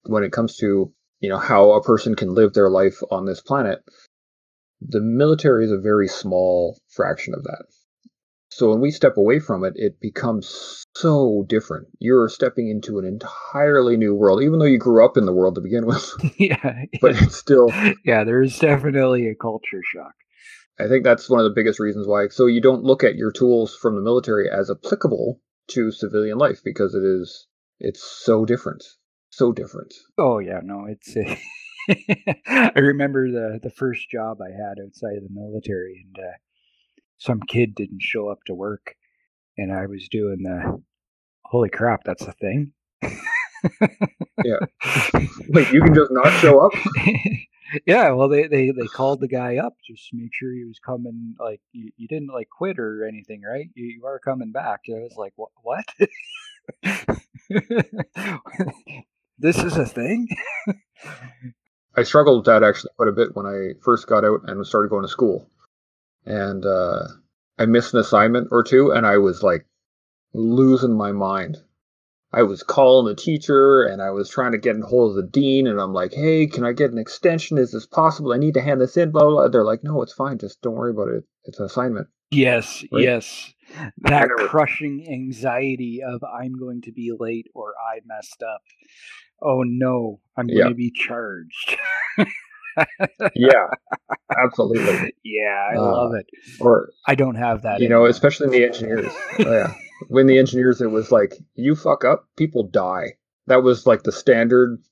when 0.05 0.23
it 0.23 0.33
comes 0.33 0.57
to 0.57 0.93
you 1.21 1.29
know 1.29 1.39
how 1.39 1.73
a 1.73 1.83
person 1.83 2.15
can 2.15 2.35
live 2.35 2.55
their 2.55 2.71
life 2.71 2.99
on 3.11 3.27
this 3.27 3.41
planet, 3.41 3.81
the 4.81 5.01
military 5.01 5.65
is 5.65 5.73
a 5.73 5.79
very 5.79 6.09
small 6.09 6.79
fraction 6.89 7.35
of 7.35 7.45
that. 7.45 7.65
So 8.53 8.71
when 8.71 8.81
we 8.81 8.91
step 8.91 9.17
away 9.17 9.39
from 9.39 9.65
it, 9.65 9.75
it 9.77 10.01
becomes 10.01 10.85
so 10.97 11.45
different. 11.49 11.87
You're 12.01 12.29
stepping 12.29 12.69
into 12.69 12.99
an 12.99 13.05
entirely 13.05 13.97
new 13.97 14.15
world, 14.15 14.43
even 14.43 14.59
though 14.59 14.65
you 14.65 14.79
grew 14.79 15.05
up 15.05 15.17
in 15.17 15.25
the 15.25 15.33
world 15.33 15.55
to 15.55 15.61
begin 15.61 15.87
with. 15.87 16.13
yeah, 16.37 16.83
but 17.01 17.23
it's 17.23 17.37
still 17.37 17.71
yeah. 18.05 18.25
There's 18.25 18.59
definitely 18.59 19.29
a 19.29 19.35
culture 19.37 19.83
shock. 19.95 20.15
I 20.81 20.89
think 20.89 21.05
that's 21.05 21.31
one 21.31 21.41
of 21.41 21.45
the 21.45 21.55
biggest 21.55 21.79
reasons 21.79 22.09
why. 22.09 22.29
So 22.29 22.47
you 22.47 22.61
don't 22.61 22.83
look 22.83 23.05
at 23.05 23.15
your 23.15 23.31
tools 23.31 23.77
from 23.77 23.95
the 23.95 24.03
military 24.03 24.51
as 24.51 24.71
applicable 24.71 25.41
to 25.69 25.93
civilian 25.93 26.39
life 26.39 26.61
because 26.65 26.95
it 26.95 27.05
is 27.05 27.47
it's 27.79 28.03
so 28.03 28.45
different, 28.45 28.83
so 29.31 29.53
different. 29.53 29.95
Oh 30.19 30.39
yeah, 30.39 30.61
no, 30.63 30.87
it's. 30.87 31.15
I 32.47 32.73
remember 32.77 33.31
the 33.31 33.61
the 33.63 33.71
first 33.71 34.11
job 34.11 34.39
I 34.41 34.51
had 34.51 34.79
outside 34.85 35.17
of 35.17 35.25
the 35.25 35.31
military, 35.31 36.05
and 36.07 36.25
uh, 36.25 36.33
some 37.19 37.41
kid 37.41 37.75
didn't 37.75 38.03
show 38.03 38.29
up 38.29 38.41
to 38.47 38.55
work, 38.55 38.95
and 39.57 39.73
I 39.73 39.87
was 39.87 40.09
doing 40.09 40.43
the 40.43 40.81
holy 41.51 41.69
crap, 41.69 42.05
that's 42.05 42.23
a 42.23 42.33
thing. 42.33 42.73
yeah. 43.03 44.61
Wait, 45.49 45.71
you 45.73 45.83
can 45.83 45.95
just 45.95 46.13
not 46.13 46.31
show 46.41 46.61
up? 46.61 46.73
yeah. 47.87 48.11
Well, 48.13 48.29
they, 48.29 48.47
they 48.47 48.71
they 48.71 48.87
called 48.87 49.21
the 49.21 49.29
guy 49.29 49.57
up 49.57 49.75
just 49.87 50.09
to 50.09 50.17
make 50.17 50.31
sure 50.33 50.53
he 50.53 50.65
was 50.65 50.79
coming. 50.79 51.35
Like 51.39 51.61
you, 51.73 51.91
you 51.97 52.09
didn't 52.09 52.33
like 52.33 52.49
quit 52.49 52.79
or 52.79 53.05
anything, 53.07 53.43
right? 53.43 53.69
You, 53.75 53.87
you 53.87 54.07
are 54.07 54.19
coming 54.19 54.53
back. 54.53 54.81
I 54.89 55.01
was 55.01 55.17
like, 55.17 55.33
what? 55.37 55.51
What? 55.63 55.85
this 59.39 59.59
is 59.59 59.77
a 59.77 59.87
thing. 59.87 60.29
I 61.97 62.03
struggled 62.03 62.39
with 62.39 62.47
that 62.47 62.63
actually 62.63 62.93
quite 62.97 63.09
a 63.09 63.13
bit 63.13 63.35
when 63.35 63.47
I 63.47 63.75
first 63.83 64.07
got 64.07 64.25
out 64.25 64.43
and 64.45 64.65
started 64.67 64.91
going 64.91 65.03
to 65.03 65.09
school. 65.09 65.49
And 66.25 66.65
uh, 66.65 67.05
I 67.59 67.67
missed 67.67 67.95
an 67.95 68.01
assignment 68.01 68.49
or 68.51 68.63
two, 68.63 68.91
and 68.91 69.07
I 69.07 69.19
was 69.19 69.43
like 69.43 69.67
losing 70.33 70.97
my 70.97 71.13
mind. 71.13 71.59
I 72.33 72.43
was 72.43 72.63
calling 72.63 73.07
the 73.07 73.21
teacher 73.21 73.83
and 73.83 74.01
I 74.01 74.11
was 74.11 74.31
trying 74.31 74.53
to 74.53 74.59
get 74.59 74.77
in 74.77 74.83
hold 74.83 75.11
of 75.11 75.17
the 75.17 75.29
dean, 75.29 75.67
and 75.67 75.81
I'm 75.81 75.93
like, 75.93 76.13
hey, 76.13 76.47
can 76.47 76.65
I 76.65 76.73
get 76.73 76.93
an 76.93 76.99
extension? 76.99 77.59
Is 77.59 77.73
this 77.73 77.87
possible? 77.87 78.33
I 78.33 78.39
need 78.39 78.55
to 78.55 78.61
hand 78.61 78.81
this 78.81 78.97
in, 78.97 79.11
blah, 79.11 79.23
blah, 79.23 79.31
blah. 79.33 79.49
They're 79.49 79.65
like, 79.65 79.83
no, 79.83 80.01
it's 80.03 80.13
fine. 80.13 80.39
Just 80.39 80.63
don't 80.63 80.77
worry 80.77 80.93
about 80.93 81.09
it. 81.09 81.25
It's 81.45 81.59
an 81.59 81.67
assignment. 81.67 82.07
Yes, 82.31 82.85
right? 82.93 83.03
yes. 83.03 83.53
That 83.99 84.29
crushing 84.39 85.07
anxiety 85.09 86.01
of 86.03 86.23
I'm 86.25 86.59
going 86.59 86.83
to 86.83 86.93
be 86.93 87.13
late 87.19 87.47
or 87.55 87.75
I 87.93 88.01
messed 88.07 88.43
up 88.43 88.63
oh 89.43 89.63
no, 89.65 90.21
I'm 90.37 90.47
going 90.47 90.69
to 90.69 90.75
be 90.75 90.91
charged. 90.91 91.77
yeah, 93.35 93.67
absolutely. 94.39 95.13
Yeah, 95.25 95.71
I 95.73 95.77
uh, 95.77 95.83
love 95.83 96.15
it. 96.15 96.27
Or 96.61 96.91
I 97.07 97.15
don't 97.15 97.37
have 97.37 97.63
that. 97.63 97.79
You 97.79 97.87
anymore. 97.87 98.05
know, 98.05 98.11
especially 98.11 98.47
in 98.47 98.53
the 98.53 98.65
engineers. 98.65 99.13
oh, 99.39 99.53
yeah, 99.53 99.75
when 100.09 100.27
the 100.27 100.39
engineers, 100.39 100.81
it 100.81 100.91
was 100.91 101.13
like 101.13 101.35
you 101.55 101.77
fuck 101.77 102.05
up, 102.05 102.27
people 102.37 102.67
die. 102.67 103.15
That 103.47 103.63
was 103.63 103.87
like 103.87 104.03
the 104.03 104.13
standard 104.13 104.83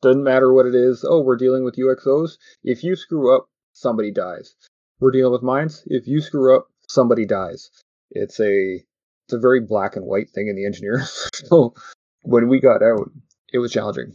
Doesn't 0.00 0.24
matter 0.24 0.52
what 0.52 0.66
it 0.66 0.74
is. 0.74 1.04
Oh, 1.06 1.20
we're 1.20 1.36
dealing 1.36 1.64
with 1.64 1.76
UXOs. 1.76 2.38
If 2.64 2.82
you 2.84 2.96
screw 2.96 3.34
up, 3.36 3.48
somebody 3.72 4.10
dies. 4.10 4.54
We're 5.00 5.10
dealing 5.10 5.32
with 5.32 5.42
mines. 5.42 5.82
If 5.86 6.06
you 6.06 6.20
screw 6.20 6.56
up, 6.56 6.68
somebody 6.88 7.26
dies. 7.26 7.70
It's 8.14 8.40
a 8.40 8.82
it's 9.26 9.32
a 9.32 9.38
very 9.38 9.60
black 9.60 9.96
and 9.96 10.04
white 10.04 10.30
thing 10.30 10.48
in 10.48 10.56
the 10.56 10.66
engineers. 10.66 11.28
so 11.34 11.74
when 12.22 12.48
we 12.48 12.60
got 12.60 12.82
out, 12.82 13.10
it 13.52 13.58
was 13.58 13.72
challenging. 13.72 14.14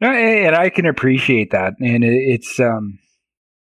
And 0.00 0.54
I 0.54 0.70
can 0.70 0.86
appreciate 0.86 1.50
that, 1.50 1.74
and 1.80 2.04
it's 2.04 2.60
um, 2.60 3.00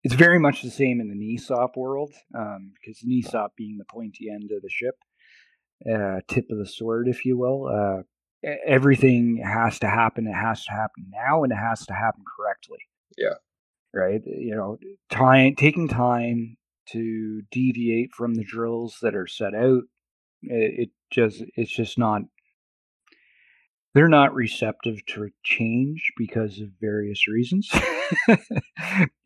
it's 0.02 0.14
very 0.14 0.38
much 0.38 0.62
the 0.62 0.70
same 0.70 1.00
in 1.00 1.08
the 1.08 1.14
NESOP 1.14 1.76
world, 1.76 2.12
um, 2.34 2.72
because 2.74 3.02
NESOP 3.02 3.50
being 3.56 3.78
the 3.78 3.84
pointy 3.84 4.28
end 4.30 4.50
of 4.52 4.62
the 4.62 4.68
ship, 4.68 4.96
uh, 5.90 6.20
tip 6.28 6.50
of 6.50 6.58
the 6.58 6.66
sword, 6.66 7.08
if 7.08 7.24
you 7.24 7.38
will. 7.38 7.66
Uh, 7.66 8.02
everything 8.66 9.42
has 9.44 9.78
to 9.80 9.88
happen. 9.88 10.26
It 10.26 10.34
has 10.34 10.64
to 10.64 10.72
happen 10.72 11.06
now, 11.10 11.42
and 11.42 11.52
it 11.52 11.56
has 11.56 11.86
to 11.86 11.94
happen 11.94 12.22
correctly. 12.36 12.78
Yeah. 13.16 13.34
Right. 13.92 14.22
You 14.24 14.54
know, 14.54 14.78
time 15.10 15.56
taking 15.56 15.88
time 15.88 16.56
to 16.92 17.42
deviate 17.50 18.12
from 18.12 18.34
the 18.34 18.44
drills 18.44 18.98
that 19.02 19.14
are 19.14 19.26
set 19.26 19.54
out. 19.54 19.82
It, 20.42 20.80
it 20.80 20.90
just 21.10 21.42
it's 21.56 21.70
just 21.70 21.98
not. 21.98 22.22
They're 23.92 24.08
not 24.08 24.34
receptive 24.34 25.04
to 25.06 25.30
change 25.42 26.12
because 26.16 26.60
of 26.60 26.68
various 26.80 27.26
reasons. 27.26 27.68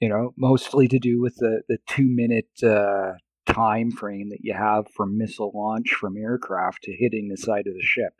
you 0.01 0.09
know, 0.09 0.33
mostly 0.39 0.89
to 0.89 0.99
do 0.99 1.21
with 1.21 1.37
the 1.37 1.63
the 1.69 1.79
two 1.87 2.07
minute 2.07 2.49
uh, 2.63 3.13
time 3.47 3.91
frame 3.91 4.31
that 4.31 4.41
you 4.41 4.55
have 4.55 4.87
from 4.97 5.19
missile 5.19 5.53
launch 5.55 5.91
from 5.91 6.17
aircraft 6.17 6.83
to 6.85 6.93
hitting 6.93 7.29
the 7.29 7.37
side 7.37 7.67
of 7.67 7.75
the 7.75 7.83
ship. 7.83 8.15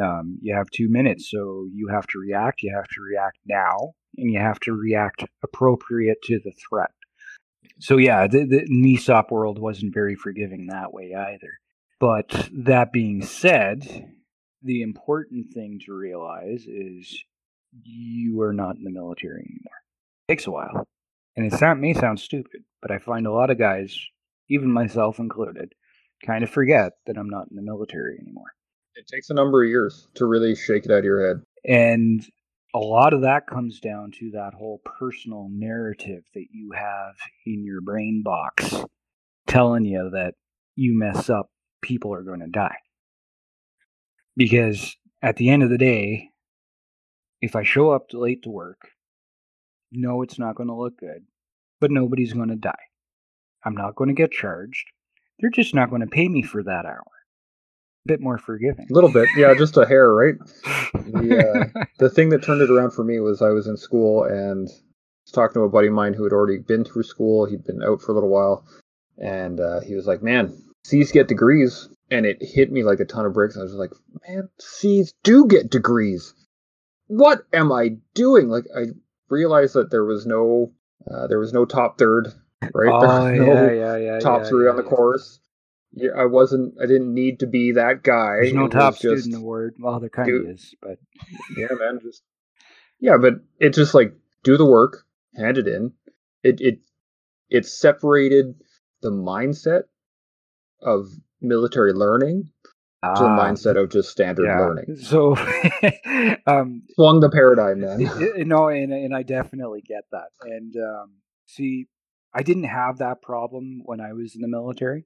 Um, 0.00 0.38
you 0.40 0.54
have 0.54 0.70
two 0.70 0.88
minutes, 0.88 1.30
so 1.30 1.66
you 1.72 1.88
have 1.88 2.06
to 2.08 2.18
react. 2.18 2.62
You 2.62 2.74
have 2.74 2.88
to 2.88 3.00
react 3.02 3.38
now, 3.46 3.94
and 4.16 4.32
you 4.32 4.38
have 4.38 4.60
to 4.60 4.72
react 4.72 5.24
appropriate 5.42 6.18
to 6.24 6.38
the 6.42 6.52
threat. 6.52 6.90
So 7.82 7.96
yeah, 7.96 8.28
the, 8.28 8.44
the 8.44 8.64
NESOP 8.70 9.32
world 9.32 9.58
wasn't 9.58 9.92
very 9.92 10.14
forgiving 10.14 10.68
that 10.68 10.92
way 10.92 11.14
either. 11.14 11.58
But 11.98 12.48
that 12.52 12.92
being 12.92 13.22
said, 13.22 14.08
the 14.62 14.82
important 14.82 15.52
thing 15.52 15.80
to 15.86 15.92
realize 15.92 16.64
is 16.68 17.24
you 17.82 18.40
are 18.42 18.52
not 18.52 18.76
in 18.76 18.84
the 18.84 18.90
military 18.90 19.40
anymore. 19.40 19.82
It 20.28 20.32
takes 20.32 20.46
a 20.46 20.52
while. 20.52 20.86
And 21.34 21.52
it 21.52 21.78
may 21.78 21.92
sound 21.92 22.20
stupid, 22.20 22.62
but 22.80 22.92
I 22.92 22.98
find 22.98 23.26
a 23.26 23.32
lot 23.32 23.50
of 23.50 23.58
guys, 23.58 23.98
even 24.48 24.70
myself 24.70 25.18
included, 25.18 25.72
kind 26.24 26.44
of 26.44 26.50
forget 26.50 26.92
that 27.06 27.16
I'm 27.16 27.30
not 27.30 27.48
in 27.50 27.56
the 27.56 27.62
military 27.62 28.16
anymore. 28.22 28.52
It 28.94 29.08
takes 29.12 29.28
a 29.28 29.34
number 29.34 29.64
of 29.64 29.68
years 29.68 30.06
to 30.14 30.26
really 30.26 30.54
shake 30.54 30.84
it 30.84 30.92
out 30.92 30.98
of 30.98 31.04
your 31.04 31.26
head. 31.26 31.42
And 31.64 32.24
a 32.74 32.78
lot 32.78 33.12
of 33.12 33.22
that 33.22 33.46
comes 33.46 33.80
down 33.80 34.12
to 34.12 34.30
that 34.30 34.54
whole 34.54 34.80
personal 34.84 35.48
narrative 35.50 36.24
that 36.34 36.46
you 36.50 36.72
have 36.72 37.14
in 37.44 37.64
your 37.64 37.80
brain 37.80 38.22
box 38.24 38.74
telling 39.46 39.84
you 39.84 40.10
that 40.12 40.34
you 40.74 40.98
mess 40.98 41.28
up, 41.28 41.50
people 41.82 42.14
are 42.14 42.22
going 42.22 42.40
to 42.40 42.46
die. 42.46 42.76
Because 44.36 44.96
at 45.20 45.36
the 45.36 45.50
end 45.50 45.62
of 45.62 45.68
the 45.68 45.78
day, 45.78 46.30
if 47.42 47.54
I 47.54 47.62
show 47.62 47.90
up 47.90 48.06
late 48.12 48.42
to 48.44 48.50
work, 48.50 48.88
no, 49.90 50.22
it's 50.22 50.38
not 50.38 50.54
going 50.54 50.68
to 50.68 50.74
look 50.74 50.98
good, 50.98 51.26
but 51.80 51.90
nobody's 51.90 52.32
going 52.32 52.48
to 52.48 52.56
die. 52.56 52.72
I'm 53.64 53.74
not 53.74 53.96
going 53.96 54.08
to 54.08 54.14
get 54.14 54.32
charged. 54.32 54.86
They're 55.38 55.50
just 55.50 55.74
not 55.74 55.90
going 55.90 56.00
to 56.00 56.06
pay 56.06 56.28
me 56.28 56.42
for 56.42 56.62
that 56.62 56.86
hour 56.86 57.04
bit 58.06 58.20
more 58.20 58.38
forgiving. 58.38 58.86
A 58.90 58.92
little 58.92 59.12
bit, 59.12 59.28
yeah, 59.36 59.54
just 59.54 59.76
a 59.76 59.86
hair, 59.86 60.12
right? 60.12 60.34
The, 60.94 61.72
uh, 61.76 61.84
the 61.98 62.10
thing 62.10 62.30
that 62.30 62.42
turned 62.42 62.60
it 62.60 62.70
around 62.70 62.92
for 62.92 63.04
me 63.04 63.20
was 63.20 63.42
I 63.42 63.50
was 63.50 63.66
in 63.66 63.76
school 63.76 64.24
and 64.24 64.66
was 64.66 65.32
talking 65.32 65.54
to 65.54 65.64
a 65.64 65.68
buddy 65.68 65.88
of 65.88 65.94
mine 65.94 66.14
who 66.14 66.24
had 66.24 66.32
already 66.32 66.58
been 66.58 66.84
through 66.84 67.04
school. 67.04 67.46
He'd 67.46 67.64
been 67.64 67.82
out 67.82 68.02
for 68.02 68.12
a 68.12 68.14
little 68.14 68.30
while, 68.30 68.64
and 69.18 69.60
uh, 69.60 69.80
he 69.80 69.94
was 69.94 70.06
like, 70.06 70.22
"Man, 70.22 70.52
C's 70.84 71.12
get 71.12 71.28
degrees," 71.28 71.88
and 72.10 72.26
it 72.26 72.38
hit 72.40 72.72
me 72.72 72.82
like 72.82 73.00
a 73.00 73.04
ton 73.04 73.26
of 73.26 73.34
bricks. 73.34 73.56
I 73.56 73.62
was 73.62 73.74
like, 73.74 73.92
"Man, 74.28 74.48
C's 74.58 75.14
do 75.22 75.46
get 75.46 75.70
degrees. 75.70 76.34
What 77.06 77.42
am 77.52 77.72
I 77.72 77.96
doing?" 78.14 78.48
Like 78.48 78.64
I 78.76 78.86
realized 79.28 79.74
that 79.74 79.90
there 79.90 80.04
was 80.04 80.26
no, 80.26 80.72
uh, 81.10 81.26
there 81.28 81.38
was 81.38 81.52
no 81.52 81.64
top 81.64 81.98
third, 81.98 82.32
right? 82.74 82.90
Oh, 82.92 83.24
there 83.24 83.32
was 83.32 83.38
no 83.38 83.72
yeah, 83.72 83.96
yeah, 83.96 83.96
yeah, 83.96 84.18
top 84.18 84.42
yeah, 84.42 84.48
three 84.48 84.64
yeah, 84.64 84.70
on 84.70 84.76
the 84.76 84.82
yeah. 84.82 84.88
course 84.88 85.38
yeah, 85.94 86.10
I 86.16 86.24
wasn't. 86.26 86.74
I 86.82 86.86
didn't 86.86 87.12
need 87.14 87.40
to 87.40 87.46
be 87.46 87.72
that 87.72 88.02
guy. 88.02 88.36
There's 88.40 88.52
no 88.54 88.66
It 88.66 88.70
top 88.72 88.94
was 88.94 89.00
just- 89.00 89.22
student 89.22 89.42
award. 89.42 89.74
Well, 89.78 90.00
there 90.00 90.08
kind 90.08 90.26
Dude. 90.28 90.44
of 90.46 90.50
is, 90.54 90.74
but 90.80 90.98
Yeah, 91.56 91.68
man. 91.78 91.98
Just 92.02 92.22
yeah, 93.00 93.16
but 93.20 93.34
it's 93.58 93.76
just 93.76 93.94
like 93.94 94.14
do 94.44 94.56
the 94.56 94.66
work, 94.66 95.04
hand 95.36 95.58
it 95.58 95.66
in. 95.68 95.92
It 96.42 96.60
it 96.60 96.78
it 97.50 97.66
separated 97.66 98.54
the 99.02 99.10
mindset 99.10 99.82
of 100.80 101.06
military 101.40 101.92
learning 101.92 102.44
to 102.44 103.22
the 103.22 103.26
Ah, 103.28 103.38
mindset 103.38 103.76
of 103.76 103.90
just 103.90 104.10
standard 104.10 104.46
yeah. 104.46 104.60
learning. 104.60 104.96
So, 104.96 105.36
um, 106.46 106.82
Swung 106.94 107.20
the 107.20 107.30
paradigm, 107.32 107.80
man. 107.80 107.98
y- 108.04 108.30
y- 108.36 108.42
no, 108.44 108.68
and 108.68 108.92
and 108.92 109.14
I 109.14 109.22
definitely 109.24 109.82
get 109.86 110.04
that. 110.12 110.28
And 110.42 110.74
um, 110.76 111.14
see, 111.46 111.86
I 112.32 112.42
didn't 112.42 112.64
have 112.64 112.98
that 112.98 113.20
problem 113.22 113.82
when 113.84 114.00
I 114.00 114.12
was 114.12 114.34
in 114.36 114.40
the 114.40 114.48
military. 114.48 115.04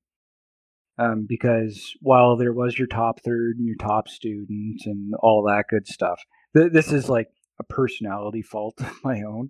Um, 0.98 1.26
because 1.28 1.92
while 2.00 2.36
there 2.36 2.52
was 2.54 2.78
your 2.78 2.88
top 2.88 3.20
third 3.22 3.56
and 3.58 3.66
your 3.66 3.76
top 3.76 4.08
student 4.08 4.80
and 4.86 5.12
all 5.20 5.42
that 5.44 5.64
good 5.68 5.86
stuff, 5.86 6.20
th- 6.56 6.72
this 6.72 6.90
is 6.92 7.08
like 7.08 7.28
a 7.60 7.64
personality 7.64 8.42
fault 8.42 8.74
of 8.80 8.92
my 9.04 9.22
own. 9.22 9.48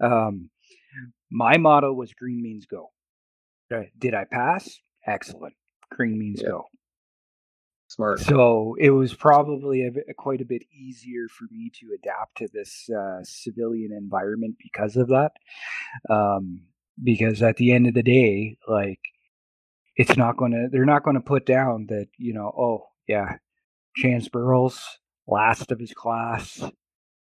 Um, 0.00 0.48
my 1.30 1.56
motto 1.58 1.92
was 1.92 2.12
green 2.14 2.42
means 2.42 2.66
go. 2.66 2.90
Did 3.98 4.14
I 4.14 4.24
pass? 4.24 4.78
Excellent. 5.06 5.54
Green 5.90 6.18
means 6.18 6.40
Yeah. 6.42 6.48
go. 6.50 6.64
Smart. 7.88 8.20
So 8.20 8.74
it 8.80 8.90
was 8.90 9.14
probably 9.14 9.86
a, 9.86 9.90
bit- 9.92 10.06
quite 10.16 10.40
a 10.40 10.44
bit 10.44 10.62
easier 10.72 11.28
for 11.28 11.44
me 11.50 11.70
to 11.80 11.94
adapt 11.94 12.38
to 12.38 12.48
this 12.52 12.88
uh, 12.90 13.18
civilian 13.22 13.92
environment 13.92 14.56
because 14.62 14.96
of 14.96 15.08
that. 15.08 15.32
Um, 16.10 16.62
because 17.02 17.42
at 17.42 17.56
the 17.58 17.72
end 17.72 17.86
of 17.86 17.94
the 17.94 18.02
day, 18.02 18.56
like, 18.66 19.00
it's 19.96 20.16
not 20.16 20.36
going 20.36 20.52
to, 20.52 20.68
they're 20.70 20.84
not 20.84 21.02
going 21.02 21.16
to 21.16 21.20
put 21.20 21.46
down 21.46 21.86
that, 21.88 22.08
you 22.18 22.34
know, 22.34 22.52
oh, 22.56 22.86
yeah, 23.08 23.36
Chance 23.96 24.28
Burles, 24.28 24.78
last 25.26 25.72
of 25.72 25.80
his 25.80 25.92
class. 25.92 26.62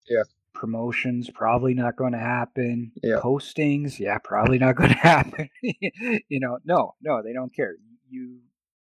Yeah. 0.09 0.23
Promotions 0.53 1.31
probably 1.33 1.75
not 1.75 1.97
going 1.97 2.13
to 2.13 2.19
happen. 2.19 2.93
Yeah. 3.03 3.21
Postings, 3.23 3.99
yeah, 3.99 4.19
probably 4.19 4.59
not 4.59 4.77
going 4.77 4.91
to 4.91 4.97
happen. 4.97 5.49
you 5.63 6.41
know, 6.41 6.59
no, 6.65 6.95
no, 7.01 7.23
they 7.23 7.33
don't 7.33 7.55
care. 7.55 7.75
You 8.09 8.41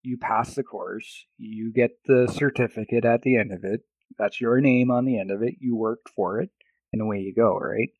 you 0.02 0.16
pass 0.16 0.54
the 0.54 0.62
course, 0.62 1.26
you 1.36 1.72
get 1.72 1.90
the 2.06 2.28
certificate 2.32 3.04
at 3.04 3.22
the 3.22 3.36
end 3.36 3.52
of 3.52 3.64
it. 3.64 3.80
That's 4.16 4.40
your 4.40 4.60
name 4.60 4.88
on 4.90 5.04
the 5.04 5.18
end 5.18 5.32
of 5.32 5.42
it. 5.42 5.54
You 5.58 5.74
worked 5.74 6.08
for 6.10 6.40
it, 6.40 6.50
and 6.92 7.02
away 7.02 7.18
you 7.18 7.34
go, 7.34 7.58
right? 7.58 7.90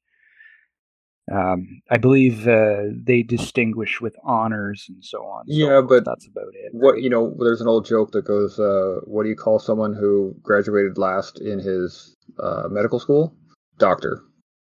Um, 1.33 1.83
I 1.91 1.99
believe 1.99 2.47
uh, 2.47 2.85
they 2.93 3.23
distinguish 3.23 4.01
with 4.01 4.17
honors 4.23 4.87
and 4.89 5.05
so 5.05 5.19
on. 5.25 5.45
so 5.47 5.53
Yeah, 5.53 5.81
but 5.81 6.05
that's 6.05 6.27
about 6.27 6.55
it. 6.55 6.73
What 6.73 6.93
right? 6.93 7.03
you 7.03 7.11
know, 7.11 7.35
there's 7.39 7.61
an 7.61 7.67
old 7.67 7.85
joke 7.85 8.13
that 8.13 8.25
goes, 8.25 8.61
uh, 8.61 9.01
"What 9.05 9.25
do 9.25 9.29
you 9.29 9.37
call 9.37 9.59
someone 9.59 9.93
who 9.93 10.37
graduated 10.43 10.99
last 10.99 11.41
in 11.41 11.59
his 11.59 12.15
uh, 12.39 12.69
medical 12.71 13.01
school? 13.01 13.35
Doctor." 13.79 14.23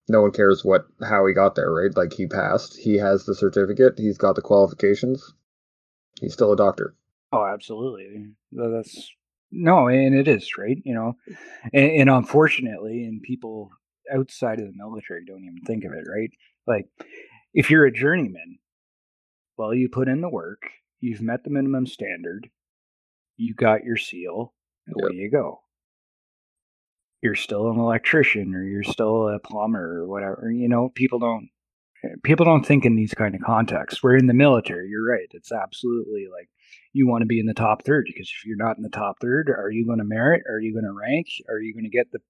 No 0.09 0.23
one 0.23 0.33
cares 0.33 0.65
what 0.65 0.87
how 1.03 1.25
he 1.27 1.33
got 1.33 1.55
there, 1.55 1.73
right? 1.73 1.97
Like 1.97 2.13
he 2.13 2.27
passed, 2.27 2.77
he 2.77 2.97
has 2.97 3.25
the 3.25 3.35
certificate, 3.35 3.95
he's 3.97 4.19
got 4.19 4.35
the 4.35 4.43
qualifications. 4.43 5.33
He's 6.21 6.33
still 6.33 6.53
a 6.53 6.57
doctor. 6.57 6.95
Oh, 7.33 7.47
absolutely. 7.47 8.33
That's 8.53 9.09
no, 9.53 9.89
and 9.89 10.15
it 10.15 10.29
is 10.29 10.59
right. 10.59 10.79
You 10.85 10.95
know, 10.95 11.17
and, 11.73 11.91
and 11.93 12.11
unfortunately, 12.11 13.05
and 13.05 13.23
people 13.23 13.71
outside 14.13 14.61
of 14.61 14.67
the 14.67 14.77
military 14.77 15.25
don't 15.25 15.45
even 15.45 15.61
think 15.67 15.85
of 15.85 15.93
it, 15.93 16.05
right? 16.11 16.31
Like, 16.67 16.87
if 17.53 17.71
you're 17.71 17.87
a 17.87 17.93
journeyman, 17.93 18.59
well, 19.57 19.75
you 19.75 19.89
put 19.89 20.09
in 20.09 20.21
the 20.21 20.29
work, 20.29 20.71
you've 21.01 21.23
met 21.23 21.45
the 21.45 21.51
minimum 21.51 21.87
standard, 21.87 22.49
you 23.37 23.55
got 23.55 23.85
your 23.85 23.97
seal, 23.97 24.55
away 24.89 25.15
you 25.15 25.31
go. 25.31 25.63
You're 27.23 27.35
still 27.35 27.71
an 27.71 27.79
electrician, 27.79 28.55
or 28.55 28.65
you're 28.65 28.83
still 28.83 29.29
a 29.29 29.39
plumber, 29.39 30.01
or 30.01 30.09
whatever. 30.09 30.51
You 30.51 30.69
know, 30.69 30.91
people 30.95 31.19
don't 31.19 31.49
people 32.23 32.47
don't 32.47 32.65
think 32.65 32.85
in 32.85 32.97
these 32.97 33.15
kind 33.15 33.35
of 33.35 33.43
contexts. 33.43 34.03
We're 34.03 34.17
in 34.17 34.27
the 34.27 34.35
military. 34.35 34.89
You're 34.89 35.07
right. 35.07 35.29
It's 35.33 35.53
absolutely 35.53 36.29
like 36.33 36.49
you 36.93 37.07
want 37.07 37.23
to 37.23 37.27
be 37.27 37.41
in 37.41 37.47
the 37.47 37.55
top 37.55 37.85
third 37.85 38.05
because 38.07 38.29
if 38.29 38.47
you're 38.47 38.57
not 38.57 38.77
in 38.77 38.83
the 38.83 38.89
top 38.89 39.17
third, 39.21 39.51
are 39.51 39.71
you 39.71 39.87
going 39.87 39.99
to 39.99 40.05
merit? 40.05 40.43
Are 40.51 40.61
you 40.61 40.73
going 40.73 40.85
to 40.85 40.93
rank? 40.93 41.27
Are 41.49 41.61
you 41.61 41.75
going 41.75 41.85
to 41.85 41.91
get 41.91 42.11
the 42.11 42.21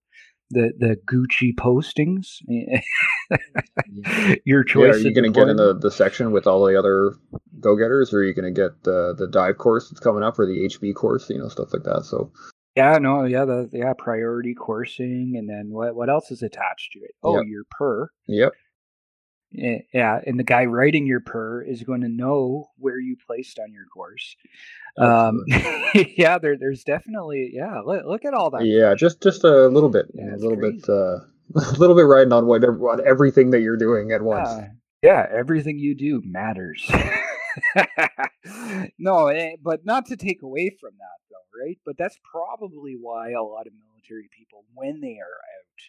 the 0.51 0.73
the 0.79 0.97
Gucci 1.11 1.55
postings? 1.55 2.39
Your 4.45 4.63
Yeah, 4.65 4.73
choice. 4.73 4.95
are 4.95 4.99
you 4.99 5.15
going 5.15 5.33
to 5.33 5.39
get 5.39 5.49
in 5.49 5.57
the, 5.57 5.75
the 5.75 5.91
section 5.91 6.33
with 6.33 6.47
all 6.47 6.65
the 6.65 6.79
other 6.79 7.15
go 7.61 7.77
getters, 7.77 8.13
or 8.13 8.19
are 8.19 8.25
you 8.25 8.35
going 8.35 8.53
to 8.53 8.61
get 8.61 8.83
the 8.85 9.15
the 9.17 9.27
dive 9.27 9.59
course 9.59 9.89
that's 9.89 10.01
coming 10.01 10.23
up, 10.23 10.39
or 10.39 10.47
the 10.47 10.69
HB 10.69 10.95
course, 10.95 11.29
you 11.31 11.39
know, 11.39 11.49
stuff 11.49 11.73
like 11.73 11.83
that? 11.85 12.05
So 12.05 12.33
Yeah, 12.77 12.99
no, 12.99 13.25
yeah, 13.25 13.45
the 13.45 13.69
yeah 13.73 13.93
priority 13.97 14.55
coursing, 14.55 15.35
and 15.37 15.49
then 15.49 15.71
what 15.71 15.95
what 15.95 16.09
else 16.09 16.31
is 16.31 16.43
attached 16.43 16.93
to 16.93 17.01
it? 17.01 17.13
Oh, 17.23 17.37
Yep. 17.37 17.45
your 17.47 17.65
per. 17.71 18.09
Yep. 18.27 18.53
Eh, 19.59 19.79
Yeah, 19.93 20.21
and 20.27 20.39
the 20.39 20.45
guy 20.45 20.65
writing 20.67 21.07
your 21.07 21.21
per 21.21 21.63
is 21.63 21.83
going 21.83 22.03
to 22.03 22.09
know 22.09 22.69
where 22.79 22.99
you 22.99 23.17
placed 23.27 23.59
on 23.59 23.73
your 23.73 23.87
course. 23.87 24.37
Um, 24.99 25.45
yeah, 26.17 26.39
there, 26.39 26.57
there's 26.59 26.85
definitely 26.85 27.51
yeah. 27.53 27.81
Look, 27.81 28.05
look 28.07 28.25
at 28.25 28.35
all 28.35 28.51
that. 28.51 28.65
Yeah, 28.65 28.95
just 28.95 29.23
just 29.23 29.45
a 29.45 29.69
little 29.69 29.91
bit, 29.91 30.07
Yeah, 30.15 30.35
a 30.35 30.37
little 30.37 30.57
crazy. 30.57 30.79
bit, 30.79 30.89
uh, 30.89 31.19
a 31.57 31.79
little 31.79 31.97
bit 31.97 32.03
riding 32.07 32.33
on 32.33 32.47
what 32.47 32.65
on 32.65 33.07
everything 33.07 33.51
that 33.51 33.61
you're 33.61 33.77
doing 33.77 34.13
at 34.13 34.23
once. 34.23 34.49
Yeah, 34.51 34.69
yeah, 35.03 35.27
everything 35.37 35.79
you 35.79 35.95
do 35.95 36.23
matters. 36.25 36.91
no, 38.99 39.29
eh, 39.29 39.57
but 39.63 39.85
not 39.85 40.07
to 40.07 40.17
take 40.17 40.43
away 40.43 40.77
from 40.81 40.93
that, 40.99 41.19
though, 41.31 41.65
right? 41.65 41.79
But 41.85 41.97
that's 41.99 42.19
probably 42.31 42.97
why 43.01 43.31
a 43.33 43.43
lot 43.43 43.67
of 43.67 43.73
military 43.89 44.29
people, 44.37 44.65
when 44.75 45.01
they 45.01 45.19
are 45.19 45.23
out, 45.23 45.81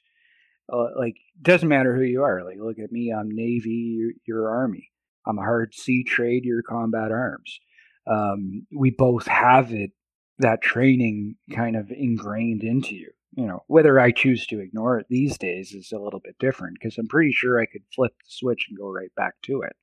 uh, 0.71 0.87
like, 0.97 1.17
doesn't 1.41 1.69
matter 1.69 1.95
who 1.95 2.03
you 2.03 2.23
are. 2.23 2.43
Like, 2.43 2.57
look 2.59 2.79
at 2.79 2.91
me, 2.91 3.11
I'm 3.11 3.29
Navy, 3.29 3.95
you're, 3.97 4.11
you're 4.25 4.49
Army. 4.49 4.89
I'm 5.25 5.37
a 5.37 5.43
hard 5.43 5.73
sea 5.75 6.03
trade, 6.03 6.45
you're 6.45 6.63
combat 6.63 7.11
arms. 7.11 7.59
Um, 8.07 8.65
we 8.75 8.89
both 8.89 9.27
have 9.27 9.71
it, 9.73 9.91
that 10.39 10.61
training 10.61 11.35
kind 11.53 11.75
of 11.75 11.91
ingrained 11.91 12.63
into 12.63 12.95
you. 12.95 13.11
You 13.33 13.45
know, 13.45 13.63
whether 13.67 13.99
I 13.99 14.11
choose 14.11 14.45
to 14.47 14.59
ignore 14.59 14.99
it 14.99 15.05
these 15.09 15.37
days 15.37 15.73
is 15.73 15.91
a 15.93 15.99
little 15.99 16.19
bit 16.19 16.35
different 16.39 16.77
because 16.79 16.97
I'm 16.97 17.07
pretty 17.07 17.31
sure 17.31 17.61
I 17.61 17.65
could 17.65 17.83
flip 17.95 18.11
the 18.11 18.29
switch 18.29 18.65
and 18.67 18.77
go 18.77 18.89
right 18.89 19.13
back 19.15 19.35
to 19.43 19.61
it. 19.61 19.75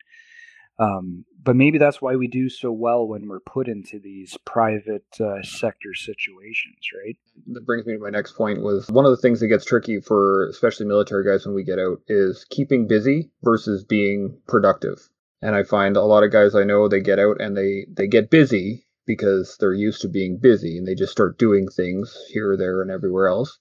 Um, 0.79 1.25
but 1.43 1.57
maybe 1.57 1.79
that's 1.79 2.03
why 2.03 2.17
we 2.17 2.29
do 2.29 2.49
so 2.49 2.71
well 2.71 3.07
when 3.07 3.27
we're 3.27 3.41
put 3.41 3.69
into 3.69 3.99
these 3.99 4.37
private 4.45 5.07
uh, 5.21 5.43
sector 5.43 5.95
situations, 5.95 6.77
right? 7.03 7.17
That 7.53 7.65
brings 7.65 7.87
me 7.87 7.95
to 7.95 7.99
my 7.99 8.11
next 8.11 8.33
point. 8.33 8.63
Was 8.63 8.89
one 8.89 9.05
of 9.05 9.11
the 9.11 9.17
things 9.17 9.41
that 9.41 9.49
gets 9.49 9.65
tricky 9.65 10.01
for 10.01 10.49
especially 10.49 10.87
military 10.87 11.25
guys 11.25 11.47
when 11.47 11.55
we 11.55 11.65
get 11.65 11.79
out 11.79 12.01
is 12.07 12.45
keeping 12.51 12.87
busy 12.87 13.31
versus 13.43 13.85
being 13.85 14.39
productive. 14.47 15.09
And 15.41 15.55
I 15.55 15.63
find 15.63 15.97
a 15.97 16.03
lot 16.03 16.25
of 16.25 16.33
guys 16.33 16.55
I 16.55 16.65
know 16.65 16.89
they 16.89 17.01
get 17.01 17.19
out 17.19 17.41
and 17.41 17.57
they 17.57 17.87
they 17.91 18.09
get 18.09 18.31
busy 18.31 18.85
because 19.07 19.57
they're 19.59 19.73
used 19.73 20.03
to 20.03 20.09
being 20.09 20.39
busy 20.39 20.77
and 20.77 20.87
they 20.87 20.95
just 20.95 21.13
start 21.13 21.39
doing 21.39 21.69
things 21.69 22.17
here, 22.29 22.57
there, 22.57 22.83
and 22.83 22.91
everywhere 22.91 23.29
else, 23.29 23.59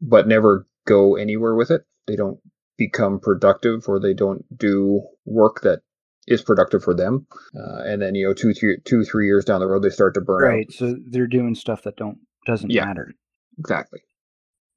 but 0.00 0.28
never 0.28 0.66
go 0.86 1.16
anywhere 1.16 1.54
with 1.54 1.70
it. 1.70 1.82
They 2.06 2.14
don't 2.14 2.38
become 2.78 3.18
productive 3.18 3.88
or 3.88 3.98
they 3.98 4.14
don't 4.14 4.44
do 4.56 5.02
work 5.24 5.62
that 5.62 5.80
is 6.26 6.42
productive 6.42 6.82
for 6.82 6.94
them. 6.94 7.26
Uh, 7.54 7.82
and 7.84 8.02
then 8.02 8.14
you 8.14 8.26
know 8.26 8.34
two, 8.34 8.52
three, 8.54 8.78
two, 8.84 9.04
three 9.04 9.26
years 9.26 9.44
down 9.44 9.60
the 9.60 9.66
road, 9.66 9.82
they 9.82 9.90
start 9.90 10.14
to 10.14 10.20
burn 10.20 10.44
out. 10.44 10.48
Right. 10.54 10.72
So 10.72 10.96
they're 11.10 11.26
doing 11.26 11.54
stuff 11.54 11.82
that 11.82 11.96
don't 11.96 12.18
doesn't 12.46 12.70
Yeah. 12.70 12.84
matter, 12.84 13.12
Exactly. 13.58 14.00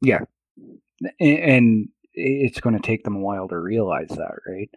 Yeah. 0.01 0.19
and 1.19 1.89
it's 2.13 2.59
going 2.59 2.75
to 2.75 2.81
take 2.81 3.03
them 3.03 3.15
a 3.15 3.19
while 3.19 3.47
to 3.47 3.57
realize 3.57 4.09
that, 4.09 4.35
right? 4.47 4.69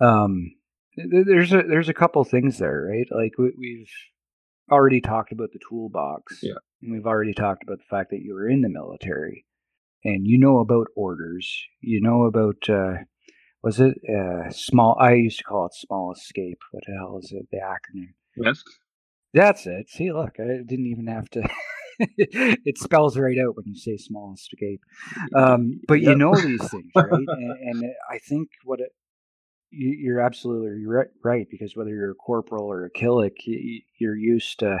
Um, 0.00 0.52
there's 0.96 1.52
a 1.52 1.62
there's 1.62 1.88
a 1.88 1.94
couple 1.94 2.22
things 2.24 2.58
there, 2.58 2.88
right? 2.90 3.06
Like 3.10 3.32
we, 3.38 3.52
we've 3.58 3.90
already 4.70 5.00
talked 5.00 5.32
about 5.32 5.50
the 5.52 5.58
toolbox. 5.68 6.40
Yeah. 6.42 6.54
And 6.82 6.92
we've 6.92 7.06
already 7.06 7.32
talked 7.34 7.62
about 7.62 7.78
the 7.78 7.84
fact 7.88 8.10
that 8.10 8.20
you 8.20 8.34
were 8.34 8.48
in 8.48 8.60
the 8.60 8.68
military, 8.68 9.46
and 10.04 10.26
you 10.26 10.38
know 10.38 10.58
about 10.58 10.88
orders. 10.96 11.62
You 11.80 12.00
know 12.00 12.24
about 12.24 12.68
uh, 12.68 12.98
was 13.64 13.80
it 13.80 13.96
uh, 14.08 14.50
small? 14.50 14.94
I 15.00 15.14
used 15.14 15.38
to 15.38 15.44
call 15.44 15.66
it 15.66 15.74
small 15.74 16.12
escape. 16.12 16.58
What 16.70 16.84
the 16.86 16.92
hell 16.92 17.18
is 17.18 17.32
it? 17.32 17.48
The 17.50 17.58
acronym. 17.58 18.12
Yes. 18.36 18.62
That's 19.32 19.66
it. 19.66 19.88
See, 19.88 20.12
look, 20.12 20.34
I 20.38 20.62
didn't 20.64 20.86
even 20.86 21.06
have 21.06 21.30
to. 21.30 21.48
it 21.98 22.76
spells 22.76 23.16
right 23.16 23.38
out 23.38 23.56
when 23.56 23.66
you 23.66 23.76
say 23.76 23.96
small 23.96 24.34
escape. 24.34 24.82
Um, 25.34 25.80
but 25.88 26.02
you 26.02 26.14
know 26.14 26.34
these 26.40 26.68
things, 26.68 26.90
right? 26.94 27.10
and, 27.10 27.28
and 27.28 27.84
I 28.10 28.18
think 28.18 28.50
what 28.64 28.80
it, 28.80 28.90
you, 29.70 29.96
you're 29.98 30.20
absolutely 30.20 30.84
right, 30.84 31.08
right, 31.24 31.46
because 31.50 31.74
whether 31.74 31.90
you're 31.90 32.10
a 32.10 32.16
corporal 32.16 32.70
or 32.70 32.84
a 32.84 32.90
killick, 32.90 33.46
you, 33.46 33.80
you're 33.98 34.16
used 34.16 34.58
to 34.58 34.80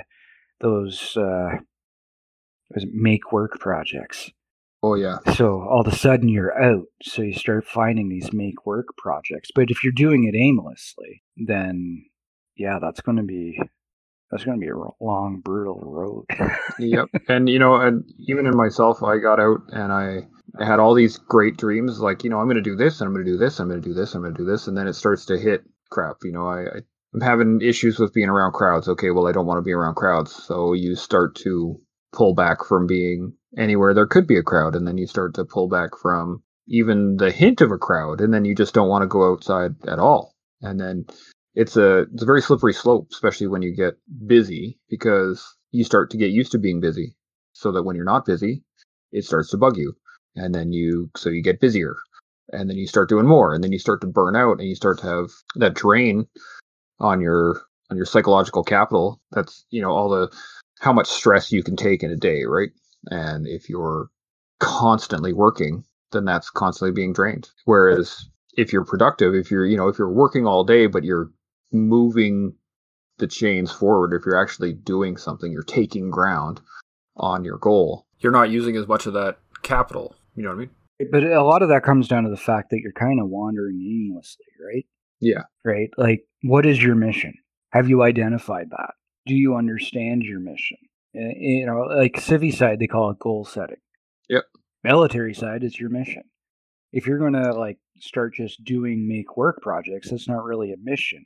those 0.60 1.16
uh, 1.16 1.56
those 2.74 2.84
make 2.92 3.32
work 3.32 3.58
projects. 3.58 4.30
Oh 4.84 4.96
yeah. 4.96 5.16
So 5.34 5.62
all 5.62 5.80
of 5.80 5.90
a 5.90 5.96
sudden 5.96 6.28
you're 6.28 6.62
out. 6.62 6.84
So 7.02 7.22
you 7.22 7.32
start 7.32 7.64
finding 7.66 8.10
these 8.10 8.34
make 8.34 8.66
work 8.66 8.88
projects. 8.98 9.48
But 9.54 9.70
if 9.70 9.82
you're 9.82 9.94
doing 9.94 10.24
it 10.24 10.36
aimlessly, 10.36 11.22
then 11.38 12.04
yeah, 12.54 12.78
that's 12.82 13.00
going 13.00 13.16
to 13.16 13.22
be 13.22 13.58
that's 14.30 14.44
going 14.44 14.60
to 14.60 14.60
be 14.60 14.70
a 14.70 14.76
long, 15.02 15.40
brutal 15.42 15.80
road. 15.80 16.26
yep. 16.78 17.08
And 17.28 17.48
you 17.48 17.58
know, 17.58 17.76
and 17.76 18.04
even 18.28 18.46
in 18.46 18.54
myself, 18.54 19.02
I 19.02 19.16
got 19.16 19.40
out 19.40 19.60
and 19.72 19.90
I, 19.90 20.18
I 20.60 20.66
had 20.66 20.80
all 20.80 20.92
these 20.92 21.16
great 21.16 21.56
dreams, 21.56 22.00
like 22.00 22.22
you 22.22 22.28
know, 22.28 22.38
I'm 22.38 22.46
going 22.46 22.56
to 22.56 22.62
do 22.62 22.76
this, 22.76 23.00
and 23.00 23.08
I'm 23.08 23.14
going 23.14 23.24
to 23.24 23.32
do 23.32 23.38
this, 23.38 23.58
I'm 23.60 23.68
going 23.68 23.80
to 23.80 23.88
do 23.88 23.94
this, 23.94 24.14
I'm 24.14 24.20
going 24.20 24.34
to 24.34 24.38
do 24.38 24.44
this, 24.44 24.66
and 24.66 24.76
then 24.76 24.86
it 24.86 24.94
starts 24.94 25.24
to 25.26 25.38
hit 25.38 25.62
crap. 25.90 26.16
You 26.24 26.32
know, 26.32 26.46
I, 26.46 26.60
I 26.60 26.80
I'm 27.14 27.20
having 27.20 27.60
issues 27.62 27.98
with 27.98 28.12
being 28.12 28.28
around 28.28 28.52
crowds. 28.52 28.88
Okay, 28.88 29.10
well, 29.12 29.28
I 29.28 29.32
don't 29.32 29.46
want 29.46 29.58
to 29.58 29.62
be 29.62 29.72
around 29.72 29.94
crowds, 29.94 30.34
so 30.34 30.74
you 30.74 30.94
start 30.94 31.36
to 31.36 31.80
pull 32.14 32.34
back 32.34 32.64
from 32.64 32.86
being 32.86 33.34
anywhere. 33.58 33.92
There 33.92 34.06
could 34.06 34.26
be 34.26 34.38
a 34.38 34.42
crowd, 34.42 34.74
and 34.74 34.86
then 34.86 34.96
you 34.98 35.06
start 35.06 35.34
to 35.34 35.44
pull 35.44 35.68
back 35.68 35.90
from 36.00 36.42
even 36.66 37.16
the 37.16 37.30
hint 37.30 37.60
of 37.60 37.70
a 37.70 37.78
crowd, 37.78 38.20
and 38.20 38.32
then 38.32 38.44
you 38.44 38.54
just 38.54 38.74
don't 38.74 38.88
want 38.88 39.02
to 39.02 39.08
go 39.08 39.30
outside 39.30 39.72
at 39.86 39.98
all, 39.98 40.34
and 40.62 40.80
then 40.80 41.04
it's 41.54 41.76
a 41.76 42.06
it's 42.12 42.22
a 42.22 42.26
very 42.26 42.40
slippery 42.40 42.72
slope, 42.72 43.08
especially 43.12 43.48
when 43.48 43.62
you 43.62 43.74
get 43.74 43.94
busy, 44.26 44.78
because 44.88 45.44
you 45.72 45.84
start 45.84 46.10
to 46.10 46.16
get 46.16 46.30
used 46.30 46.52
to 46.52 46.58
being 46.58 46.80
busy, 46.80 47.16
so 47.52 47.72
that 47.72 47.82
when 47.82 47.96
you're 47.96 48.04
not 48.04 48.24
busy, 48.24 48.62
it 49.12 49.24
starts 49.24 49.50
to 49.50 49.58
bug 49.58 49.76
you, 49.76 49.94
and 50.36 50.54
then 50.54 50.72
you 50.72 51.10
so 51.16 51.28
you 51.28 51.42
get 51.42 51.60
busier, 51.60 51.96
and 52.50 52.70
then 52.70 52.76
you 52.76 52.86
start 52.86 53.08
doing 53.08 53.26
more, 53.26 53.54
and 53.54 53.62
then 53.62 53.72
you 53.72 53.78
start 53.78 54.00
to 54.00 54.06
burn 54.06 54.36
out, 54.36 54.58
and 54.58 54.68
you 54.68 54.74
start 54.74 54.98
to 55.00 55.06
have 55.06 55.30
that 55.56 55.74
drain 55.74 56.26
on 56.98 57.20
your 57.20 57.62
on 57.90 57.96
your 57.96 58.06
psychological 58.06 58.64
capital. 58.64 59.20
That's 59.32 59.66
you 59.70 59.82
know 59.82 59.90
all 59.90 60.08
the 60.08 60.34
how 60.84 60.92
much 60.92 61.08
stress 61.08 61.50
you 61.50 61.62
can 61.62 61.76
take 61.76 62.02
in 62.02 62.10
a 62.10 62.16
day, 62.16 62.44
right? 62.44 62.70
And 63.06 63.46
if 63.46 63.68
you're 63.68 64.08
constantly 64.60 65.32
working, 65.32 65.84
then 66.12 66.24
that's 66.24 66.50
constantly 66.50 66.92
being 66.92 67.12
drained. 67.12 67.48
Whereas 67.64 68.28
if 68.56 68.72
you're 68.72 68.84
productive, 68.84 69.34
if 69.34 69.50
you're 69.50 69.66
you 69.66 69.76
know 69.76 69.88
if 69.88 69.98
you're 69.98 70.12
working 70.12 70.46
all 70.46 70.62
day 70.62 70.86
but 70.86 71.02
you're 71.02 71.30
moving 71.72 72.54
the 73.18 73.26
chains 73.26 73.72
forward, 73.72 74.12
if 74.12 74.26
you're 74.26 74.40
actually 74.40 74.72
doing 74.72 75.16
something, 75.16 75.50
you're 75.50 75.62
taking 75.62 76.10
ground 76.10 76.60
on 77.16 77.44
your 77.44 77.58
goal. 77.58 78.06
You're 78.18 78.32
not 78.32 78.50
using 78.50 78.76
as 78.76 78.86
much 78.86 79.06
of 79.06 79.14
that 79.14 79.38
capital. 79.62 80.14
You 80.34 80.42
know 80.42 80.50
what 80.50 80.56
I 80.56 80.58
mean? 80.58 80.70
but 81.10 81.24
a 81.24 81.42
lot 81.42 81.62
of 81.62 81.68
that 81.70 81.82
comes 81.82 82.06
down 82.06 82.22
to 82.22 82.30
the 82.30 82.36
fact 82.36 82.70
that 82.70 82.78
you're 82.78 82.92
kind 82.92 83.20
of 83.20 83.28
wandering 83.28 83.80
aimlessly, 83.80 84.46
right? 84.64 84.86
Yeah. 85.20 85.42
Right? 85.64 85.90
Like, 85.96 86.24
what 86.42 86.66
is 86.66 86.82
your 86.82 86.94
mission? 86.94 87.34
Have 87.70 87.88
you 87.88 88.02
identified 88.02 88.70
that? 88.70 88.94
Do 89.26 89.34
you 89.34 89.56
understand 89.56 90.22
your 90.22 90.40
mission? 90.40 90.78
Uh, 91.16 91.32
You 91.36 91.66
know, 91.66 91.80
like 91.82 92.14
civvy 92.14 92.54
side, 92.54 92.78
they 92.78 92.86
call 92.86 93.10
it 93.10 93.18
goal 93.18 93.44
setting. 93.44 93.80
Yep. 94.28 94.44
Military 94.82 95.34
side 95.34 95.64
is 95.64 95.78
your 95.78 95.90
mission. 95.90 96.24
If 96.92 97.06
you're 97.06 97.18
going 97.18 97.32
to 97.34 97.52
like 97.52 97.78
start 97.98 98.34
just 98.34 98.64
doing 98.64 99.08
make 99.08 99.36
work 99.36 99.62
projects, 99.62 100.10
that's 100.10 100.28
not 100.28 100.44
really 100.44 100.72
a 100.72 100.76
mission. 100.82 101.24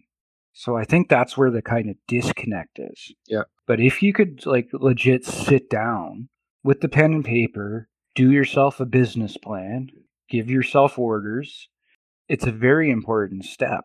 So 0.53 0.77
I 0.77 0.85
think 0.85 1.09
that's 1.09 1.37
where 1.37 1.51
the 1.51 1.63
kind 1.63 1.89
of 1.89 1.97
disconnect 2.07 2.79
is. 2.79 3.13
Yeah. 3.27 3.43
But 3.67 3.81
if 3.81 4.03
you 4.03 4.13
could 4.13 4.45
like 4.47 4.69
legit 4.73 5.25
sit 5.25 5.71
down 5.71 6.29
with 6.65 6.81
the 6.81 6.89
pen 6.89 7.13
and 7.13 7.25
paper, 7.25 7.89
do 8.15 8.33
yourself 8.33 8.81
a 8.81 8.87
business 8.87 9.37
plan, 9.37 9.89
give 10.29 10.51
yourself 10.51 10.99
orders, 10.99 11.69
it's 12.29 12.47
a 12.47 12.53
very 12.53 12.91
important 12.91 13.45
step 13.45 13.85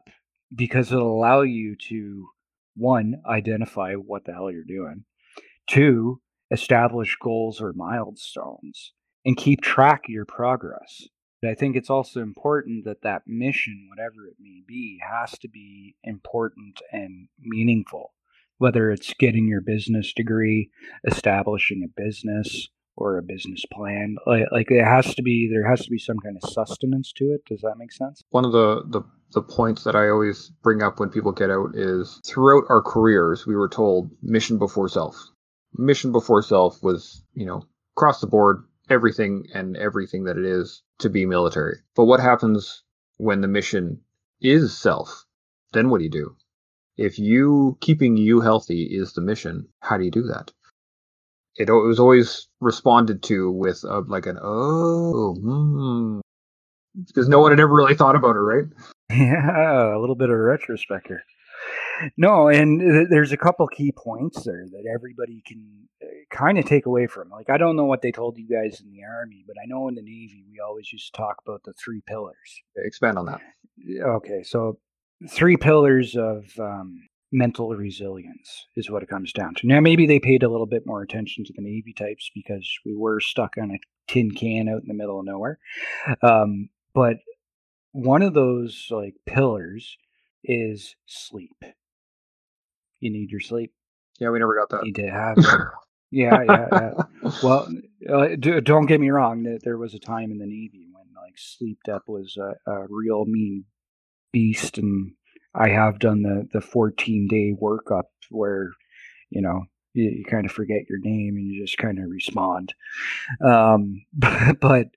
because 0.53 0.91
it'll 0.91 1.15
allow 1.15 1.41
you 1.41 1.75
to 1.75 2.27
one 2.75 3.21
identify 3.25 3.93
what 3.93 4.25
the 4.25 4.33
hell 4.33 4.51
you're 4.51 4.63
doing. 4.63 5.05
Two 5.67 6.21
establish 6.51 7.17
goals 7.21 7.61
or 7.61 7.73
milestones 7.73 8.93
and 9.25 9.37
keep 9.37 9.61
track 9.61 10.03
of 10.05 10.13
your 10.13 10.25
progress. 10.25 11.07
But 11.41 11.51
i 11.51 11.55
think 11.55 11.75
it's 11.75 11.89
also 11.89 12.21
important 12.21 12.85
that 12.85 13.01
that 13.01 13.23
mission 13.27 13.87
whatever 13.89 14.27
it 14.27 14.37
may 14.39 14.61
be 14.65 14.99
has 15.09 15.37
to 15.39 15.49
be 15.49 15.95
important 16.03 16.79
and 16.91 17.27
meaningful. 17.39 18.13
Whether 18.59 18.91
it's 18.91 19.13
getting 19.13 19.47
your 19.47 19.61
business 19.61 20.13
degree 20.13 20.69
establishing 21.05 21.83
a 21.83 22.01
business 22.01 22.69
or 22.95 23.17
a 23.17 23.23
business 23.23 23.63
plan 23.73 24.15
like, 24.27 24.45
like 24.51 24.67
it 24.69 24.85
has 24.85 25.15
to 25.15 25.23
be 25.23 25.49
there 25.51 25.67
has 25.67 25.81
to 25.81 25.89
be 25.89 25.97
some 25.97 26.19
kind 26.19 26.37
of 26.41 26.49
sustenance 26.49 27.11
to 27.13 27.25
it. 27.33 27.41
Does 27.45 27.61
that 27.61 27.77
make 27.77 27.91
sense? 27.91 28.23
One 28.29 28.45
of 28.45 28.51
the, 28.51 28.83
the 28.87 29.01
the 29.33 29.41
points 29.41 29.83
that 29.83 29.95
I 29.95 30.09
always 30.09 30.49
bring 30.61 30.81
up 30.81 30.99
when 30.99 31.09
people 31.09 31.31
get 31.31 31.49
out 31.49 31.75
is 31.75 32.21
throughout 32.25 32.65
our 32.69 32.81
careers 32.81 33.45
we 33.45 33.55
were 33.55 33.69
told 33.69 34.11
mission 34.21 34.57
before 34.57 34.89
self. 34.89 35.15
Mission 35.75 36.11
before 36.11 36.41
self 36.41 36.81
was, 36.81 37.23
you 37.33 37.45
know, 37.45 37.63
across 37.95 38.21
the 38.21 38.27
board 38.27 38.63
everything 38.89 39.47
and 39.53 39.77
everything 39.77 40.25
that 40.25 40.37
it 40.37 40.45
is 40.45 40.83
to 40.99 41.09
be 41.09 41.25
military. 41.25 41.77
But 41.95 42.05
what 42.05 42.19
happens 42.19 42.83
when 43.17 43.41
the 43.41 43.47
mission 43.47 44.01
is 44.41 44.77
self? 44.77 45.25
Then 45.71 45.89
what 45.89 45.99
do 45.99 46.03
you 46.03 46.11
do? 46.11 46.35
If 46.95 47.17
you 47.17 47.77
keeping 47.81 48.17
you 48.17 48.41
healthy 48.41 48.83
is 48.83 49.13
the 49.13 49.21
mission, 49.21 49.67
how 49.79 49.97
do 49.97 50.03
you 50.03 50.11
do 50.11 50.23
that? 50.23 50.51
it, 51.55 51.69
it 51.69 51.73
was 51.73 51.99
always 51.99 52.47
responded 52.59 53.23
to 53.23 53.51
with 53.51 53.83
a, 53.83 53.99
like 53.99 54.25
an 54.25 54.39
oh, 54.41 55.35
hmm. 55.35 56.19
because 57.07 57.29
no 57.29 57.39
one 57.39 57.51
had 57.51 57.59
ever 57.59 57.73
really 57.73 57.95
thought 57.95 58.15
about 58.15 58.35
it, 58.35 58.39
right? 58.39 58.65
Yeah, 59.17 59.95
a 59.95 59.99
little 59.99 60.15
bit 60.15 60.29
of 60.29 60.35
a 60.35 60.39
retrospector. 60.39 61.19
No, 62.17 62.47
and 62.47 63.07
there's 63.09 63.31
a 63.31 63.37
couple 63.37 63.67
key 63.67 63.91
points 63.95 64.43
there 64.43 64.65
that 64.71 64.91
everybody 64.93 65.41
can 65.45 65.87
uh, 66.03 66.07
kind 66.31 66.57
of 66.57 66.65
take 66.65 66.85
away 66.85 67.07
from. 67.07 67.29
Like, 67.29 67.49
I 67.49 67.57
don't 67.57 67.75
know 67.75 67.85
what 67.85 68.01
they 68.01 68.11
told 68.11 68.37
you 68.37 68.47
guys 68.47 68.81
in 68.81 68.91
the 68.91 69.03
Army, 69.03 69.43
but 69.47 69.55
I 69.61 69.67
know 69.67 69.87
in 69.87 69.95
the 69.95 70.01
Navy 70.01 70.43
we 70.49 70.59
always 70.59 70.91
used 70.91 71.13
to 71.13 71.17
talk 71.17 71.37
about 71.45 71.61
the 71.63 71.73
three 71.73 72.01
pillars. 72.05 72.61
Expand 72.75 73.17
on 73.17 73.25
that. 73.27 73.41
Okay, 74.01 74.43
so 74.43 74.79
three 75.29 75.57
pillars 75.57 76.15
of 76.15 76.45
um, 76.59 77.07
mental 77.31 77.69
resilience 77.69 78.67
is 78.75 78.89
what 78.89 79.03
it 79.03 79.09
comes 79.09 79.31
down 79.31 79.55
to. 79.55 79.67
Now, 79.67 79.79
maybe 79.79 80.05
they 80.05 80.19
paid 80.19 80.43
a 80.43 80.49
little 80.49 80.67
bit 80.67 80.85
more 80.85 81.01
attention 81.01 81.43
to 81.45 81.53
the 81.55 81.61
Navy 81.61 81.93
types 81.93 82.29
because 82.33 82.67
we 82.85 82.95
were 82.95 83.19
stuck 83.19 83.55
on 83.61 83.71
a 83.71 83.79
tin 84.07 84.31
can 84.31 84.67
out 84.67 84.81
in 84.81 84.87
the 84.87 84.93
middle 84.93 85.19
of 85.19 85.25
nowhere. 85.25 85.59
Um, 86.21 86.69
but 86.93 87.17
one 87.93 88.23
of 88.23 88.33
those 88.33 88.87
like 88.91 89.13
pillars 89.25 89.97
is 90.43 90.95
sleep. 91.05 91.63
You 92.99 93.11
need 93.11 93.31
your 93.31 93.39
sleep. 93.39 93.71
Yeah, 94.19 94.29
we 94.29 94.39
never 94.39 94.55
got 94.55 94.69
that. 94.69 94.85
You 94.85 94.91
need 94.91 94.95
to 94.95 95.09
have. 95.09 95.37
yeah, 96.11 96.43
yeah, 96.43 96.67
yeah. 96.71 97.31
Well, 97.41 97.67
uh, 98.09 98.27
do, 98.39 98.61
don't 98.61 98.87
get 98.87 98.99
me 98.99 99.09
wrong. 99.09 99.43
That 99.43 99.61
there 99.63 99.77
was 99.77 99.93
a 99.93 99.99
time 99.99 100.31
in 100.31 100.39
the 100.39 100.45
Navy 100.45 100.87
when 100.91 101.05
like 101.15 101.35
sleep 101.37 101.79
debt 101.85 102.01
was 102.07 102.37
a, 102.37 102.55
a 102.69 102.85
real 102.89 103.25
mean 103.25 103.65
beast, 104.31 104.77
and 104.77 105.13
I 105.53 105.69
have 105.69 105.99
done 105.99 106.23
the 106.23 106.47
the 106.51 106.61
14 106.61 107.27
day 107.27 107.53
workup 107.59 108.03
where, 108.29 108.71
you 109.29 109.41
know, 109.41 109.65
you, 109.93 110.09
you 110.09 110.25
kind 110.25 110.45
of 110.45 110.51
forget 110.51 110.89
your 110.89 110.99
name 110.99 111.37
and 111.37 111.47
you 111.47 111.63
just 111.63 111.77
kind 111.77 111.99
of 111.99 112.09
respond. 112.09 112.73
Um, 113.43 114.05
but 114.13 114.89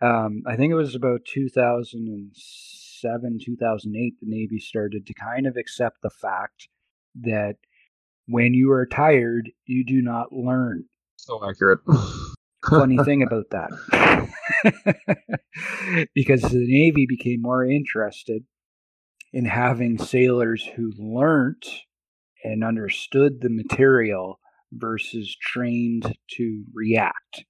um, 0.00 0.42
I 0.46 0.56
think 0.56 0.70
it 0.70 0.76
was 0.76 0.94
about 0.94 1.24
2007, 1.26 3.38
2008, 3.44 4.14
the 4.20 4.26
Navy 4.26 4.58
started 4.58 5.06
to 5.06 5.14
kind 5.14 5.46
of 5.46 5.56
accept 5.56 6.02
the 6.02 6.10
fact 6.10 6.68
that 7.22 7.56
when 8.26 8.52
you 8.54 8.70
are 8.70 8.86
tired, 8.86 9.50
you 9.66 9.84
do 9.84 10.00
not 10.02 10.32
learn. 10.32 10.84
So 11.16 11.40
accurate. 11.48 11.80
Funny 12.68 12.98
thing 12.98 13.22
about 13.22 13.46
that. 13.50 13.70
because 16.14 16.42
the 16.42 16.66
Navy 16.66 17.06
became 17.06 17.40
more 17.40 17.64
interested 17.64 18.44
in 19.32 19.46
having 19.46 19.96
sailors 19.98 20.68
who 20.76 20.92
learned 20.98 21.64
and 22.44 22.64
understood 22.64 23.40
the 23.40 23.50
material 23.50 24.38
versus 24.72 25.36
trained 25.40 26.16
to 26.36 26.64
react. 26.72 27.44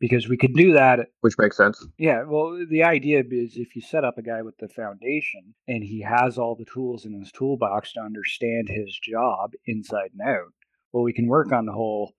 Because 0.00 0.28
we 0.28 0.36
could 0.36 0.54
do 0.54 0.74
that. 0.74 1.08
Which 1.22 1.38
makes 1.38 1.56
sense. 1.56 1.84
Yeah. 1.98 2.22
Well, 2.24 2.64
the 2.70 2.84
idea 2.84 3.24
is 3.28 3.56
if 3.56 3.74
you 3.74 3.82
set 3.82 4.04
up 4.04 4.16
a 4.16 4.22
guy 4.22 4.42
with 4.42 4.56
the 4.58 4.68
foundation 4.68 5.54
and 5.66 5.82
he 5.82 6.02
has 6.02 6.38
all 6.38 6.54
the 6.54 6.66
tools 6.72 7.04
in 7.04 7.18
his 7.18 7.32
toolbox 7.32 7.94
to 7.94 8.00
understand 8.00 8.68
his 8.68 8.96
job 9.02 9.52
inside 9.66 10.10
and 10.16 10.28
out, 10.28 10.52
well, 10.92 11.02
we 11.02 11.12
can 11.12 11.26
work 11.26 11.50
on 11.50 11.66
the 11.66 11.72
whole 11.72 12.14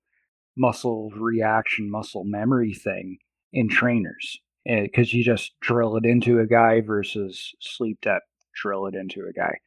muscle 0.58 1.10
reaction, 1.16 1.90
muscle 1.90 2.26
memory 2.26 2.74
thing 2.74 3.18
in 3.54 3.70
trainers. 3.70 4.42
Eh, 4.68 4.82
because 4.82 5.14
you 5.14 5.24
just 5.24 5.58
drill 5.62 5.96
it 5.96 6.06
into 6.06 6.40
a 6.40 6.46
guy 6.46 6.82
versus 6.82 7.54
sleep 7.62 8.00
debt 8.02 8.22
drill 8.60 8.88
it 8.88 8.96
into 8.96 9.26
a 9.28 9.34
guy. 9.34 9.58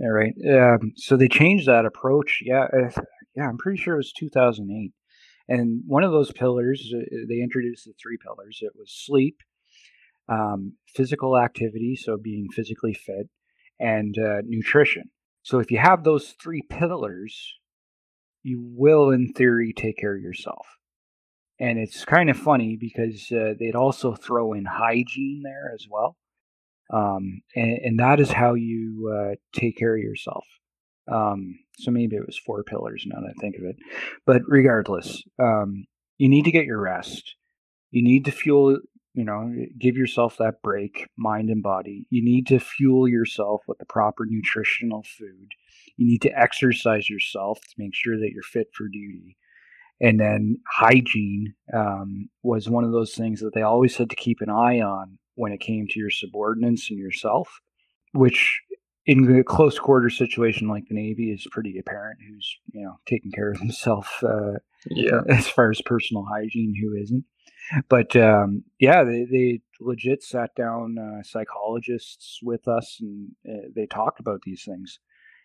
All 0.00 0.12
right. 0.12 0.34
Um, 0.48 0.92
so 0.96 1.16
they 1.16 1.28
changed 1.28 1.66
that 1.66 1.84
approach. 1.84 2.40
Yeah. 2.44 2.66
Uh, 2.72 3.02
yeah. 3.34 3.48
I'm 3.48 3.58
pretty 3.58 3.80
sure 3.80 3.94
it 3.94 3.98
was 3.98 4.12
2008. 4.12 4.92
And 5.48 5.82
one 5.86 6.04
of 6.04 6.12
those 6.12 6.30
pillars, 6.30 6.92
uh, 6.94 7.00
they 7.28 7.40
introduced 7.40 7.86
the 7.86 7.94
three 8.00 8.18
pillars. 8.18 8.58
It 8.60 8.72
was 8.76 8.92
sleep, 8.92 9.40
um, 10.28 10.74
physical 10.86 11.38
activity, 11.38 11.96
so 11.96 12.16
being 12.16 12.48
physically 12.52 12.92
fit, 12.92 13.28
and 13.80 14.16
uh, 14.18 14.42
nutrition. 14.44 15.10
So 15.42 15.58
if 15.58 15.70
you 15.70 15.78
have 15.78 16.04
those 16.04 16.34
three 16.40 16.62
pillars, 16.68 17.54
you 18.42 18.62
will, 18.62 19.10
in 19.10 19.32
theory, 19.32 19.72
take 19.74 19.96
care 19.96 20.14
of 20.14 20.22
yourself. 20.22 20.66
And 21.58 21.78
it's 21.78 22.04
kind 22.04 22.30
of 22.30 22.36
funny 22.36 22.76
because 22.78 23.32
uh, 23.32 23.54
they'd 23.58 23.74
also 23.74 24.14
throw 24.14 24.52
in 24.52 24.66
hygiene 24.66 25.40
there 25.42 25.72
as 25.74 25.86
well 25.90 26.16
um, 26.90 27.42
and, 27.54 27.78
and, 27.84 28.00
that 28.00 28.18
is 28.18 28.30
how 28.30 28.54
you 28.54 29.12
uh, 29.14 29.34
take 29.52 29.76
care 29.76 29.94
of 29.94 30.02
yourself. 30.02 30.46
Um, 31.10 31.58
so 31.78 31.90
maybe 31.90 32.16
it 32.16 32.26
was 32.26 32.38
four 32.38 32.62
pillars 32.64 33.04
now 33.06 33.20
that 33.20 33.34
I 33.36 33.40
think 33.40 33.56
of 33.56 33.64
it, 33.64 33.76
but 34.26 34.42
regardless, 34.46 35.22
um, 35.38 35.84
you 36.16 36.28
need 36.28 36.44
to 36.44 36.50
get 36.50 36.64
your 36.64 36.80
rest. 36.80 37.34
You 37.90 38.02
need 38.02 38.24
to 38.24 38.32
fuel, 38.32 38.78
you 39.14 39.24
know, 39.24 39.54
give 39.78 39.96
yourself 39.96 40.36
that 40.38 40.62
break, 40.62 41.08
mind 41.16 41.50
and 41.50 41.62
body. 41.62 42.06
You 42.10 42.24
need 42.24 42.46
to 42.48 42.58
fuel 42.58 43.08
yourself 43.08 43.62
with 43.66 43.78
the 43.78 43.86
proper 43.86 44.24
nutritional 44.26 45.02
food. 45.02 45.52
You 45.96 46.06
need 46.06 46.22
to 46.22 46.38
exercise 46.38 47.08
yourself 47.08 47.60
to 47.60 47.74
make 47.78 47.94
sure 47.94 48.18
that 48.18 48.30
you're 48.32 48.42
fit 48.42 48.68
for 48.74 48.88
duty. 48.88 49.36
And 50.00 50.20
then 50.20 50.58
hygiene 50.70 51.54
um, 51.74 52.28
was 52.42 52.68
one 52.68 52.84
of 52.84 52.92
those 52.92 53.14
things 53.14 53.40
that 53.40 53.52
they 53.54 53.62
always 53.62 53.96
said 53.96 54.10
to 54.10 54.16
keep 54.16 54.40
an 54.40 54.50
eye 54.50 54.80
on 54.80 55.18
when 55.38 55.52
it 55.52 55.60
came 55.60 55.86
to 55.86 56.00
your 56.00 56.10
subordinates 56.10 56.90
and 56.90 56.98
yourself, 56.98 57.60
which 58.12 58.60
in 59.06 59.38
a 59.38 59.44
close 59.44 59.78
quarter 59.78 60.10
situation 60.10 60.68
like 60.68 60.84
the 60.88 60.94
Navy 60.94 61.30
is 61.30 61.46
pretty 61.50 61.78
apparent 61.78 62.18
who's, 62.28 62.56
you 62.72 62.82
know, 62.82 62.96
taking 63.06 63.30
care 63.30 63.50
of 63.50 63.58
himself 63.58 64.22
uh, 64.22 64.58
yeah. 64.90 65.20
as 65.30 65.48
far 65.48 65.70
as 65.70 65.80
personal 65.80 66.26
hygiene, 66.30 66.74
who 66.78 66.94
isn't. 67.00 67.24
But 67.88 68.16
um, 68.16 68.64
yeah, 68.80 69.04
they, 69.04 69.26
they 69.30 69.60
legit 69.80 70.22
sat 70.22 70.50
down 70.56 70.96
uh, 70.98 71.22
psychologists 71.22 72.40
with 72.42 72.66
us 72.66 72.98
and 73.00 73.30
uh, 73.48 73.68
they 73.74 73.86
talked 73.86 74.20
about 74.20 74.40
these 74.44 74.64
things. 74.64 74.98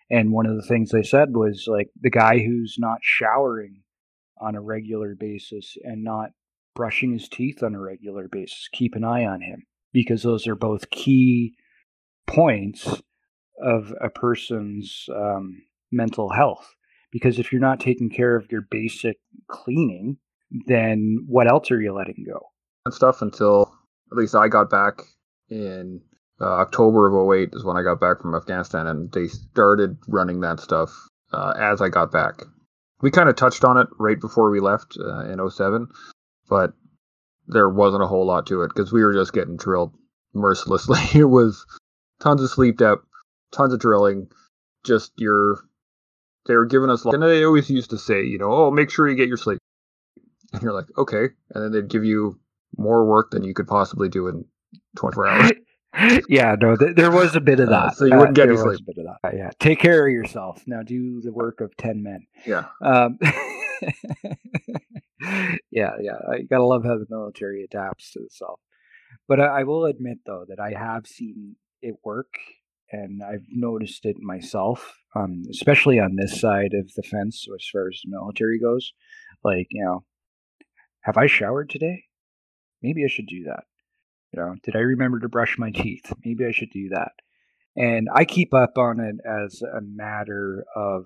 And 0.10 0.32
one 0.32 0.46
of 0.46 0.56
the 0.56 0.68
things 0.68 0.90
they 0.90 1.04
said 1.04 1.30
was 1.34 1.66
like 1.68 1.90
the 2.02 2.10
guy 2.10 2.40
who's 2.40 2.76
not 2.80 3.00
showering 3.02 3.84
on 4.42 4.56
a 4.56 4.62
regular 4.62 5.16
basis 5.16 5.78
and 5.84 6.04
not 6.04 6.32
brushing 6.76 7.14
his 7.14 7.30
teeth 7.30 7.62
on 7.62 7.76
a 7.76 7.80
regular 7.80 8.28
basis, 8.28 8.68
keep 8.74 8.96
an 8.96 9.04
eye 9.04 9.26
on 9.26 9.42
him 9.42 9.64
because 9.94 10.24
those 10.24 10.48
are 10.48 10.56
both 10.56 10.90
key 10.90 11.56
points 12.28 13.02
of 13.64 13.94
a 14.02 14.10
person's 14.10 15.06
um, 15.16 15.62
mental 15.92 16.30
health. 16.30 16.68
Because 17.12 17.38
if 17.38 17.52
you're 17.52 17.62
not 17.62 17.80
taking 17.80 18.10
care 18.10 18.36
of 18.36 18.52
your 18.52 18.66
basic 18.70 19.18
cleaning, 19.48 20.18
then 20.66 21.20
what 21.28 21.48
else 21.48 21.70
are 21.72 21.80
you 21.80 21.94
letting 21.94 22.26
go? 22.28 22.40
And 22.86 22.94
stuff 22.94 23.22
until 23.22 23.72
at 24.12 24.18
least 24.18 24.36
I 24.36 24.48
got 24.48 24.70
back 24.70 25.02
in 25.50 26.02
uh, 26.42 26.46
October 26.46 27.08
of 27.08 27.32
08 27.32 27.50
is 27.54 27.64
when 27.64 27.78
I 27.78 27.84
got 27.84 28.00
back 28.00 28.22
from 28.22 28.36
Afghanistan, 28.36 28.88
and 28.88 29.12
they 29.12 29.28
started 29.28 29.98
running 30.08 30.42
that 30.42 30.60
stuff 30.60 30.92
uh, 31.32 31.54
as 31.58 31.82
I 31.82 31.90
got 31.90 32.12
back. 32.12 32.42
We 33.02 33.12
kind 33.12 33.30
of 33.30 33.36
touched 33.36 33.64
on 33.64 33.78
it 33.78 33.88
right 34.00 34.20
before 34.20 34.50
we 34.50 34.60
left 34.60 34.98
uh, 35.00 35.26
in 35.26 35.50
07, 35.50 35.88
but 36.50 36.74
there 37.48 37.70
wasn't 37.70 38.04
a 38.04 38.08
whole 38.08 38.26
lot 38.26 38.48
to 38.48 38.64
it 38.64 38.70
because 38.70 38.92
we 38.92 39.04
were 39.04 39.14
just 39.14 39.34
getting 39.34 39.58
drilled 39.58 39.94
mercilessly. 40.34 41.00
it 41.20 41.26
was 41.26 41.66
tons 42.20 42.42
of 42.42 42.50
sleep 42.50 42.78
debt, 42.78 43.00
tons 43.52 43.74
of 43.74 43.80
drilling, 43.80 44.28
just 44.84 45.12
your. 45.18 45.60
They 46.46 46.56
were 46.56 46.66
giving 46.66 46.90
us, 46.90 47.06
and 47.06 47.24
they 47.24 47.46
always 47.46 47.70
used 47.70 47.92
to 47.92 47.98
say, 47.98 48.24
you 48.24 48.38
know, 48.38 48.52
oh, 48.52 48.72
make 48.72 48.90
sure 48.90 49.08
you 49.08 49.16
get 49.16 49.30
your 49.30 49.38
sleep. 49.38 49.60
And 50.52 50.62
you're 50.62 50.74
like, 50.74 50.88
okay. 50.98 51.30
And 51.52 51.64
then 51.64 51.72
they'd 51.72 51.90
give 51.90 52.04
you 52.04 52.38
more 52.78 53.06
work 53.06 53.32
than 53.32 53.46
you 53.46 53.54
could 53.54 53.68
possibly 53.68 54.10
do 54.10 54.28
in 54.28 54.44
24 54.98 55.28
hours. 55.28 55.52
yeah, 56.28 56.56
no, 56.60 56.76
th- 56.76 56.96
there 56.96 57.12
was 57.12 57.36
a 57.36 57.42
bit 57.42 57.60
of 57.60 57.70
uh, 57.70 57.72
that. 57.72 57.86
Uh, 57.86 57.92
so 57.92 58.06
you 58.06 58.18
wouldn't 58.18 58.38
uh, 58.38 58.46
get 58.46 58.50
any 58.50 58.58
sleep. 58.58 58.80
a 58.80 58.84
bit 58.84 58.98
of 58.98 59.06
that. 59.06 59.18
Uh, 59.24 59.32
yeah, 59.36 59.52
take 59.60 59.80
care 59.80 60.06
of 60.06 60.12
yourself. 60.12 60.62
Now 60.66 60.84
do 60.84 61.22
the 61.22 61.32
work 61.32 61.62
of 61.62 61.76
10 61.78 62.04
men. 62.04 62.26
Yeah. 62.46 62.66
Um, 62.82 63.20
yeah, 65.72 65.92
yeah. 66.02 66.18
You 66.38 66.48
gotta 66.50 66.66
love 66.66 66.84
how 66.84 66.98
the 66.98 67.06
military 67.10 67.64
adapts 67.64 68.12
to 68.12 68.20
itself. 68.20 68.60
But 69.28 69.40
I, 69.40 69.62
I 69.62 69.64
will 69.64 69.86
admit 69.86 70.20
though 70.26 70.46
that 70.48 70.60
I 70.60 70.72
have 70.78 71.08
seen 71.08 71.56
it 71.82 71.96
work, 72.04 72.34
and 72.92 73.22
I've 73.24 73.46
noticed 73.50 74.06
it 74.06 74.18
myself, 74.20 74.96
um, 75.16 75.44
especially 75.50 76.00
on 76.00 76.16
this 76.16 76.40
side 76.40 76.74
of 76.74 76.94
the 76.96 77.04
fence 77.04 77.46
as 77.54 77.68
far 77.72 77.88
as 77.88 78.02
the 78.04 78.12
military 78.12 78.60
goes. 78.60 78.94
Like, 79.44 79.68
you 79.72 79.84
know, 79.84 80.04
have 81.02 81.18
I 81.18 81.28
showered 81.28 81.70
today? 81.70 82.06
Maybe 82.82 83.04
I 83.04 83.08
should 83.08 83.28
do 83.28 83.46
that. 83.46 83.64
You 84.32 84.42
know, 84.42 84.56
did 84.64 84.76
I 84.76 84.80
remember 84.80 85.20
to 85.20 85.30
brush 85.30 85.58
my 85.58 85.72
teeth? 85.72 86.12
Maybe 86.26 86.46
I 86.46 86.52
should 86.52 86.72
do 86.72 86.90
that. 86.90 87.12
And 87.76 88.08
I 88.14 88.26
keep 88.26 88.54
up 88.54 88.78
on 88.78 89.00
it 89.00 89.16
as 89.26 89.62
a 89.62 89.82
matter 89.82 90.64
of 90.76 91.06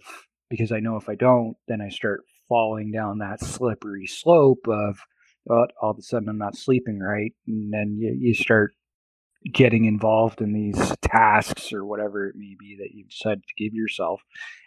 because 0.49 0.71
I 0.71 0.79
know 0.79 0.97
if 0.97 1.09
I 1.09 1.15
don't, 1.15 1.55
then 1.67 1.81
I 1.81 1.89
start 1.89 2.21
falling 2.47 2.91
down 2.91 3.19
that 3.19 3.41
slippery 3.41 4.07
slope 4.07 4.67
of 4.67 4.99
oh, 5.49 5.65
all 5.81 5.91
of 5.91 5.97
a 5.97 6.01
sudden 6.01 6.29
I'm 6.29 6.37
not 6.37 6.55
sleeping 6.55 6.99
right, 6.99 7.33
and 7.47 7.71
then 7.73 7.97
you, 7.99 8.15
you 8.19 8.33
start 8.33 8.73
getting 9.53 9.85
involved 9.85 10.41
in 10.41 10.53
these 10.53 10.93
tasks 11.01 11.71
or 11.71 11.85
whatever 11.85 12.27
it 12.27 12.35
may 12.35 12.55
be 12.59 12.77
that 12.79 12.89
you've 12.93 13.09
decide 13.09 13.41
to 13.41 13.63
give 13.63 13.73
yourself, 13.73 14.21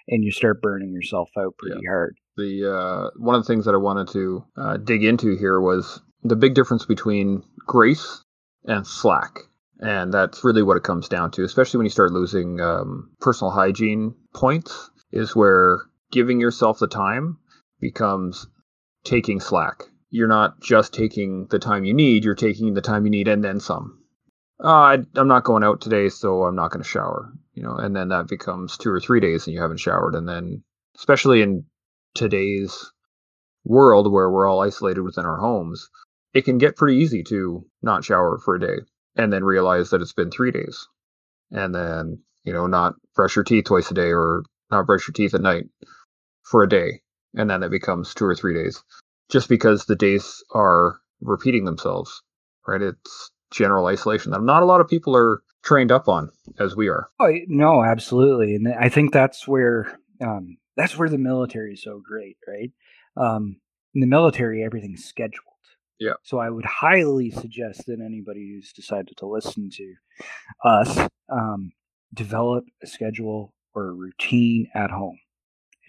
and 0.09 0.25
you 0.25 0.31
start 0.31 0.63
burning 0.63 0.93
yourself 0.93 1.31
out 1.39 1.55
pretty 1.59 1.81
yeah. 1.83 1.91
hard. 1.91 2.17
The 2.37 2.73
uh, 2.73 3.11
one 3.17 3.35
of 3.35 3.43
the 3.43 3.53
things 3.53 3.65
that 3.65 3.75
I 3.75 3.79
wanted 3.79 4.09
to 4.09 4.45
uh, 4.57 4.77
dig 4.79 5.05
into 5.05 5.37
here 5.37 5.61
was 5.61 6.01
the 6.23 6.37
big 6.37 6.55
difference 6.55 6.87
between 6.87 7.43
grace 7.67 8.23
and 8.65 8.87
slack, 8.87 9.41
and 9.81 10.13
that's 10.13 10.45
really 10.45 10.63
what 10.63 10.77
it 10.77 10.83
comes 10.83 11.09
down 11.09 11.31
to. 11.33 11.45
Especially 11.45 11.79
when 11.79 11.87
you 11.87 11.91
start 11.91 12.13
losing 12.13 12.61
um, 12.61 13.11
personal 13.21 13.51
hygiene 13.51 14.15
points, 14.35 14.91
is 15.13 15.37
where 15.37 15.81
giving 16.11 16.41
yourself 16.41 16.79
the 16.79 16.89
time 16.89 17.39
becomes 17.81 18.47
taking 19.05 19.41
slack. 19.41 19.85
You're 20.11 20.29
not 20.29 20.61
just 20.61 20.93
taking 20.93 21.47
the 21.47 21.59
time 21.59 21.85
you 21.85 21.95
need; 21.95 22.25
you're 22.25 22.35
taking 22.35 22.75
the 22.75 22.81
time 22.81 23.05
you 23.05 23.11
need 23.11 23.29
and 23.29 23.43
then 23.45 23.61
some. 23.61 23.99
Uh, 24.63 24.69
I, 24.69 24.99
I'm 25.17 25.29
not 25.29 25.45
going 25.45 25.65
out 25.65 25.81
today, 25.81 26.09
so 26.11 26.45
I'm 26.45 26.57
not 26.57 26.71
going 26.71 26.83
to 26.83 26.89
shower. 26.89 27.33
You 27.55 27.63
know, 27.63 27.77
and 27.77 27.95
then 27.95 28.09
that 28.09 28.29
becomes 28.29 28.77
two 28.77 28.91
or 28.91 29.01
three 29.01 29.21
days 29.21 29.47
and 29.47 29.55
you 29.55 29.61
haven't 29.61 29.81
showered, 29.81 30.15
and 30.15 30.29
then 30.29 30.63
especially 30.97 31.43
in 31.43 31.65
today's 32.15 32.93
world 33.65 34.11
where 34.11 34.31
we're 34.31 34.49
all 34.49 34.61
isolated 34.61 35.03
within 35.03 35.25
our 35.25 35.39
homes, 35.39 35.89
it 36.35 36.45
can 36.45 36.59
get 36.59 36.77
pretty 36.77 36.99
easy 36.99 37.23
to 37.25 37.65
not 37.83 38.05
shower 38.05 38.39
for 38.39 38.55
a 38.55 38.61
day 38.61 38.79
and 39.17 39.33
then 39.33 39.45
realize 39.45 39.91
that 39.91 40.01
it's 40.01 40.13
been 40.13 40.31
three 40.31 40.51
days. 40.51 40.89
And 41.51 41.75
then, 41.75 42.23
you 42.45 42.53
know, 42.53 42.67
not 42.67 42.95
brush 43.15 43.37
your 43.37 43.45
teeth 43.45 43.65
twice 43.65 43.91
a 43.91 43.95
day 43.95 44.13
or 44.13 44.43
not 44.71 44.87
brush 44.87 45.09
your 45.09 45.13
teeth 45.13 45.35
at 45.35 45.41
night 45.41 45.65
for 46.43 46.63
a 46.63 46.69
day. 46.69 47.03
And 47.35 47.49
then 47.49 47.63
it 47.63 47.71
becomes 47.71 48.15
two 48.15 48.25
or 48.25 48.35
three 48.35 48.55
days 48.55 48.83
just 49.31 49.49
because 49.49 49.85
the 49.85 49.97
days 49.97 50.43
are 50.53 50.99
repeating 51.21 51.65
themselves, 51.65 52.23
right? 52.67 52.83
It's 52.83 53.31
general 53.53 53.87
isolation 53.87 54.33
that 54.33 54.43
not 54.43 54.63
a 54.63 54.67
lot 54.67 54.81
of 54.81 54.89
people 54.89 55.17
are 55.17 55.43
trained 55.63 55.93
up 55.93 56.09
on 56.09 56.31
as 56.59 56.77
we 56.77 56.89
are. 56.89 57.09
Oh, 57.21 57.33
no, 57.47 57.83
absolutely. 57.83 58.55
And 58.55 58.69
I 58.69 58.89
think 58.89 59.13
that's 59.13 59.47
where 59.47 59.99
um, 60.21 60.57
that's 60.77 60.97
where 60.97 61.09
the 61.09 61.19
military 61.19 61.75
is 61.75 61.83
so 61.83 62.01
great, 62.05 62.37
right? 62.47 62.71
Um, 63.17 63.57
in 63.95 64.01
the 64.01 64.07
military, 64.07 64.65
everything's 64.65 65.05
scheduled. 65.05 65.45
Yeah. 65.99 66.15
So 66.23 66.39
I 66.39 66.49
would 66.49 66.65
highly 66.65 67.31
suggest 67.31 67.87
that 67.87 68.01
anybody 68.01 68.53
who's 68.55 68.73
decided 68.73 69.17
to 69.19 69.27
listen 69.27 69.69
to 69.71 69.95
us 70.65 71.09
um, 71.31 71.73
develop 72.15 72.65
a 72.83 72.87
schedule 72.87 73.53
or 73.75 73.89
a 73.89 73.93
routine 73.93 74.69
at 74.75 74.91
home. 74.91 75.19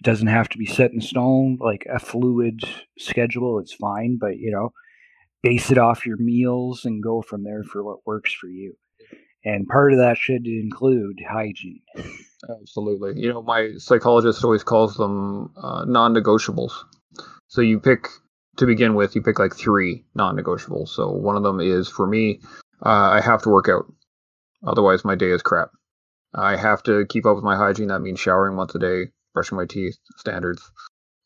It 0.02 0.06
doesn't 0.06 0.26
have 0.26 0.48
to 0.48 0.58
be 0.58 0.66
set 0.66 0.90
in 0.90 1.00
stone, 1.00 1.58
like 1.60 1.86
a 1.88 2.00
fluid 2.00 2.64
schedule. 2.98 3.60
It's 3.60 3.72
fine, 3.72 4.18
but 4.20 4.36
you 4.36 4.50
know, 4.50 4.72
base 5.44 5.70
it 5.70 5.78
off 5.78 6.04
your 6.04 6.16
meals 6.16 6.84
and 6.84 7.00
go 7.00 7.22
from 7.22 7.44
there 7.44 7.62
for 7.62 7.84
what 7.84 8.04
works 8.04 8.34
for 8.34 8.48
you. 8.48 8.74
And 9.44 9.68
part 9.68 9.92
of 9.92 10.00
that 10.00 10.18
should 10.18 10.44
include 10.48 11.20
hygiene. 11.24 11.82
Absolutely. 12.50 13.12
You 13.14 13.32
know, 13.32 13.42
my 13.42 13.74
psychologist 13.76 14.42
always 14.42 14.64
calls 14.64 14.96
them 14.96 15.52
uh, 15.56 15.84
non 15.84 16.12
negotiables. 16.12 16.72
So 17.46 17.60
you 17.60 17.78
pick, 17.78 18.08
to 18.56 18.66
begin 18.66 18.96
with, 18.96 19.14
you 19.14 19.22
pick 19.22 19.38
like 19.38 19.54
three 19.54 20.04
non 20.16 20.36
negotiables. 20.36 20.88
So 20.88 21.12
one 21.12 21.36
of 21.36 21.44
them 21.44 21.60
is 21.60 21.88
for 21.88 22.08
me, 22.08 22.40
uh, 22.84 22.88
I 22.88 23.20
have 23.20 23.42
to 23.42 23.50
work 23.50 23.68
out. 23.68 23.84
Otherwise, 24.66 25.04
my 25.04 25.14
day 25.14 25.30
is 25.30 25.42
crap. 25.42 25.70
I 26.34 26.56
have 26.56 26.82
to 26.84 27.06
keep 27.08 27.24
up 27.24 27.36
with 27.36 27.44
my 27.44 27.54
hygiene. 27.54 27.86
That 27.86 28.00
means 28.00 28.18
showering 28.18 28.56
once 28.56 28.74
a 28.74 28.80
day, 28.80 29.12
brushing 29.34 29.56
my 29.56 29.66
teeth, 29.66 29.96
standards. 30.16 30.70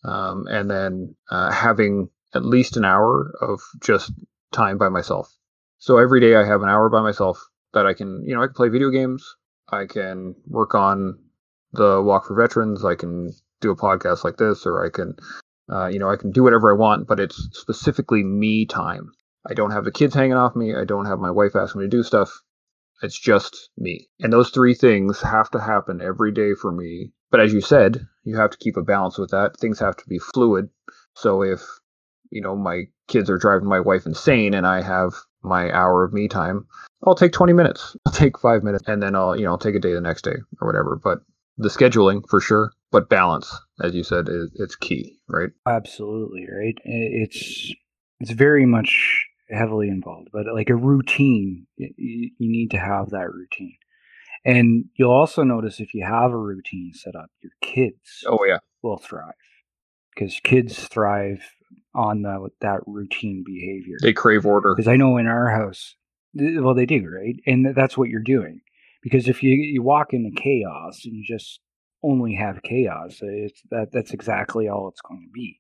Um, 0.05 0.47
and 0.49 0.71
then 0.71 1.17
uh, 1.31 1.51
having 1.51 2.09
at 2.35 2.45
least 2.45 2.77
an 2.77 2.85
hour 2.85 3.33
of 3.41 3.61
just 3.83 4.13
time 4.53 4.79
by 4.79 4.89
myself. 4.89 5.33
So 5.79 5.99
every 5.99 6.21
day 6.21 6.37
I 6.37 6.45
have 6.45 6.63
an 6.63 6.69
hour 6.69 6.89
by 6.89 7.01
myself 7.01 7.43
that 7.73 7.87
I 7.87 7.95
can, 7.95 8.25
you 8.25 8.35
know, 8.35 8.43
I 8.43 8.47
can 8.47 8.55
play 8.55 8.69
video 8.69 8.91
games, 8.91 9.37
I 9.69 9.87
can 9.87 10.35
work 10.47 10.75
on 10.75 11.19
the 11.73 12.03
Walk 12.03 12.27
for 12.27 12.35
Veterans. 12.35 12.85
I 12.85 12.95
can 12.95 13.31
do 13.61 13.71
a 13.71 13.77
podcast 13.77 14.25
like 14.25 14.37
this, 14.37 14.67
or 14.67 14.85
I 14.85 14.91
can, 14.91 15.17
uh, 15.71 15.87
you 15.87 15.99
know, 15.99 16.11
I 16.11 16.17
can 16.17 16.31
do 16.31 16.43
whatever 16.43 16.71
I 16.73 16.79
want. 16.79 17.07
But 17.07 17.21
it's 17.21 17.49
specifically 17.53 18.23
me 18.23 18.67
time. 18.67 19.13
I 19.49 19.55
don't 19.55 19.71
have 19.71 19.85
the 19.85 19.93
kids 19.93 20.15
hanging 20.15 20.35
off 20.35 20.57
me. 20.57 20.75
I 20.75 20.85
don't 20.85 21.07
have 21.07 21.19
my 21.19 21.31
wife 21.31 21.55
asking 21.55 21.83
me 21.83 21.87
to 21.87 21.91
do 21.91 22.03
stuff. 22.03 22.43
It's 23.03 23.19
just 23.19 23.71
me. 23.77 24.09
And 24.21 24.33
those 24.33 24.51
three 24.51 24.75
things 24.75 25.21
have 25.21 25.51
to 25.51 25.61
happen 25.61 26.01
every 26.01 26.33
day 26.33 26.55
for 26.55 26.73
me. 26.73 27.13
But 27.37 27.45
as 27.45 27.53
you 27.53 27.61
said, 27.61 28.09
you 28.24 28.34
have 28.39 28.49
to 28.49 28.57
keep 28.57 28.78
a 28.78 28.82
balance 28.82 29.18
with 29.18 29.30
that. 29.32 29.59
Things 29.61 29.78
have 29.80 29.95
to 29.99 30.09
be 30.09 30.18
fluid. 30.18 30.70
So 31.12 31.43
if, 31.43 31.61
you 32.30 32.41
know, 32.41 32.57
my 32.57 32.84
kids 33.09 33.28
are 33.28 33.37
driving 33.37 33.68
my 33.68 33.78
wife 33.78 34.07
insane 34.07 34.55
and 34.55 34.66
I 34.66 34.80
have 34.80 35.12
my 35.43 35.70
hour 35.70 36.03
of 36.03 36.14
me 36.14 36.28
time, 36.28 36.66
I'll 37.07 37.14
take 37.14 37.32
20 37.32 37.53
minutes. 37.53 37.95
I'll 38.07 38.12
take 38.14 38.39
five 38.39 38.62
minutes 38.62 38.84
and 38.87 39.03
then 39.03 39.14
I'll, 39.14 39.37
you 39.37 39.45
know, 39.45 39.51
I'll 39.51 39.59
take 39.59 39.74
a 39.74 39.78
day 39.78 39.93
the 39.93 40.01
next 40.01 40.22
day 40.22 40.37
or 40.62 40.66
whatever. 40.66 40.97
But 40.97 41.18
the 41.59 41.68
scheduling 41.68 42.26
for 42.26 42.41
sure, 42.41 42.72
but 42.91 43.11
balance, 43.11 43.55
as 43.82 43.95
you 43.95 44.03
said, 44.03 44.30
is 44.30 44.51
it's 44.55 44.74
key, 44.74 45.18
right? 45.28 45.51
Absolutely, 45.66 46.47
right. 46.51 46.78
It's 46.84 47.74
it's 48.18 48.30
very 48.30 48.64
much 48.64 49.26
heavily 49.51 49.89
involved, 49.89 50.30
but 50.32 50.47
like 50.55 50.70
a 50.70 50.74
routine, 50.74 51.66
you 51.76 52.30
need 52.39 52.70
to 52.70 52.78
have 52.78 53.11
that 53.11 53.30
routine. 53.30 53.76
And 54.47 54.84
you'll 54.94 55.11
also 55.11 55.42
notice 55.42 55.80
if 55.80 55.92
you 55.92 56.05
have 56.05 56.30
a 56.30 56.38
routine 56.38 56.92
set 56.94 57.16
up, 57.16 57.30
your 57.42 57.53
kids 57.61 58.24
oh 58.26 58.44
yeah 58.47 58.59
will 58.82 58.99
thrive 58.99 59.34
because 60.14 60.40
kids 60.42 60.86
thrive 60.88 61.42
on 61.94 62.22
the, 62.22 62.49
that 62.61 62.80
routine 62.86 63.42
behavior. 63.44 63.97
They 64.01 64.12
crave 64.12 64.47
order. 64.47 64.74
Because 64.74 64.88
I 64.88 64.97
know 64.97 65.16
in 65.16 65.26
our 65.26 65.51
house, 65.51 65.97
well, 66.34 66.74
they 66.74 66.86
do, 66.86 67.07
right? 67.09 67.36
And 67.47 67.74
that's 67.74 67.97
what 67.97 68.09
you're 68.09 68.20
doing. 68.20 68.61
Because 69.03 69.28
if 69.28 69.42
you 69.42 69.53
you 69.53 69.82
walk 69.82 70.12
into 70.12 70.30
chaos 70.40 71.05
and 71.05 71.14
you 71.14 71.24
just 71.26 71.61
only 72.03 72.34
have 72.34 72.62
chaos, 72.62 73.18
it's 73.20 73.62
that 73.70 73.88
that's 73.92 74.12
exactly 74.12 74.68
all 74.68 74.88
it's 74.88 75.01
going 75.01 75.22
to 75.26 75.32
be. 75.32 75.59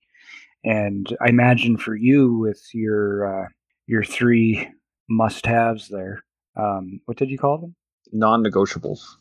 And 0.64 1.16
I 1.20 1.28
imagine 1.28 1.76
for 1.76 1.94
you 1.94 2.36
with 2.38 2.60
your 2.74 3.44
uh, 3.44 3.48
your 3.86 4.02
three 4.02 4.68
must-haves 5.08 5.88
there, 5.88 6.24
um, 6.56 7.00
what 7.04 7.16
did 7.16 7.30
you 7.30 7.38
call 7.38 7.58
them? 7.58 7.76
Non-negotiables. 8.12 9.16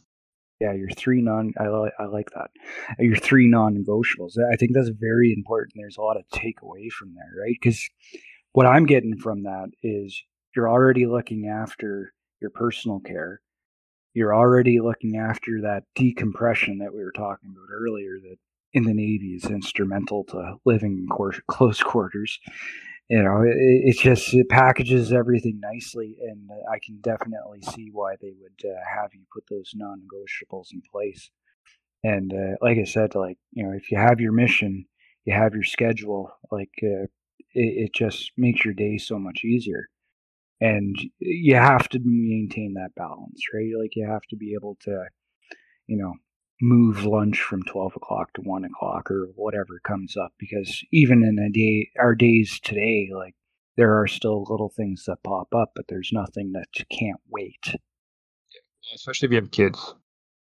Yeah, 0.61 0.73
your 0.73 0.89
three 0.89 1.21
non. 1.21 1.53
I 1.59 1.67
like 1.67 1.91
I 1.99 2.05
like 2.05 2.29
that. 2.31 2.49
Your 2.97 3.17
three 3.17 3.47
non-negotiables. 3.47 4.37
I 4.51 4.55
think 4.55 4.71
that's 4.73 4.89
very 4.89 5.33
important. 5.33 5.73
There's 5.75 5.97
a 5.97 6.01
lot 6.01 6.17
of 6.17 6.27
takeaway 6.29 6.89
from 6.89 7.13
there, 7.13 7.43
right? 7.43 7.57
Because 7.61 7.89
what 8.53 8.65
I'm 8.65 8.85
getting 8.85 9.17
from 9.17 9.43
that 9.43 9.67
is 9.83 10.23
you're 10.55 10.69
already 10.69 11.05
looking 11.05 11.47
after 11.47 12.13
your 12.41 12.51
personal 12.51 13.01
care. 13.01 13.41
You're 14.13 14.33
already 14.33 14.79
looking 14.79 15.17
after 15.17 15.61
that 15.63 15.83
decompression 15.93 16.77
that 16.77 16.93
we 16.93 17.03
were 17.03 17.11
talking 17.11 17.49
about 17.51 17.67
earlier 17.73 18.17
that 18.21 18.37
in 18.71 18.85
the 18.85 18.93
Navy 18.93 19.33
is 19.35 19.45
instrumental 19.45 20.23
to 20.25 20.55
living 20.63 20.97
in 20.97 21.41
close 21.47 21.83
quarters. 21.83 22.39
You 23.09 23.21
know, 23.21 23.41
it, 23.43 23.55
it, 23.55 23.97
just 23.97 24.33
it 24.33 24.49
packages 24.49 25.13
everything 25.13 25.59
nicely, 25.61 26.17
and 26.21 26.49
I 26.71 26.79
can 26.83 26.99
definitely 27.01 27.61
see 27.61 27.89
why 27.91 28.15
they 28.19 28.33
would 28.39 28.67
uh, 28.69 28.79
have 28.99 29.13
you 29.13 29.21
put 29.31 29.43
those 29.49 29.71
non-negotiables 29.75 30.73
in 30.73 30.81
place. 30.91 31.29
And 32.03 32.33
uh, 32.33 32.57
like 32.61 32.77
I 32.79 32.83
said, 32.83 33.13
like 33.15 33.37
you 33.51 33.63
know, 33.63 33.73
if 33.73 33.91
you 33.91 33.97
have 33.97 34.19
your 34.19 34.31
mission, 34.31 34.85
you 35.25 35.33
have 35.33 35.53
your 35.53 35.63
schedule, 35.63 36.31
like 36.51 36.73
uh, 36.81 37.05
it, 37.53 37.89
it 37.89 37.93
just 37.93 38.31
makes 38.37 38.65
your 38.65 38.73
day 38.73 38.97
so 38.97 39.19
much 39.19 39.43
easier 39.43 39.89
and 40.61 40.95
you 41.19 41.55
have 41.55 41.89
to 41.89 41.99
maintain 42.03 42.73
that 42.75 42.95
balance 42.95 43.41
right 43.53 43.71
like 43.79 43.95
you 43.95 44.07
have 44.07 44.21
to 44.29 44.35
be 44.35 44.53
able 44.53 44.77
to 44.81 45.05
you 45.87 45.97
know 45.97 46.13
move 46.61 47.03
lunch 47.03 47.41
from 47.41 47.63
12 47.63 47.93
o'clock 47.97 48.31
to 48.33 48.41
1 48.41 48.65
o'clock 48.65 49.11
or 49.11 49.27
whatever 49.35 49.79
comes 49.83 50.15
up 50.15 50.33
because 50.39 50.83
even 50.91 51.23
in 51.23 51.37
a 51.37 51.49
day 51.49 51.89
our 51.99 52.15
days 52.15 52.59
today 52.63 53.09
like 53.13 53.35
there 53.75 53.99
are 53.99 54.07
still 54.07 54.45
little 54.49 54.69
things 54.69 55.03
that 55.05 55.21
pop 55.23 55.53
up 55.53 55.71
but 55.75 55.85
there's 55.89 56.11
nothing 56.13 56.53
that 56.53 56.67
you 56.77 56.85
can't 56.89 57.19
wait 57.29 57.75
especially 58.93 59.25
if 59.25 59.31
you 59.31 59.37
have 59.37 59.51
kids 59.51 59.95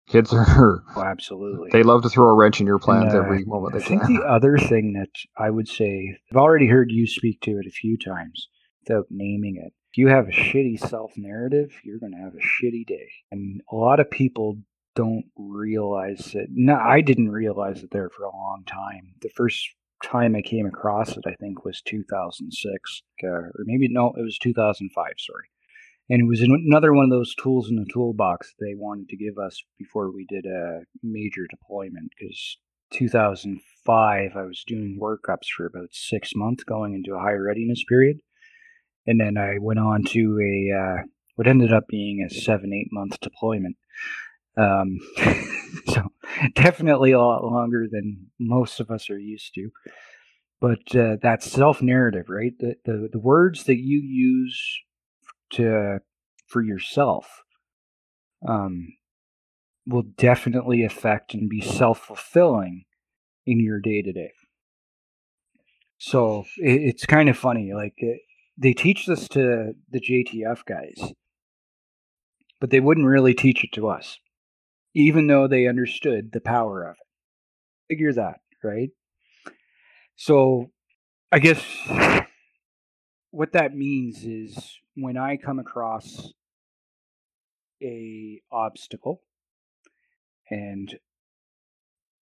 kids 0.07 0.33
are 0.33 0.83
oh, 0.95 1.03
absolutely 1.03 1.69
they 1.73 1.83
love 1.83 2.01
to 2.01 2.09
throw 2.09 2.29
a 2.29 2.33
wrench 2.33 2.61
in 2.61 2.65
your 2.65 2.79
plans 2.79 3.13
and, 3.13 3.21
uh, 3.21 3.25
every 3.25 3.43
moment 3.43 3.75
i 3.75 3.79
think 3.79 4.01
can. 4.01 4.13
the 4.13 4.21
other 4.25 4.57
thing 4.57 4.93
that 4.93 5.09
i 5.37 5.49
would 5.49 5.67
say 5.67 6.17
i've 6.31 6.37
already 6.37 6.67
heard 6.67 6.91
you 6.91 7.05
speak 7.05 7.41
to 7.41 7.51
it 7.51 7.67
a 7.67 7.71
few 7.71 7.97
times 7.97 8.47
without 8.87 9.05
naming 9.09 9.57
it 9.57 9.73
if 9.91 9.97
you 9.97 10.07
have 10.07 10.27
a 10.27 10.31
shitty 10.31 10.79
self 10.79 11.13
narrative, 11.17 11.71
you're 11.83 11.97
going 11.97 12.11
to 12.11 12.19
have 12.19 12.35
a 12.35 12.37
shitty 12.37 12.85
day. 12.85 13.09
And 13.31 13.59
a 13.71 13.75
lot 13.75 13.99
of 13.99 14.11
people 14.11 14.59
don't 14.95 15.25
realize 15.37 16.33
it. 16.35 16.47
No, 16.51 16.75
I 16.75 17.01
didn't 17.01 17.31
realize 17.31 17.83
it 17.83 17.91
there 17.91 18.09
for 18.09 18.23
a 18.23 18.35
long 18.35 18.63
time. 18.65 19.13
The 19.21 19.29
first 19.29 19.69
time 20.03 20.35
I 20.35 20.41
came 20.41 20.65
across 20.65 21.17
it, 21.17 21.23
I 21.27 21.35
think, 21.35 21.65
was 21.65 21.81
2006, 21.81 23.01
uh, 23.23 23.27
or 23.27 23.51
maybe 23.65 23.87
no, 23.89 24.13
it 24.17 24.21
was 24.21 24.37
2005. 24.39 25.13
Sorry, 25.17 25.45
and 26.09 26.21
it 26.21 26.27
was 26.27 26.41
another 26.41 26.93
one 26.93 27.05
of 27.05 27.11
those 27.11 27.35
tools 27.35 27.69
in 27.69 27.75
the 27.75 27.89
toolbox 27.91 28.53
they 28.59 28.75
wanted 28.75 29.09
to 29.09 29.17
give 29.17 29.37
us 29.37 29.61
before 29.77 30.11
we 30.11 30.25
did 30.25 30.45
a 30.45 30.81
major 31.03 31.47
deployment. 31.49 32.11
Because 32.17 32.57
2005, 32.93 34.31
I 34.35 34.43
was 34.43 34.63
doing 34.65 34.99
workups 35.01 35.47
for 35.55 35.65
about 35.65 35.89
six 35.91 36.31
months, 36.35 36.63
going 36.63 36.93
into 36.93 37.15
a 37.15 37.19
high 37.19 37.33
readiness 37.33 37.83
period 37.87 38.19
and 39.09 39.19
then 39.19 39.37
I 39.37 39.57
went 39.59 39.79
on 39.79 40.03
to 40.09 40.39
a 40.39 40.77
uh, 40.77 41.03
what 41.35 41.47
ended 41.47 41.73
up 41.73 41.87
being 41.87 42.21
a 42.21 42.33
seven 42.33 42.71
eight 42.73 42.89
month 42.91 43.19
deployment. 43.19 43.75
Um, 44.57 44.99
so 45.87 46.03
definitely 46.55 47.11
a 47.11 47.19
lot 47.19 47.43
longer 47.43 47.87
than 47.89 48.27
most 48.39 48.79
of 48.79 48.91
us 48.91 49.09
are 49.09 49.19
used 49.19 49.53
to. 49.55 49.69
But 50.61 50.95
uh, 50.95 51.15
that 51.21 51.41
self 51.41 51.81
narrative, 51.81 52.29
right? 52.29 52.53
The, 52.59 52.75
the 52.83 53.09
the 53.13 53.19
words 53.19 53.63
that 53.65 53.77
you 53.77 53.99
use 53.99 54.79
to 55.51 55.99
for 56.47 56.61
yourself 56.61 57.43
um, 58.47 58.89
will 59.85 60.03
definitely 60.17 60.83
affect 60.83 61.33
and 61.33 61.49
be 61.49 61.61
self 61.61 61.99
fulfilling 61.99 62.83
in 63.45 63.59
your 63.59 63.79
day 63.79 64.01
to 64.01 64.11
day. 64.11 64.31
So 65.97 66.45
it, 66.57 66.81
it's 66.81 67.05
kind 67.05 67.29
of 67.29 67.37
funny. 67.37 67.73
Like 67.73 67.93
it, 67.97 68.15
uh, 68.15 68.23
they 68.57 68.73
teach 68.73 69.05
this 69.05 69.27
to 69.29 69.73
the 69.89 70.01
JTF 70.01 70.65
guys, 70.65 71.13
but 72.59 72.69
they 72.69 72.81
wouldn't 72.81 73.07
really 73.07 73.33
teach 73.33 73.63
it 73.63 73.71
to 73.73 73.87
us, 73.87 74.17
even 74.93 75.27
though 75.27 75.47
they 75.47 75.67
understood 75.67 76.31
the 76.31 76.41
power 76.41 76.83
of 76.83 76.95
it. 76.95 77.93
Figure 77.93 78.13
that, 78.13 78.39
right? 78.63 78.89
So 80.15 80.71
I 81.31 81.39
guess 81.39 81.63
what 83.31 83.53
that 83.53 83.75
means 83.75 84.23
is 84.23 84.79
when 84.95 85.17
I 85.17 85.37
come 85.37 85.59
across 85.59 86.33
a 87.81 88.41
obstacle 88.51 89.21
and 90.49 90.97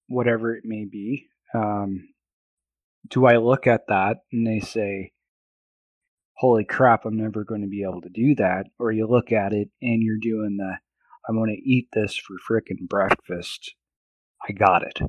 whatever 0.08 0.56
it 0.56 0.64
may 0.66 0.86
be, 0.86 1.28
um, 1.54 2.10
do 3.10 3.26
I 3.26 3.38
look 3.38 3.68
at 3.68 3.88
that 3.88 4.18
and 4.32 4.46
they 4.46 4.60
say, 4.60 5.14
holy 6.34 6.66
crap, 6.66 7.06
I'm 7.06 7.18
never 7.18 7.44
going 7.44 7.62
to 7.62 7.68
be 7.68 7.84
able 7.84 8.02
to 8.02 8.10
do 8.10 8.36
that? 8.36 8.68
Or 8.78 8.92
you 8.92 9.08
look 9.08 9.32
at 9.32 9.54
it 9.54 9.70
and 9.82 10.04
you're 10.04 10.20
doing 10.22 10.58
the, 10.58 10.78
I'm 11.28 11.36
going 11.36 11.56
to 11.56 11.70
eat 11.70 11.90
this 11.94 12.16
for 12.18 12.36
frickin' 12.50 12.88
breakfast. 12.88 13.76
I 14.48 14.54
got 14.54 14.84
it. 14.84 15.00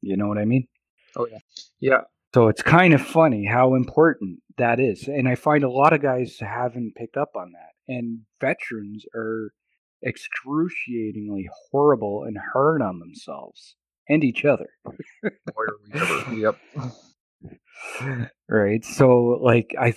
You 0.00 0.16
know 0.16 0.28
what 0.28 0.38
I 0.38 0.44
mean? 0.44 0.68
Oh, 1.16 1.26
yeah. 1.30 1.38
Yeah. 1.80 2.00
So 2.34 2.48
it's 2.48 2.62
kind 2.62 2.94
of 2.94 3.00
funny 3.00 3.46
how 3.46 3.74
important 3.74 4.40
that 4.58 4.80
is. 4.80 5.08
And 5.08 5.28
I 5.28 5.34
find 5.34 5.64
a 5.64 5.70
lot 5.70 5.92
of 5.92 6.02
guys 6.02 6.36
haven't 6.40 6.94
picked 6.96 7.16
up 7.16 7.30
on 7.36 7.52
that. 7.52 7.92
And 7.92 8.20
veterans 8.40 9.04
are 9.14 9.52
excruciatingly 10.04 11.48
horrible 11.70 12.24
and 12.24 12.36
hard 12.52 12.82
on 12.82 12.98
themselves 12.98 13.76
and 14.08 14.22
each 14.22 14.44
other. 14.44 14.68
yep. 16.34 16.58
Right. 18.48 18.84
So 18.84 19.38
like 19.42 19.74
I 19.78 19.94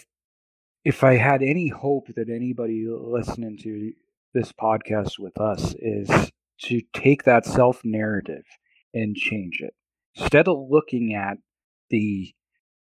if 0.85 1.03
I 1.03 1.15
had 1.15 1.41
any 1.41 1.67
hope 1.67 2.07
that 2.15 2.29
anybody 2.29 2.85
listening 2.87 3.57
to 3.63 3.93
this 4.37 4.51
podcast 4.51 5.17
with 5.17 5.39
us 5.41 5.73
is 5.79 6.31
to 6.61 6.81
take 6.93 7.23
that 7.23 7.45
self 7.45 7.81
narrative 7.83 8.45
and 8.93 9.15
change 9.15 9.61
it. 9.61 9.73
Instead 10.15 10.47
of 10.47 10.67
looking 10.69 11.13
at 11.13 11.37
the 11.89 12.33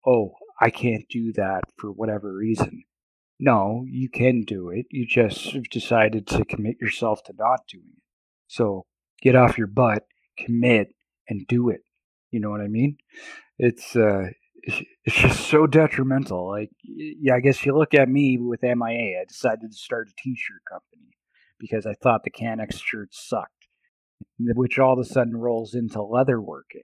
oh, 0.07 0.34
I 0.61 0.70
can't 0.70 1.09
do 1.09 1.32
that 1.32 1.62
for 1.76 1.90
whatever 1.90 2.32
reason. 2.32 2.84
No, 3.38 3.84
you 3.88 4.09
can 4.09 4.42
do 4.42 4.68
it. 4.68 4.86
You 4.90 5.07
just 5.07 5.53
have 5.53 5.68
decided 5.70 6.26
to 6.28 6.44
commit 6.44 6.76
yourself 6.80 7.22
to 7.24 7.32
not 7.36 7.61
doing 7.68 7.94
it. 7.96 8.03
So 8.46 8.86
get 9.22 9.34
off 9.34 9.59
your 9.59 9.66
butt, 9.66 10.05
commit, 10.38 10.94
and 11.28 11.46
do 11.48 11.70
it. 11.70 11.80
You 12.30 12.40
know 12.40 12.51
what 12.51 12.61
I 12.61 12.68
mean? 12.68 12.98
It's 13.59 13.96
uh, 13.96 14.28
it's 14.62 15.16
just 15.16 15.48
so 15.48 15.66
detrimental. 15.66 16.48
Like, 16.48 16.70
yeah, 16.84 17.34
I 17.34 17.40
guess 17.40 17.64
you 17.64 17.76
look 17.76 17.94
at 17.94 18.09
me 18.09 18.38
with 18.38 18.62
MIA. 18.62 19.20
I 19.20 19.24
decided 19.26 19.72
to 19.72 19.76
start 19.76 20.09
a 20.11 20.22
T-shirt 20.22 20.61
company 20.70 21.11
because 21.61 21.86
I 21.86 21.94
thought 21.94 22.24
the 22.24 22.30
Canucks 22.30 22.78
shirts 22.80 23.24
sucked, 23.28 23.68
which 24.38 24.78
all 24.78 24.94
of 24.94 24.98
a 24.98 25.04
sudden 25.04 25.36
rolls 25.36 25.74
into 25.74 26.02
leather 26.02 26.40
working. 26.40 26.82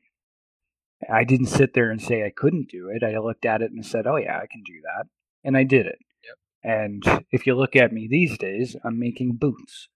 I 1.12 1.24
didn't 1.24 1.46
sit 1.46 1.74
there 1.74 1.90
and 1.90 2.00
say 2.00 2.24
I 2.24 2.32
couldn't 2.34 2.70
do 2.70 2.88
it. 2.88 3.02
I 3.02 3.18
looked 3.18 3.44
at 3.44 3.62
it 3.62 3.72
and 3.72 3.84
said, 3.84 4.06
"Oh 4.06 4.16
yeah, 4.16 4.38
I 4.38 4.46
can 4.50 4.62
do 4.64 4.80
that," 4.82 5.06
and 5.44 5.56
I 5.56 5.64
did 5.64 5.86
it. 5.86 5.98
Yep. 6.24 6.36
And 6.62 7.24
if 7.30 7.46
you 7.46 7.54
look 7.54 7.76
at 7.76 7.92
me 7.92 8.06
these 8.08 8.38
days, 8.38 8.76
I'm 8.84 8.98
making 8.98 9.36
boots. 9.36 9.88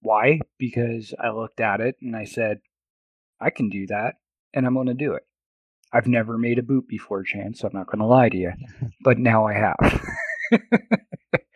Why? 0.00 0.40
Because 0.58 1.14
I 1.22 1.30
looked 1.30 1.60
at 1.60 1.80
it 1.80 1.96
and 2.00 2.16
I 2.16 2.24
said, 2.24 2.60
I 3.40 3.50
can 3.50 3.68
do 3.68 3.86
that, 3.86 4.14
and 4.54 4.66
I'm 4.66 4.74
going 4.74 4.86
to 4.86 4.94
do 4.94 5.12
it. 5.14 5.22
I've 5.92 6.06
never 6.06 6.36
made 6.36 6.58
a 6.58 6.62
boot 6.62 6.86
before, 6.88 7.22
Chance. 7.22 7.60
So 7.60 7.68
I'm 7.68 7.74
not 7.74 7.86
going 7.86 8.00
to 8.00 8.06
lie 8.06 8.28
to 8.28 8.36
you, 8.36 8.52
but 9.00 9.18
now 9.18 9.46
I 9.46 9.54
have. 9.54 10.10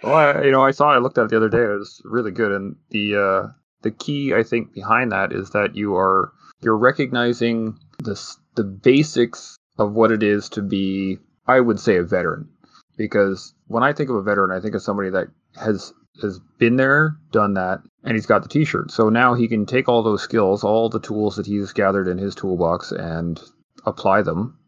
well, 0.02 0.14
I, 0.14 0.42
you 0.42 0.50
know, 0.50 0.62
I 0.62 0.70
saw. 0.70 0.90
I 0.90 0.98
looked 0.98 1.18
at 1.18 1.24
it 1.24 1.30
the 1.30 1.36
other 1.36 1.48
day. 1.48 1.62
It 1.62 1.78
was 1.78 2.00
really 2.04 2.30
good, 2.30 2.52
and 2.52 2.76
the 2.90 3.16
uh, 3.16 3.52
the 3.82 3.90
key 3.90 4.34
I 4.34 4.42
think 4.42 4.72
behind 4.72 5.12
that 5.12 5.32
is 5.32 5.50
that 5.50 5.76
you 5.76 5.96
are 5.96 6.32
you're 6.60 6.76
recognizing 6.76 7.78
the 7.98 8.20
the 8.54 8.64
basics 8.64 9.56
of 9.78 9.92
what 9.92 10.12
it 10.12 10.22
is 10.22 10.48
to 10.50 10.62
be. 10.62 11.18
I 11.46 11.60
would 11.60 11.80
say 11.80 11.96
a 11.96 12.04
veteran, 12.04 12.48
because 12.96 13.54
when 13.66 13.82
I 13.82 13.92
think 13.92 14.10
of 14.10 14.16
a 14.16 14.22
veteran, 14.22 14.56
I 14.56 14.60
think 14.60 14.74
of 14.74 14.82
somebody 14.82 15.10
that 15.10 15.28
has 15.56 15.92
has 16.20 16.40
been 16.58 16.76
there, 16.76 17.16
done 17.30 17.54
that, 17.54 17.80
and 18.04 18.14
he's 18.14 18.26
got 18.26 18.42
the 18.42 18.48
t-shirt. 18.48 18.90
So 18.90 19.08
now 19.08 19.34
he 19.34 19.48
can 19.48 19.66
take 19.66 19.88
all 19.88 20.02
those 20.02 20.22
skills, 20.22 20.62
all 20.62 20.88
the 20.88 21.00
tools 21.00 21.36
that 21.36 21.46
he's 21.46 21.72
gathered 21.72 22.06
in 22.06 22.18
his 22.18 22.34
toolbox 22.34 22.92
and 22.92 23.40
apply 23.86 24.22
them 24.22 24.58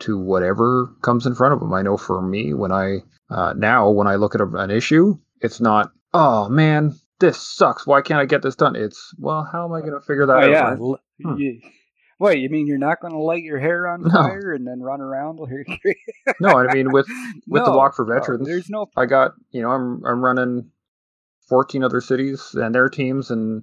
to 0.00 0.18
whatever 0.18 0.94
comes 1.02 1.26
in 1.26 1.34
front 1.34 1.54
of 1.54 1.60
them. 1.60 1.72
I 1.72 1.82
know 1.82 1.96
for 1.96 2.20
me, 2.22 2.54
when 2.54 2.72
I 2.72 2.98
uh, 3.30 3.54
now 3.56 3.90
when 3.90 4.06
I 4.06 4.16
look 4.16 4.34
at 4.34 4.40
an 4.40 4.70
issue, 4.70 5.18
it's 5.40 5.60
not, 5.60 5.92
oh 6.12 6.48
man, 6.48 6.94
this 7.18 7.40
sucks. 7.40 7.86
Why 7.86 8.02
can't 8.02 8.20
I 8.20 8.26
get 8.26 8.42
this 8.42 8.56
done? 8.56 8.76
It's 8.76 9.14
well, 9.18 9.48
how 9.50 9.64
am 9.64 9.72
I 9.72 9.80
going 9.80 9.94
to 9.94 10.00
figure 10.00 10.26
that 10.26 10.36
oh, 10.36 10.54
out? 10.54 11.00
Yeah. 11.18 11.30
Hmm. 11.30 11.38
You, 11.38 11.60
Wait, 12.18 12.38
you 12.38 12.48
mean 12.48 12.66
you're 12.66 12.78
not 12.78 13.00
going 13.00 13.12
to 13.12 13.18
light 13.18 13.42
your 13.42 13.58
hair 13.58 13.86
on 13.86 14.08
fire 14.10 14.52
and 14.52 14.66
then 14.66 14.80
run 14.80 15.02
around 15.02 15.38
No, 16.40 16.48
I 16.48 16.72
mean 16.72 16.90
with 16.90 17.06
with 17.46 17.62
no, 17.62 17.72
the 17.72 17.76
walk 17.76 17.94
for 17.94 18.06
veterans. 18.06 18.46
No, 18.46 18.52
there's 18.52 18.70
no. 18.70 18.86
I 18.96 19.06
got 19.06 19.32
you 19.50 19.60
know 19.60 19.70
I'm 19.70 20.02
I'm 20.04 20.24
running 20.24 20.70
14 21.48 21.84
other 21.84 22.00
cities 22.00 22.54
and 22.54 22.74
their 22.74 22.88
teams 22.88 23.30
and 23.30 23.62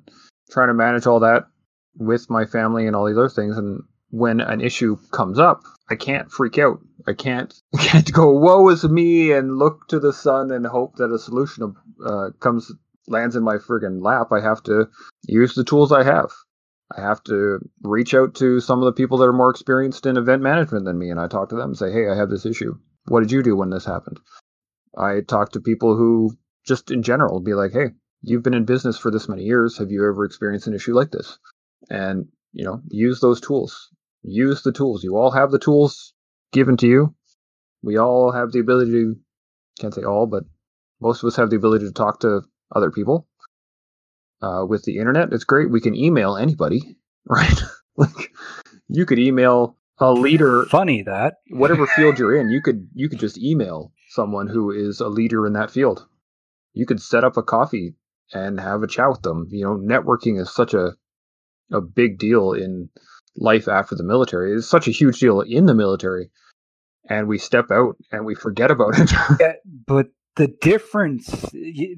trying 0.52 0.68
to 0.68 0.74
manage 0.74 1.08
all 1.08 1.20
that 1.22 1.48
with 1.96 2.30
my 2.30 2.46
family 2.46 2.86
and 2.86 2.96
all 2.96 3.06
these 3.06 3.18
other 3.18 3.30
things. 3.30 3.58
And 3.58 3.82
when 4.14 4.40
an 4.40 4.62
issue 4.62 4.98
comes 5.12 5.40
up, 5.40 5.64
I 5.90 5.96
can't 5.96 6.32
freak 6.32 6.58
out. 6.60 6.80
I 7.08 7.14
can't 7.14 7.54
can't 7.80 8.12
go 8.12 8.32
woe 8.32 8.70
is 8.70 8.84
me 8.84 9.32
and 9.32 9.58
look 9.58 9.88
to 9.88 10.00
the 10.00 10.14
sun 10.14 10.52
and 10.52 10.66
hope 10.66 10.98
that 10.98 11.12
a 11.12 11.20
solution 11.20 11.76
uh, 12.06 12.30
comes 12.40 12.72
lands 13.08 13.36
in 13.36 13.44
my 13.44 13.58
friggin' 13.58 14.02
lap. 14.02 14.28
I 14.32 14.40
have 14.40 14.62
to 14.64 14.88
use 15.28 15.56
the 15.56 15.64
tools 15.64 15.92
I 15.92 16.04
have. 16.04 16.32
I 16.96 17.02
have 17.02 17.24
to 17.24 17.60
reach 17.82 18.14
out 18.14 18.36
to 18.36 18.60
some 18.60 18.80
of 18.80 18.86
the 18.86 18.94
people 18.94 19.18
that 19.18 19.28
are 19.28 19.34
more 19.34 19.50
experienced 19.50 20.06
in 20.06 20.16
event 20.18 20.44
management 20.44 20.86
than 20.86 21.00
me, 21.00 21.10
and 21.10 21.20
I 21.20 21.28
talk 21.28 21.50
to 21.50 21.56
them 21.56 21.72
and 21.72 21.78
say, 21.78 21.92
"Hey, 21.92 22.08
I 22.08 22.16
have 22.16 22.30
this 22.30 22.46
issue. 22.46 22.76
What 23.08 23.22
did 23.22 23.32
you 23.32 23.42
do 23.42 23.56
when 23.56 23.72
this 23.72 23.86
happened?" 23.86 24.20
I 24.96 25.22
talk 25.22 25.54
to 25.54 25.60
people 25.60 25.98
who 25.98 26.38
just 26.66 26.92
in 26.92 27.02
general 27.04 27.40
be 27.40 27.54
like, 27.56 27.72
hey, 27.72 27.90
you've 28.22 28.44
been 28.44 28.54
in 28.54 28.66
business 28.66 28.98
for 28.98 29.12
this 29.12 29.28
many 29.28 29.44
years. 29.44 29.78
Have 29.78 29.92
you 29.92 30.08
ever 30.08 30.26
experienced 30.26 30.68
an 30.68 30.74
issue 30.74 30.94
like 30.94 31.12
this? 31.12 31.40
And, 31.90 32.28
you 32.52 32.64
know, 32.64 32.82
use 32.90 33.20
those 33.20 33.42
tools. 33.42 33.90
Use 34.24 34.64
the 34.64 34.72
tools. 34.72 35.04
You 35.04 35.18
all 35.18 35.32
have 35.32 35.52
the 35.52 35.60
tools 35.60 36.14
given 36.52 36.78
to 36.78 36.88
you. 36.88 37.16
We 37.82 37.98
all 37.98 38.32
have 38.32 38.52
the 38.52 38.60
ability 38.60 38.92
to, 38.92 39.16
can't 39.80 39.94
say 39.94 40.04
all, 40.04 40.26
but 40.26 40.44
most 41.02 41.24
of 41.24 41.28
us 41.28 41.36
have 41.36 41.50
the 41.50 41.58
ability 41.58 41.86
to 41.86 41.92
talk 41.92 42.22
to 42.22 42.42
other 42.74 42.92
people. 42.92 43.28
Uh, 44.42 44.66
with 44.68 44.84
the 44.84 44.98
internet, 44.98 45.32
it's 45.34 45.44
great. 45.44 45.70
We 45.70 45.82
can 45.82 45.96
email 45.96 46.38
anybody, 46.38 46.98
right? 47.28 47.62
like 47.98 48.32
you 48.90 49.06
could 49.06 49.20
email 49.20 49.78
a 50.00 50.12
leader. 50.12 50.66
Funny 50.66 51.04
that 51.04 51.36
whatever 51.50 51.88
field 51.88 52.20
you're 52.20 52.36
in, 52.36 52.50
you 52.50 52.62
could 52.62 52.88
you 52.94 53.10
could 53.10 53.20
just 53.20 53.38
email 53.38 53.94
someone 54.10 54.48
who 54.48 54.72
is 54.72 55.00
a 55.00 55.08
leader 55.08 55.46
in 55.46 55.54
that 55.54 55.72
field 55.72 56.06
you 56.74 56.86
could 56.86 57.02
set 57.02 57.24
up 57.24 57.38
a 57.38 57.44
coffee 57.44 57.96
and 58.34 58.60
have 58.60 58.84
a 58.84 58.88
chat 58.88 59.10
with 59.10 59.22
them. 59.22 59.48
You 59.52 59.66
know, 59.66 59.78
networking 59.78 60.40
is 60.40 60.54
such 60.54 60.74
a 60.74 60.94
a 61.72 61.82
big 61.82 62.20
deal 62.20 62.52
in 62.54 62.90
life 63.36 63.68
after 63.68 63.96
the 63.96 64.04
military. 64.04 64.54
It's 64.54 64.68
such 64.68 64.88
a 64.88 64.92
huge 64.92 65.20
deal 65.20 65.42
in 65.42 65.66
the 65.66 65.74
military, 65.74 66.30
and 67.10 67.28
we 67.28 67.38
step 67.38 67.72
out 67.72 67.98
and 68.12 68.26
we 68.26 68.36
forget 68.36 68.72
about 68.72 69.00
it. 69.00 69.12
yeah, 69.40 69.54
but 69.88 70.08
the 70.36 70.48
difference, 70.62 71.30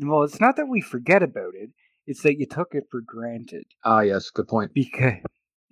well, 0.02 0.24
it's 0.24 0.42
not 0.42 0.56
that 0.58 0.68
we 0.70 0.82
forget 0.82 1.24
about 1.24 1.54
it; 1.56 1.70
it's 2.06 2.22
that 2.24 2.40
you 2.40 2.46
took 2.46 2.70
it 2.74 2.86
for 2.90 3.02
granted. 3.02 3.66
Ah, 3.84 4.02
yes, 4.02 4.30
good 4.30 4.48
point. 4.48 4.74
Because 4.74 5.18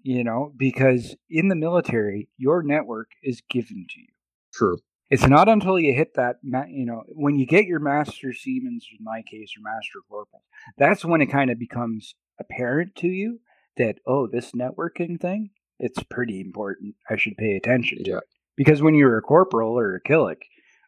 you 0.04 0.24
know, 0.24 0.54
because 0.56 1.16
in 1.30 1.48
the 1.48 1.56
military, 1.56 2.30
your 2.38 2.62
network 2.62 3.10
is 3.24 3.42
given 3.50 3.86
to 3.90 4.00
you. 4.00 4.08
True. 4.54 4.78
It's 5.10 5.28
not 5.28 5.48
until 5.48 5.80
you 5.80 5.94
hit 5.94 6.16
that, 6.16 6.38
you 6.42 6.86
know, 6.86 7.04
when 7.08 7.38
you 7.38 7.46
get 7.46 7.66
your 7.66 7.80
master 7.80 8.34
Seaman's, 8.34 8.88
in 8.98 9.04
my 9.04 9.22
case, 9.22 9.54
or 9.56 9.62
master 9.62 10.00
corporal, 10.10 10.44
that's 10.78 11.06
when 11.06 11.22
it 11.22 11.28
kind 11.28 11.52
of 11.52 11.60
becomes 11.60 12.16
apparent 12.40 12.96
to 12.96 13.08
you 13.08 13.40
that, 13.78 13.96
oh, 14.06 14.28
this 14.28 14.52
networking 14.52 15.20
thing, 15.20 15.50
it's 15.80 16.02
pretty 16.04 16.40
important. 16.40 16.96
I 17.10 17.18
should 17.18 17.38
pay 17.38 17.56
attention 17.56 18.04
to 18.04 18.18
it. 18.18 18.24
Because 18.56 18.82
when 18.82 18.96
you're 18.96 19.18
a 19.18 19.22
corporal 19.22 19.78
or 19.78 19.96
a 19.96 20.02
killick, 20.02 20.44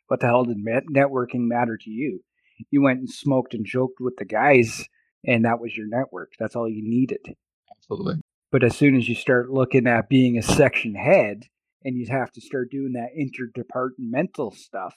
what 0.08 0.20
the 0.20 0.28
hell 0.28 0.46
did 0.46 0.64
networking 0.64 1.48
matter 1.48 1.78
to 1.78 1.90
you? 1.90 2.22
You 2.70 2.82
went 2.82 3.00
and 3.00 3.10
smoked 3.10 3.54
and 3.54 3.66
joked 3.66 4.00
with 4.00 4.18
the 4.18 4.26
guys, 4.26 4.88
and 5.26 5.44
that 5.46 5.60
was 5.60 5.76
your 5.76 5.88
network. 5.88 6.34
That's 6.40 6.56
all 6.56 6.70
you 6.70 6.84
needed. 6.84 7.36
Absolutely. 7.76 8.22
But 8.52 8.64
as 8.64 8.78
soon 8.78 8.96
as 8.96 9.10
you 9.10 9.16
start 9.16 9.50
looking 9.50 9.88
at 9.88 10.08
being 10.08 10.38
a 10.38 10.44
section 10.44 10.96
head 10.96 11.44
and 11.84 11.98
you 11.98 12.06
have 12.08 12.32
to 12.34 12.42
start 12.42 12.72
doing 12.72 12.94
that 12.94 13.10
interdepartmental 13.18 14.56
stuff, 14.56 14.96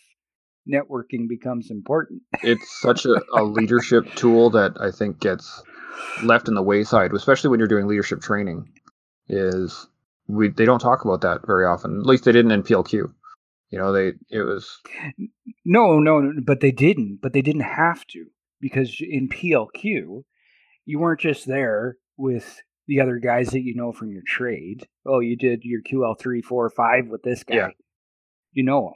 networking 0.71 1.29
becomes 1.29 1.71
important. 1.71 2.23
It's 2.43 2.81
such 2.81 3.05
a, 3.05 3.21
a 3.35 3.43
leadership 3.43 4.15
tool 4.15 4.51
that 4.51 4.77
I 4.81 4.91
think 4.91 5.21
gets 5.21 5.63
left 6.23 6.49
in 6.49 6.55
the 6.55 6.63
wayside, 6.63 7.13
especially 7.13 7.51
when 7.51 7.59
you're 7.59 7.69
doing 7.69 7.87
leadership 7.87 8.21
training. 8.21 8.71
Is 9.29 9.87
we 10.27 10.49
they 10.49 10.65
don't 10.65 10.79
talk 10.79 11.05
about 11.05 11.23
that 11.23 11.47
very 11.47 11.67
often. 11.67 12.01
At 12.01 12.07
least 12.07 12.25
they 12.25 12.33
didn't 12.33 12.53
in 12.53 12.63
PLQ. 12.63 13.13
You 13.71 13.79
know, 13.79 13.93
they 13.93 14.13
it 14.31 14.43
was 14.43 14.81
no, 15.65 15.99
no, 15.99 16.33
but 16.43 16.61
they 16.61 16.71
didn't. 16.71 17.19
But 17.21 17.33
they 17.33 17.43
didn't 17.43 17.63
have 17.63 18.07
to 18.09 18.27
because 18.61 18.97
in 19.01 19.29
PLQ, 19.29 20.25
you 20.85 20.99
weren't 20.99 21.21
just 21.21 21.47
there 21.47 21.97
with 22.17 22.63
the 22.87 23.01
other 23.01 23.19
guys 23.19 23.51
that 23.51 23.61
you 23.61 23.75
know 23.75 23.93
from 23.93 24.11
your 24.11 24.23
trade. 24.27 24.87
Oh, 25.07 25.21
you 25.21 25.37
did 25.37 25.63
your 25.65 25.83
QL 25.83 26.19
three, 26.19 26.41
four, 26.41 26.69
five 26.71 27.09
with 27.09 27.23
this 27.23 27.45
guy. 27.45 27.57
Yeah. 27.57 27.69
You 28.53 28.65
know 28.65 28.89
him. 28.89 28.95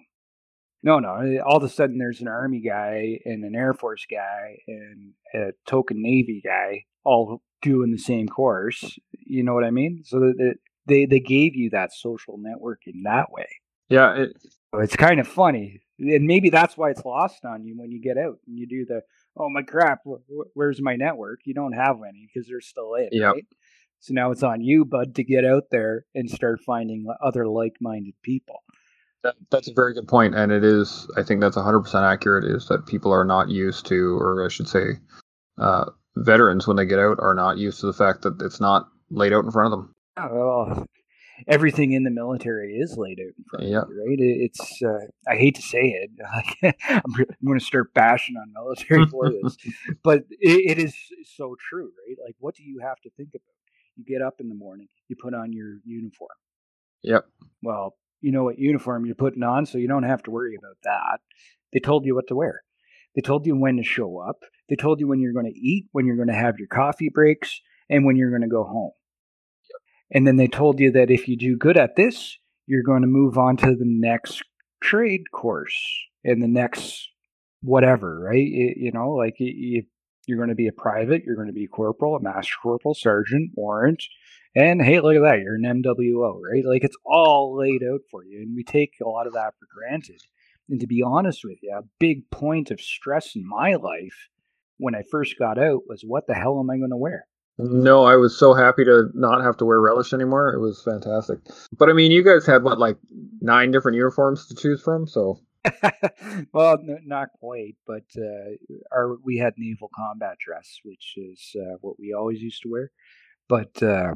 No, 0.83 0.99
no. 0.99 1.16
Eh, 1.16 1.39
all 1.39 1.57
of 1.57 1.62
a 1.62 1.68
sudden, 1.68 1.99
there's 1.99 2.20
an 2.20 2.28
Army 2.28 2.61
guy 2.61 3.20
and 3.24 3.45
an 3.45 3.55
Air 3.55 3.74
Force 3.74 4.07
guy 4.11 4.59
and 4.66 5.12
a 5.35 5.53
token 5.66 6.03
Navy 6.03 6.41
guy 6.45 6.85
all 7.05 7.43
doing 7.61 7.93
the 7.93 7.99
same 7.99 8.28
course. 8.28 8.99
You 9.12 9.45
know 9.45 9.55
what 9.55 9.64
I 9.64 9.70
mean? 9.70 10.03
So 10.05 10.20
that 10.20 10.57
they 10.87 11.07
they 11.07 11.20
gave 11.20 11.55
you 11.55 11.70
that 11.70 11.93
social 11.93 12.39
networking 12.39 13.05
that 13.05 13.30
way. 13.30 13.47
Yeah, 13.89 14.14
it, 14.14 14.37
it's 14.74 14.97
kind 14.97 15.20
of 15.20 15.28
funny, 15.28 15.83
and 15.99 16.26
maybe 16.26 16.51
that's 16.51 16.76
why 16.76 16.91
it's 16.91 17.05
lost 17.05 17.45
on 17.45 17.64
you 17.64 17.76
when 17.78 17.93
you 17.93 18.01
get 18.01 18.16
out 18.16 18.39
and 18.47 18.59
you 18.59 18.66
do 18.66 18.85
the 18.87 19.03
oh 19.37 19.49
my 19.49 19.62
crap, 19.62 20.01
where's 20.55 20.80
my 20.80 20.97
network? 20.97 21.41
You 21.45 21.55
don't 21.55 21.72
have 21.72 21.97
any 22.07 22.26
because 22.26 22.49
they're 22.49 22.61
still 22.61 22.95
in, 22.95 23.09
yep. 23.12 23.35
right? 23.35 23.47
So 24.01 24.14
now 24.14 24.33
it's 24.33 24.43
on 24.43 24.62
you, 24.62 24.85
bud, 24.85 25.14
to 25.14 25.24
get 25.24 25.45
out 25.45 25.64
there 25.70 26.07
and 26.14 26.28
start 26.28 26.61
finding 26.66 27.07
other 27.24 27.47
like-minded 27.47 28.14
people. 28.22 28.64
That, 29.22 29.36
that's 29.50 29.68
a 29.68 29.74
very 29.74 29.94
good 29.94 30.08
point, 30.08 30.34
and 30.34 30.50
it 30.50 30.64
is. 30.64 31.08
I 31.16 31.22
think 31.22 31.40
that's 31.40 31.56
100% 31.56 31.94
accurate. 32.02 32.44
Is 32.44 32.66
that 32.68 32.86
people 32.86 33.12
are 33.12 33.24
not 33.24 33.48
used 33.48 33.86
to, 33.86 34.18
or 34.18 34.44
I 34.44 34.48
should 34.48 34.68
say, 34.68 34.98
uh, 35.58 35.86
veterans 36.16 36.66
when 36.66 36.76
they 36.76 36.86
get 36.86 36.98
out 36.98 37.18
are 37.20 37.34
not 37.34 37.58
used 37.58 37.80
to 37.80 37.86
the 37.86 37.92
fact 37.92 38.22
that 38.22 38.40
it's 38.42 38.60
not 38.60 38.88
laid 39.10 39.32
out 39.32 39.44
in 39.44 39.50
front 39.50 39.72
of 39.72 39.78
them. 39.78 39.94
Oh, 40.16 40.86
everything 41.48 41.92
in 41.92 42.04
the 42.04 42.10
military 42.10 42.74
is 42.76 42.96
laid 42.96 43.20
out 43.20 43.34
in 43.36 43.44
front 43.48 43.64
of 43.64 43.70
you, 43.70 43.78
right? 43.78 44.18
It's 44.18 44.82
uh, 44.82 45.06
I 45.28 45.36
hate 45.36 45.54
to 45.56 45.62
say 45.62 45.78
it, 45.80 46.74
I'm, 46.88 47.14
I'm 47.14 47.46
going 47.46 47.58
to 47.58 47.64
start 47.64 47.94
bashing 47.94 48.36
on 48.36 48.52
military 48.52 49.06
for 49.10 49.30
this, 49.30 49.56
but 50.02 50.24
it, 50.30 50.78
it 50.78 50.78
is 50.78 50.94
so 51.36 51.56
true, 51.68 51.90
right? 52.06 52.16
Like, 52.24 52.36
what 52.38 52.54
do 52.54 52.62
you 52.62 52.80
have 52.80 53.00
to 53.02 53.10
think 53.16 53.30
about? 53.30 53.42
You 53.96 54.04
get 54.04 54.22
up 54.22 54.40
in 54.40 54.48
the 54.48 54.54
morning, 54.54 54.88
you 55.08 55.16
put 55.20 55.34
on 55.34 55.52
your 55.52 55.78
uniform. 55.84 56.30
Yep. 57.02 57.26
Well, 57.62 57.94
you 58.22 58.32
know 58.32 58.44
what 58.44 58.58
uniform 58.58 59.04
you're 59.04 59.14
putting 59.14 59.42
on, 59.42 59.66
so 59.66 59.78
you 59.78 59.88
don't 59.88 60.04
have 60.04 60.22
to 60.24 60.30
worry 60.30 60.56
about 60.56 60.76
that. 60.84 61.20
They 61.72 61.80
told 61.80 62.06
you 62.06 62.14
what 62.14 62.28
to 62.28 62.34
wear. 62.34 62.62
They 63.14 63.20
told 63.20 63.46
you 63.46 63.56
when 63.56 63.76
to 63.76 63.82
show 63.82 64.18
up. 64.18 64.40
They 64.68 64.76
told 64.76 65.00
you 65.00 65.08
when 65.08 65.20
you're 65.20 65.34
going 65.34 65.52
to 65.52 65.58
eat, 65.58 65.86
when 65.92 66.06
you're 66.06 66.16
going 66.16 66.28
to 66.28 66.34
have 66.34 66.58
your 66.58 66.68
coffee 66.68 67.10
breaks, 67.12 67.60
and 67.90 68.06
when 68.06 68.16
you're 68.16 68.30
going 68.30 68.42
to 68.42 68.48
go 68.48 68.64
home. 68.64 68.92
And 70.10 70.26
then 70.26 70.36
they 70.36 70.48
told 70.48 70.80
you 70.80 70.92
that 70.92 71.10
if 71.10 71.28
you 71.28 71.36
do 71.36 71.56
good 71.56 71.76
at 71.76 71.96
this, 71.96 72.38
you're 72.66 72.82
going 72.82 73.02
to 73.02 73.08
move 73.08 73.36
on 73.38 73.56
to 73.58 73.66
the 73.66 73.84
next 73.84 74.42
trade 74.82 75.30
course 75.32 75.78
and 76.24 76.42
the 76.42 76.48
next 76.48 77.08
whatever, 77.62 78.20
right? 78.20 78.36
It, 78.36 78.76
you 78.78 78.92
know, 78.92 79.10
like 79.10 79.34
you, 79.38 79.84
you're 80.26 80.38
going 80.38 80.50
to 80.50 80.54
be 80.54 80.68
a 80.68 80.72
private, 80.72 81.22
you're 81.24 81.36
going 81.36 81.48
to 81.48 81.52
be 81.52 81.64
a 81.64 81.68
corporal, 81.68 82.16
a 82.16 82.20
master 82.20 82.54
corporal, 82.62 82.94
sergeant, 82.94 83.52
warrant, 83.54 84.02
and 84.55 84.82
hey, 84.82 85.00
look 85.00 85.16
at 85.16 85.22
that, 85.22 85.40
you're 85.40 85.55
an 85.55 85.82
MWO, 85.82 86.40
right? 86.40 86.64
Like 86.64 86.84
it's 86.84 86.96
all 87.05 87.57
laid 87.57 87.82
out 87.82 88.00
for 88.11 88.24
you, 88.24 88.42
and 88.42 88.55
we 88.55 88.64
take 88.64 88.92
a 89.03 89.09
lot 89.09 89.26
of 89.26 89.32
that 89.34 89.55
for 89.59 89.66
granted. 89.74 90.20
And 90.68 90.80
to 90.80 90.86
be 90.86 91.03
honest 91.03 91.40
with 91.44 91.59
you, 91.62 91.74
a 91.76 91.82
big 91.98 92.30
point 92.30 92.70
of 92.70 92.80
stress 92.80 93.34
in 93.34 93.46
my 93.46 93.74
life 93.74 94.28
when 94.78 94.94
I 94.94 95.03
first 95.11 95.38
got 95.38 95.59
out 95.59 95.82
was 95.86 96.03
what 96.03 96.26
the 96.26 96.34
hell 96.34 96.59
am 96.59 96.70
I 96.70 96.78
going 96.78 96.90
to 96.90 96.96
wear? 96.96 97.26
No, 97.59 98.05
I 98.05 98.16
was 98.16 98.38
so 98.38 98.55
happy 98.55 98.84
to 98.84 99.09
not 99.14 99.42
have 99.42 99.57
to 99.59 99.64
wear 99.64 99.80
relish 99.80 100.12
anymore. 100.12 100.53
It 100.53 100.61
was 100.61 100.82
fantastic. 100.82 101.38
But 101.76 101.90
I 101.90 101.92
mean, 101.92 102.11
you 102.11 102.24
guys 102.24 102.46
had 102.46 102.62
what, 102.62 102.78
like 102.78 102.96
nine 103.40 103.70
different 103.70 103.96
uniforms 103.96 104.46
to 104.46 104.55
choose 104.55 104.82
from, 104.82 105.07
so. 105.07 105.38
well, 106.53 106.78
not 107.05 107.28
quite, 107.38 107.76
but 107.86 108.05
uh, 108.18 108.57
our 108.90 109.16
we 109.24 109.36
had 109.36 109.53
naval 109.57 109.90
combat 109.94 110.36
dress, 110.44 110.80
which 110.82 111.14
is 111.16 111.55
uh, 111.57 111.76
what 111.82 112.00
we 112.00 112.12
always 112.12 112.40
used 112.40 112.62
to 112.62 112.68
wear. 112.68 112.90
But 113.48 113.80
uh, 113.80 114.14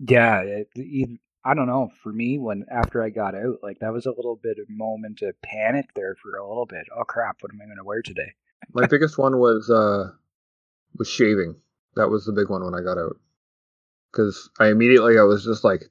yeah, 0.00 0.40
it, 0.40 0.68
it, 0.74 1.20
I 1.44 1.54
don't 1.54 1.66
know. 1.66 1.90
For 2.02 2.12
me, 2.12 2.38
when 2.38 2.64
after 2.70 3.02
I 3.02 3.10
got 3.10 3.34
out, 3.34 3.58
like 3.62 3.78
that 3.80 3.92
was 3.92 4.06
a 4.06 4.12
little 4.12 4.38
bit 4.42 4.58
of 4.58 4.68
moment 4.68 5.22
of 5.22 5.40
panic 5.42 5.86
there 5.94 6.16
for 6.22 6.36
a 6.36 6.46
little 6.46 6.66
bit. 6.66 6.86
Oh 6.96 7.04
crap! 7.04 7.36
What 7.40 7.52
am 7.52 7.60
I 7.62 7.66
going 7.66 7.78
to 7.78 7.84
wear 7.84 8.02
today? 8.02 8.32
My 8.72 8.86
biggest 8.86 9.18
one 9.18 9.38
was 9.38 9.70
uh 9.70 10.10
was 10.96 11.08
shaving. 11.08 11.56
That 11.96 12.08
was 12.08 12.24
the 12.24 12.32
big 12.32 12.50
one 12.50 12.64
when 12.64 12.74
I 12.74 12.82
got 12.82 12.98
out. 12.98 13.16
Because 14.10 14.50
I 14.58 14.68
immediately 14.68 15.18
I 15.18 15.22
was 15.22 15.44
just 15.44 15.64
like, 15.64 15.82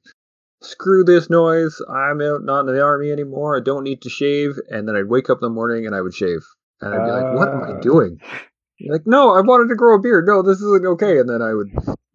screw 0.61 1.03
this 1.03 1.29
noise. 1.29 1.81
I'm 1.89 2.21
out, 2.21 2.43
not 2.43 2.67
in 2.67 2.75
the 2.75 2.81
army 2.81 3.11
anymore. 3.11 3.57
I 3.57 3.61
don't 3.61 3.83
need 3.83 4.01
to 4.03 4.09
shave. 4.09 4.55
And 4.69 4.87
then 4.87 4.95
I'd 4.95 5.09
wake 5.09 5.29
up 5.29 5.37
in 5.41 5.47
the 5.47 5.53
morning 5.53 5.85
and 5.85 5.95
I 5.95 6.01
would 6.01 6.13
shave. 6.13 6.45
And 6.81 6.93
I'd 6.93 7.05
be 7.05 7.11
like, 7.11 7.33
what 7.35 7.49
am 7.49 7.63
I 7.63 7.77
uh. 7.77 7.79
doing? 7.79 8.19
Like, 8.87 9.05
no, 9.05 9.35
I 9.35 9.41
wanted 9.41 9.69
to 9.69 9.75
grow 9.75 9.95
a 9.95 10.01
beard. 10.01 10.25
No, 10.25 10.41
this 10.41 10.59
isn't 10.59 10.85
okay. 10.85 11.19
And 11.19 11.29
then 11.29 11.41
I 11.41 11.53
would 11.53 11.69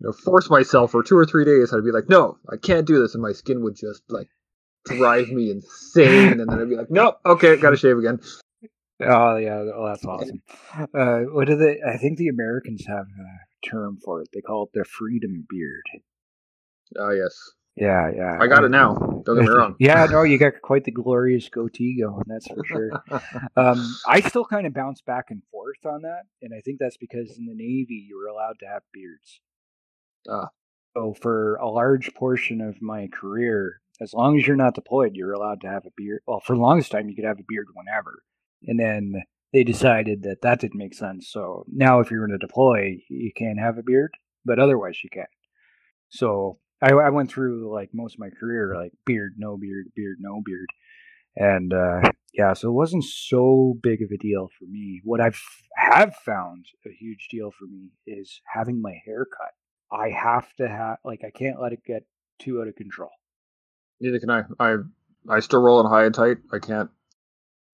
you 0.04 0.10
know, 0.10 0.12
force 0.12 0.50
myself 0.50 0.90
for 0.90 1.02
two 1.02 1.16
or 1.16 1.24
three 1.24 1.46
days. 1.46 1.72
I'd 1.72 1.82
be 1.82 1.90
like, 1.90 2.10
no, 2.10 2.36
I 2.52 2.56
can't 2.58 2.86
do 2.86 3.00
this. 3.00 3.14
And 3.14 3.22
my 3.22 3.32
skin 3.32 3.62
would 3.62 3.74
just 3.74 4.02
like 4.10 4.28
drive 4.84 5.28
me 5.28 5.50
insane. 5.50 6.40
And 6.40 6.40
then 6.40 6.60
I'd 6.60 6.68
be 6.68 6.76
like, 6.76 6.90
nope, 6.90 7.20
okay, 7.24 7.56
gotta 7.56 7.76
shave 7.76 7.96
again. 7.96 8.20
Oh 9.00 9.36
yeah, 9.36 9.64
oh 9.74 9.86
that's 9.86 10.04
awesome. 10.04 10.42
Uh, 10.72 11.20
what 11.32 11.48
do 11.48 11.56
they? 11.56 11.80
I 11.82 11.96
think 11.96 12.18
the 12.18 12.28
Americans 12.28 12.84
have 12.86 13.06
a 13.06 13.68
term 13.68 13.98
for 14.04 14.20
it. 14.20 14.28
They 14.32 14.40
call 14.40 14.64
it 14.64 14.70
the 14.74 14.84
freedom 14.84 15.46
beard. 15.48 15.84
Oh 16.98 17.10
yes. 17.10 17.34
Yeah, 17.74 18.08
yeah. 18.14 18.38
I 18.40 18.46
got 18.46 18.62
it 18.62 18.68
now. 18.68 18.94
Don't 19.24 19.34
get 19.34 19.46
me 19.46 19.48
wrong. 19.48 19.74
yeah, 19.80 20.06
no, 20.08 20.22
you 20.22 20.38
got 20.38 20.62
quite 20.62 20.84
the 20.84 20.92
glorious 20.92 21.48
goatee 21.48 21.98
going. 22.00 22.22
That's 22.26 22.46
for 22.46 22.64
sure. 22.64 23.02
um, 23.56 23.96
I 24.06 24.20
still 24.20 24.44
kind 24.44 24.64
of 24.64 24.74
bounce 24.74 25.00
back 25.00 25.30
and 25.30 25.42
forth 25.50 25.84
on 25.84 26.02
that, 26.02 26.26
and 26.40 26.52
I 26.54 26.60
think 26.60 26.78
that's 26.78 26.98
because 26.98 27.36
in 27.36 27.46
the 27.46 27.54
Navy 27.54 28.06
you 28.08 28.16
were 28.16 28.28
allowed 28.28 28.60
to 28.60 28.66
have 28.66 28.82
beards. 28.92 29.40
Ah. 30.28 30.48
So 30.96 31.14
for 31.20 31.56
a 31.56 31.68
large 31.68 32.14
portion 32.14 32.60
of 32.60 32.80
my 32.80 33.08
career, 33.08 33.80
as 34.00 34.14
long 34.14 34.38
as 34.38 34.46
you're 34.46 34.56
not 34.56 34.74
deployed, 34.74 35.12
you're 35.14 35.32
allowed 35.32 35.60
to 35.62 35.68
have 35.68 35.86
a 35.86 35.90
beard. 35.96 36.20
Well, 36.26 36.40
for 36.40 36.54
the 36.54 36.62
longest 36.62 36.92
time, 36.92 37.08
you 37.08 37.16
could 37.16 37.24
have 37.24 37.40
a 37.40 37.44
beard 37.48 37.66
whenever 37.74 38.22
and 38.66 38.78
then 38.78 39.22
they 39.52 39.64
decided 39.64 40.22
that 40.22 40.42
that 40.42 40.60
didn't 40.60 40.78
make 40.78 40.94
sense. 40.94 41.30
So 41.30 41.64
now, 41.72 42.00
if 42.00 42.10
you're 42.10 42.26
going 42.26 42.38
to 42.38 42.46
deploy, 42.46 42.98
you 43.08 43.30
can't 43.36 43.58
have 43.58 43.78
a 43.78 43.82
beard, 43.82 44.12
but 44.44 44.58
otherwise 44.58 44.98
you 45.02 45.10
can. 45.10 45.26
So 46.08 46.58
I, 46.82 46.92
I 46.92 47.10
went 47.10 47.30
through 47.30 47.72
like 47.72 47.90
most 47.92 48.14
of 48.14 48.20
my 48.20 48.30
career, 48.30 48.74
like 48.76 48.92
beard, 49.06 49.34
no 49.36 49.56
beard, 49.56 49.86
beard, 49.94 50.16
no 50.20 50.42
beard, 50.44 50.68
and 51.36 51.72
uh, 51.72 52.10
yeah, 52.32 52.52
so 52.52 52.68
it 52.68 52.74
wasn't 52.74 53.04
so 53.04 53.74
big 53.82 54.02
of 54.02 54.10
a 54.12 54.18
deal 54.18 54.48
for 54.58 54.64
me. 54.66 55.00
What 55.04 55.20
I've 55.20 55.40
have 55.76 56.14
found 56.16 56.66
a 56.86 56.90
huge 56.90 57.28
deal 57.30 57.50
for 57.56 57.66
me 57.66 57.90
is 58.06 58.40
having 58.52 58.80
my 58.80 58.94
hair 59.04 59.24
cut. 59.24 59.52
I 59.94 60.10
have 60.10 60.52
to 60.56 60.68
have 60.68 60.98
like 61.04 61.22
I 61.24 61.30
can't 61.30 61.60
let 61.60 61.72
it 61.72 61.84
get 61.86 62.04
too 62.38 62.60
out 62.60 62.68
of 62.68 62.74
control. 62.74 63.10
Neither 64.00 64.18
can 64.18 64.30
I. 64.30 64.42
I 64.58 64.76
I 65.28 65.40
still 65.40 65.62
roll 65.62 65.84
it 65.84 65.88
high 65.88 66.04
and 66.04 66.14
tight. 66.14 66.38
I 66.52 66.58
can't 66.58 66.90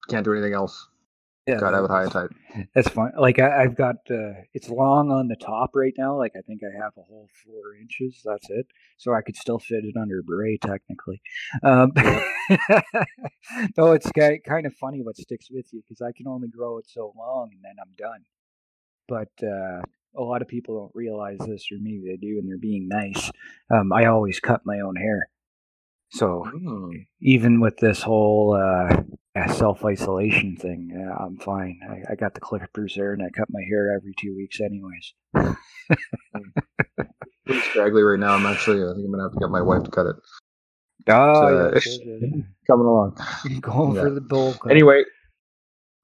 can't 0.08 0.24
do 0.24 0.32
anything 0.32 0.52
else. 0.52 0.88
Yeah, 1.46 1.58
gotta 1.58 1.76
have 1.76 1.86
it 1.86 1.90
high 1.90 2.02
and 2.02 2.12
tight. 2.12 2.30
That's 2.74 2.88
fine. 2.88 3.12
Like 3.18 3.38
I, 3.38 3.62
have 3.62 3.74
got 3.74 3.96
uh, 4.10 4.34
it's 4.52 4.68
long 4.68 5.10
on 5.10 5.28
the 5.28 5.36
top 5.36 5.70
right 5.74 5.94
now. 5.96 6.16
Like 6.16 6.32
I 6.36 6.42
think 6.42 6.60
I 6.62 6.76
have 6.76 6.92
a 6.98 7.02
whole 7.02 7.28
four 7.44 7.74
inches. 7.80 8.20
That's 8.24 8.48
it. 8.50 8.66
So 8.98 9.14
I 9.14 9.22
could 9.22 9.36
still 9.36 9.58
fit 9.58 9.84
it 9.84 9.96
under 9.96 10.20
a 10.20 10.22
beret 10.22 10.60
technically. 10.60 11.22
Um, 11.62 11.92
though 13.76 13.92
it's 13.92 14.10
kind 14.12 14.66
of 14.66 14.74
funny 14.74 15.02
what 15.02 15.16
sticks 15.16 15.50
with 15.50 15.66
you 15.72 15.82
because 15.82 16.02
I 16.02 16.12
can 16.12 16.28
only 16.28 16.48
grow 16.48 16.78
it 16.78 16.88
so 16.88 17.12
long 17.16 17.50
and 17.52 17.64
then 17.64 17.76
I'm 17.80 17.94
done. 17.96 18.24
But 19.08 19.44
uh, 19.44 19.82
a 20.16 20.22
lot 20.22 20.42
of 20.42 20.48
people 20.48 20.78
don't 20.78 20.94
realize 20.94 21.38
this, 21.38 21.66
or 21.70 21.76
maybe 21.80 22.02
they 22.06 22.16
do, 22.16 22.38
and 22.38 22.48
they're 22.48 22.58
being 22.58 22.88
nice. 22.88 23.30
Um, 23.72 23.92
I 23.92 24.06
always 24.06 24.40
cut 24.40 24.62
my 24.64 24.80
own 24.80 24.96
hair. 24.96 25.28
So 26.12 26.44
oh. 26.66 26.90
even 27.20 27.60
with 27.60 27.76
this 27.76 28.02
whole 28.02 28.54
uh, 28.54 29.02
self 29.52 29.84
isolation 29.84 30.56
thing, 30.56 30.90
I'm 31.18 31.38
fine. 31.38 31.78
I, 31.88 32.12
I, 32.12 32.14
got 32.16 32.34
the 32.34 32.40
clippers 32.40 32.94
there, 32.96 33.12
and 33.12 33.22
I 33.22 33.28
cut 33.30 33.46
my 33.50 33.62
hair 33.68 33.94
every 33.94 34.14
two 34.18 34.34
weeks, 34.36 34.60
anyways. 34.60 35.14
Pretty 37.46 37.60
scraggly 37.62 38.02
right 38.02 38.18
now. 38.18 38.34
I'm 38.34 38.46
actually. 38.46 38.82
I 38.82 38.92
think 38.94 39.04
I'm 39.06 39.12
gonna 39.12 39.22
have 39.22 39.32
to 39.32 39.38
get 39.38 39.50
my 39.50 39.62
wife 39.62 39.84
to 39.84 39.90
cut 39.90 40.06
it. 40.06 40.16
Oh, 41.08 41.72
yeah, 41.72 41.80
coming 42.66 42.86
along. 42.86 43.16
Going 43.60 43.96
yeah. 43.96 44.02
for 44.02 44.10
the 44.10 44.20
bull. 44.20 44.54
Cut. 44.54 44.70
Anyway, 44.70 45.04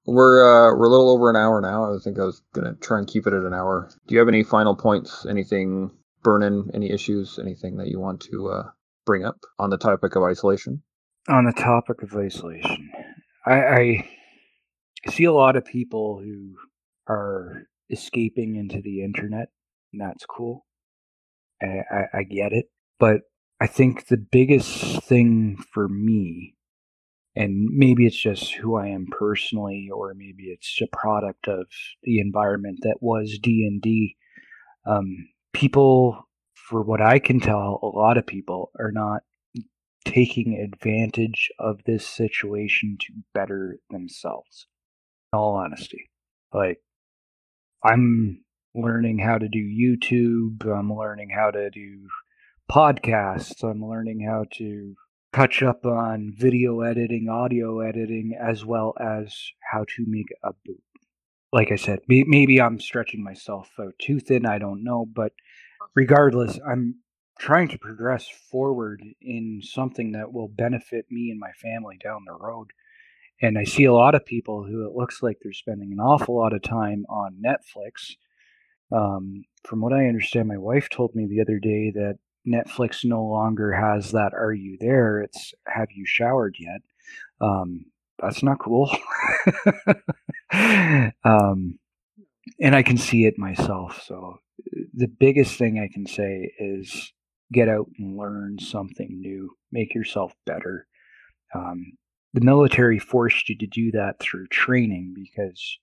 we're 0.07 0.43
uh, 0.43 0.75
we're 0.75 0.87
a 0.87 0.89
little 0.89 1.09
over 1.09 1.29
an 1.29 1.35
hour 1.35 1.61
now. 1.61 1.93
I 1.93 1.97
think 1.99 2.17
I 2.17 2.23
was 2.23 2.41
gonna 2.53 2.73
try 2.75 2.97
and 2.97 3.07
keep 3.07 3.27
it 3.27 3.33
at 3.33 3.43
an 3.43 3.53
hour. 3.53 3.89
Do 4.07 4.15
you 4.15 4.19
have 4.19 4.27
any 4.27 4.43
final 4.43 4.75
points? 4.75 5.25
Anything 5.29 5.91
burn 6.23 6.41
in 6.41 6.71
any 6.73 6.91
issues, 6.91 7.37
anything 7.37 7.77
that 7.77 7.89
you 7.89 7.99
want 7.99 8.21
to 8.21 8.49
uh, 8.49 8.63
bring 9.05 9.25
up 9.25 9.37
on 9.59 9.69
the 9.69 9.77
topic 9.77 10.15
of 10.15 10.23
isolation? 10.23 10.81
On 11.27 11.45
the 11.45 11.51
topic 11.51 12.01
of 12.01 12.15
isolation, 12.15 12.89
I, 13.45 13.53
I 13.53 14.09
see 15.09 15.25
a 15.25 15.33
lot 15.33 15.57
of 15.57 15.65
people 15.65 16.21
who 16.23 16.55
are 17.07 17.63
escaping 17.89 18.55
into 18.55 18.81
the 18.81 19.03
internet, 19.03 19.49
and 19.91 20.01
that's 20.01 20.25
cool. 20.25 20.65
I, 21.61 21.83
I, 21.91 22.03
I 22.19 22.23
get 22.23 22.53
it. 22.53 22.65
But 22.99 23.21
I 23.59 23.67
think 23.67 24.07
the 24.07 24.17
biggest 24.17 25.03
thing 25.03 25.57
for 25.73 25.87
me, 25.87 26.55
and 27.37 27.69
maybe 27.71 28.07
it's 28.07 28.19
just 28.19 28.53
who 28.55 28.77
I 28.77 28.87
am 28.87 29.05
personally, 29.11 29.89
or 29.93 30.15
maybe 30.15 30.45
it's 30.45 30.79
a 30.81 30.87
product 30.87 31.47
of 31.47 31.67
the 32.01 32.19
environment 32.19 32.79
that 32.81 32.97
was 32.99 33.37
D 33.41 33.67
and 33.69 33.79
D. 33.79 34.15
Um, 34.87 35.29
people, 35.53 36.27
for 36.55 36.81
what 36.81 36.99
I 36.99 37.19
can 37.19 37.39
tell, 37.39 37.79
a 37.83 37.85
lot 37.85 38.17
of 38.17 38.25
people 38.25 38.71
are 38.79 38.91
not 38.91 39.21
taking 40.03 40.55
advantage 40.57 41.51
of 41.59 41.83
this 41.85 42.07
situation 42.07 42.97
to 43.01 43.13
better 43.35 43.77
themselves. 43.91 44.65
In 45.31 45.37
all 45.37 45.55
honesty, 45.55 46.09
like 46.51 46.79
I'm 47.83 48.43
learning 48.73 49.19
how 49.19 49.37
to 49.37 49.47
do 49.47 49.59
YouTube. 49.59 50.65
I'm 50.65 50.91
learning 50.91 51.29
how 51.29 51.51
to 51.51 51.69
do 51.69 52.07
podcasts. 52.71 53.63
I'm 53.63 53.85
learning 53.85 54.25
how 54.27 54.45
to 54.53 54.95
touch 55.37 55.61
up 55.61 55.85
on 55.85 56.33
video 56.35 56.81
editing, 56.81 57.29
audio 57.29 57.79
editing, 57.81 58.35
as 58.41 58.65
well 58.65 58.95
as 58.99 59.51
how 59.71 59.85
to 59.87 60.03
make 60.07 60.25
a 60.43 60.51
boot. 60.65 60.81
Like 61.53 61.71
I 61.71 61.75
said, 61.75 61.99
maybe 62.07 62.59
I'm 62.59 62.79
stretching 62.79 63.23
myself 63.23 63.69
too 64.01 64.19
thin. 64.19 64.47
I 64.47 64.57
don't 64.57 64.83
know. 64.83 65.05
But 65.05 65.33
regardless, 65.95 66.59
I'm 66.67 66.95
trying 67.39 67.67
to 67.67 67.77
progress 67.77 68.27
forward 68.49 69.03
in 69.21 69.61
something 69.63 70.13
that 70.13 70.33
will 70.33 70.47
benefit 70.47 71.05
me 71.11 71.29
and 71.29 71.39
my 71.39 71.51
family 71.51 71.99
down 72.03 72.23
the 72.25 72.33
road. 72.33 72.71
And 73.39 73.59
I 73.59 73.63
see 73.63 73.83
a 73.83 73.93
lot 73.93 74.15
of 74.15 74.25
people 74.25 74.63
who 74.63 74.87
it 74.87 74.95
looks 74.95 75.21
like 75.21 75.37
they're 75.43 75.53
spending 75.53 75.91
an 75.91 75.99
awful 75.99 76.35
lot 76.35 76.53
of 76.53 76.63
time 76.63 77.05
on 77.09 77.43
Netflix. 77.45 78.15
Um, 78.91 79.43
from 79.63 79.81
what 79.81 79.93
I 79.93 80.07
understand, 80.07 80.47
my 80.47 80.57
wife 80.57 80.89
told 80.89 81.13
me 81.13 81.27
the 81.27 81.41
other 81.41 81.59
day 81.59 81.91
that 81.91 82.17
Netflix 82.47 83.03
no 83.03 83.23
longer 83.23 83.73
has 83.73 84.11
that 84.11 84.33
"Are 84.33 84.53
you 84.53 84.77
there?" 84.79 85.21
It's 85.21 85.53
"Have 85.67 85.89
you 85.93 86.05
showered 86.05 86.55
yet?" 86.59 86.81
Um, 87.41 87.85
that's 88.19 88.43
not 88.43 88.59
cool. 88.59 88.89
um, 91.23 91.77
and 92.59 92.75
I 92.75 92.83
can 92.83 92.97
see 92.97 93.25
it 93.25 93.37
myself. 93.37 94.01
So 94.05 94.39
the 94.93 95.07
biggest 95.07 95.57
thing 95.57 95.79
I 95.79 95.93
can 95.93 96.05
say 96.05 96.51
is 96.57 97.13
get 97.51 97.69
out 97.69 97.87
and 97.97 98.17
learn 98.17 98.59
something 98.59 99.19
new, 99.19 99.51
make 99.71 99.93
yourself 99.93 100.33
better. 100.45 100.87
Um, 101.53 101.93
the 102.33 102.41
military 102.41 102.99
forced 102.99 103.49
you 103.49 103.57
to 103.57 103.67
do 103.67 103.91
that 103.91 104.19
through 104.19 104.47
training 104.47 105.13
because 105.15 105.79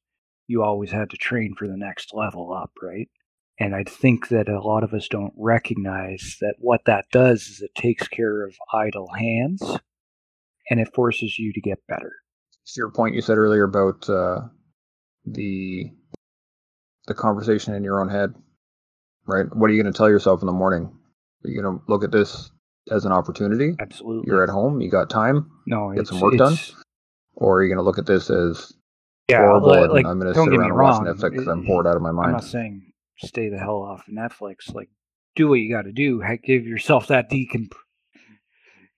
you 0.46 0.62
always 0.62 0.90
had 0.90 1.10
to 1.10 1.16
train 1.16 1.54
for 1.56 1.66
the 1.66 1.76
next 1.76 2.12
level 2.12 2.52
up, 2.52 2.72
right? 2.82 3.08
And 3.58 3.74
I 3.74 3.84
think 3.84 4.28
that 4.28 4.48
a 4.48 4.60
lot 4.60 4.82
of 4.82 4.92
us 4.92 5.06
don't 5.08 5.32
recognize 5.36 6.38
that 6.40 6.56
what 6.58 6.80
that 6.86 7.04
does 7.12 7.42
is 7.42 7.62
it 7.62 7.74
takes 7.74 8.08
care 8.08 8.44
of 8.44 8.56
idle 8.72 9.08
hands 9.16 9.62
and 10.68 10.80
it 10.80 10.92
forces 10.92 11.38
you 11.38 11.52
to 11.52 11.60
get 11.60 11.78
better. 11.86 12.12
To 12.66 12.72
your 12.76 12.90
point 12.90 13.14
you 13.14 13.20
said 13.20 13.38
earlier 13.38 13.64
about 13.64 14.08
uh, 14.08 14.40
the 15.24 15.90
the 17.06 17.14
conversation 17.14 17.74
in 17.74 17.84
your 17.84 18.00
own 18.00 18.08
head, 18.08 18.34
right? 19.26 19.46
What 19.54 19.70
are 19.70 19.74
you 19.74 19.82
going 19.82 19.92
to 19.92 19.96
tell 19.96 20.08
yourself 20.08 20.40
in 20.40 20.46
the 20.46 20.52
morning? 20.52 20.90
Are 21.44 21.50
you 21.50 21.60
going 21.60 21.78
to 21.78 21.84
look 21.86 22.02
at 22.02 22.10
this 22.10 22.50
as 22.90 23.04
an 23.04 23.12
opportunity? 23.12 23.76
Absolutely. 23.78 24.24
You're 24.26 24.42
at 24.42 24.48
home, 24.48 24.80
you 24.80 24.90
got 24.90 25.10
time. 25.10 25.50
No, 25.66 25.92
get 25.94 26.06
some 26.06 26.20
work 26.20 26.38
done. 26.38 26.56
Or 27.34 27.58
are 27.58 27.62
you 27.62 27.68
going 27.68 27.78
to 27.78 27.84
look 27.84 27.98
at 27.98 28.06
this 28.06 28.30
as 28.30 28.72
yeah, 29.28 29.38
horrible 29.38 29.92
like, 29.92 30.06
I'm 30.06 30.18
going 30.18 30.32
to 30.32 30.34
sit 30.34 30.48
around 30.48 30.70
and 30.70 30.74
watch 30.74 31.02
Netflix 31.02 31.30
because 31.30 31.46
I'm 31.46 31.64
bored 31.64 31.86
out 31.86 31.96
of 31.96 32.02
my 32.02 32.10
mind? 32.10 32.28
I'm 32.28 32.32
not 32.32 32.44
saying 32.44 32.93
stay 33.18 33.48
the 33.48 33.58
hell 33.58 33.82
off 33.82 34.06
of 34.06 34.14
Netflix. 34.14 34.72
Like, 34.72 34.90
do 35.36 35.48
what 35.48 35.54
you 35.54 35.72
got 35.72 35.82
to 35.82 35.92
do. 35.92 36.22
Give 36.42 36.66
yourself 36.66 37.08
that 37.08 37.30
decomp. 37.30 37.72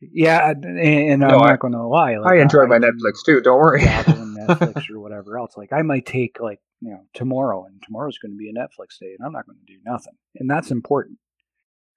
Yeah, 0.00 0.50
and, 0.50 0.64
and 0.78 1.20
no, 1.20 1.28
I'm 1.28 1.46
not 1.46 1.60
going 1.60 1.72
to 1.72 1.86
lie. 1.86 2.16
Like, 2.16 2.34
I 2.34 2.42
enjoy 2.42 2.64
I, 2.64 2.66
my 2.66 2.78
Netflix 2.78 3.24
too. 3.24 3.40
Don't 3.40 3.58
worry. 3.58 3.80
Netflix 4.46 4.90
or 4.90 5.00
whatever 5.00 5.38
else. 5.38 5.56
Like, 5.56 5.72
I 5.72 5.82
might 5.82 6.06
take 6.06 6.38
like 6.40 6.60
you 6.80 6.90
know 6.90 7.04
tomorrow, 7.14 7.64
and 7.64 7.82
tomorrow's 7.82 8.18
going 8.18 8.32
to 8.32 8.36
be 8.36 8.50
a 8.50 8.52
Netflix 8.52 8.98
day, 9.00 9.14
and 9.18 9.24
I'm 9.24 9.32
not 9.32 9.46
going 9.46 9.58
to 9.58 9.72
do 9.72 9.78
nothing, 9.84 10.14
and 10.36 10.48
that's 10.48 10.70
important, 10.70 11.18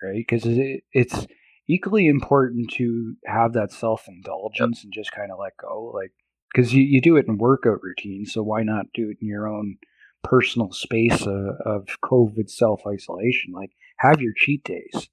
right? 0.02 0.16
Because 0.16 0.46
it, 0.46 0.84
it's 0.94 1.28
equally 1.68 2.08
important 2.08 2.72
to 2.72 3.16
have 3.26 3.54
that 3.54 3.72
self 3.72 4.08
indulgence 4.08 4.80
yep. 4.80 4.86
and 4.86 4.94
just 4.94 5.12
kind 5.12 5.32
of 5.32 5.40
let 5.40 5.58
go, 5.58 5.92
like 5.94 6.14
because 6.54 6.74
you, 6.74 6.82
you 6.82 7.02
do 7.02 7.18
it 7.18 7.28
in 7.28 7.38
workout 7.38 7.84
routines, 7.84 8.34
so 8.34 8.42
why 8.42 8.64
not 8.64 8.88
do 8.94 9.10
it 9.10 9.18
in 9.22 9.28
your 9.28 9.48
own 9.48 9.78
personal 10.24 10.72
space 10.72 11.22
of, 11.22 11.56
of 11.66 11.88
COVID 12.04 12.50
self 12.50 12.82
isolation. 12.88 13.54
Like, 13.54 13.72
have 13.98 14.22
your 14.22 14.34
cheat 14.36 14.64
days. 14.64 15.10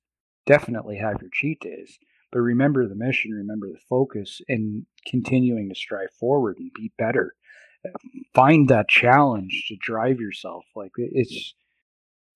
Definitely 0.46 0.96
have 0.98 1.20
your 1.20 1.30
cheat 1.32 1.60
days. 1.60 1.98
But 2.32 2.40
remember 2.40 2.86
the 2.86 2.94
mission, 2.94 3.32
remember 3.32 3.68
the 3.68 3.78
focus, 3.88 4.40
and 4.48 4.86
continuing 5.06 5.68
to 5.68 5.74
strive 5.74 6.10
forward 6.18 6.58
and 6.58 6.70
be 6.74 6.92
better. 6.98 7.34
Find 8.34 8.68
that 8.68 8.88
challenge 8.88 9.66
to 9.68 9.76
drive 9.76 10.20
yourself. 10.20 10.64
Like 10.74 10.92
it's 10.96 11.54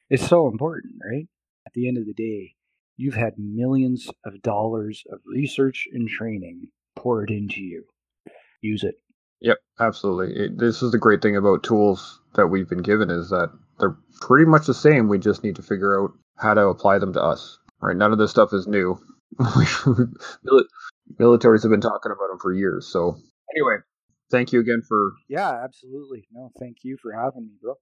it's 0.08 0.26
so 0.26 0.48
important, 0.48 0.94
right? 1.04 1.26
At 1.66 1.72
the 1.72 1.88
end 1.88 1.98
of 1.98 2.06
the 2.06 2.14
day, 2.14 2.54
you've 2.96 3.14
had 3.14 3.38
millions 3.38 4.08
of 4.24 4.42
dollars 4.42 5.04
of 5.10 5.20
research 5.26 5.88
and 5.92 6.08
training 6.08 6.68
poured 6.96 7.30
into 7.30 7.60
you. 7.60 7.84
Use 8.60 8.84
it. 8.84 8.94
Yep, 9.41 9.59
absolutely. 9.78 10.45
It, 10.45 10.59
this 10.59 10.82
is 10.82 10.93
the 10.93 10.99
great 10.99 11.22
thing 11.22 11.36
about 11.36 11.62
tools 11.62 12.20
that 12.34 12.49
we've 12.49 12.68
been 12.68 12.82
given 12.82 13.11
is 13.11 13.30
that 13.30 13.51
they're 13.78 13.97
pretty 14.20 14.47
much 14.47 14.66
the 14.66 14.74
same. 14.74 15.09
We 15.09 15.18
just 15.18 15.43
need 15.43 15.57
to 15.57 15.62
figure 15.62 16.01
out 16.01 16.12
how 16.36 16.55
to 16.55 16.66
apply 16.66 16.99
them 16.99 17.12
to 17.14 17.22
us. 17.22 17.59
Right? 17.80 17.97
None 17.97 18.12
of 18.12 18.18
this 18.18 18.30
stuff 18.30 18.53
is 18.53 18.66
new. 18.66 19.01
Militaries 21.18 21.62
have 21.62 21.70
been 21.70 21.80
talking 21.80 22.12
about 22.12 22.28
them 22.28 22.38
for 22.41 22.53
years. 22.53 22.86
So 22.86 23.16
anyway, 23.57 23.76
thank 24.30 24.53
you 24.53 24.61
again 24.61 24.82
for 24.86 25.12
yeah, 25.28 25.51
absolutely. 25.64 26.26
No, 26.32 26.51
thank 26.59 26.78
you 26.82 26.99
for 27.01 27.12
having 27.12 27.47
me, 27.47 27.53
bro. 27.61 27.74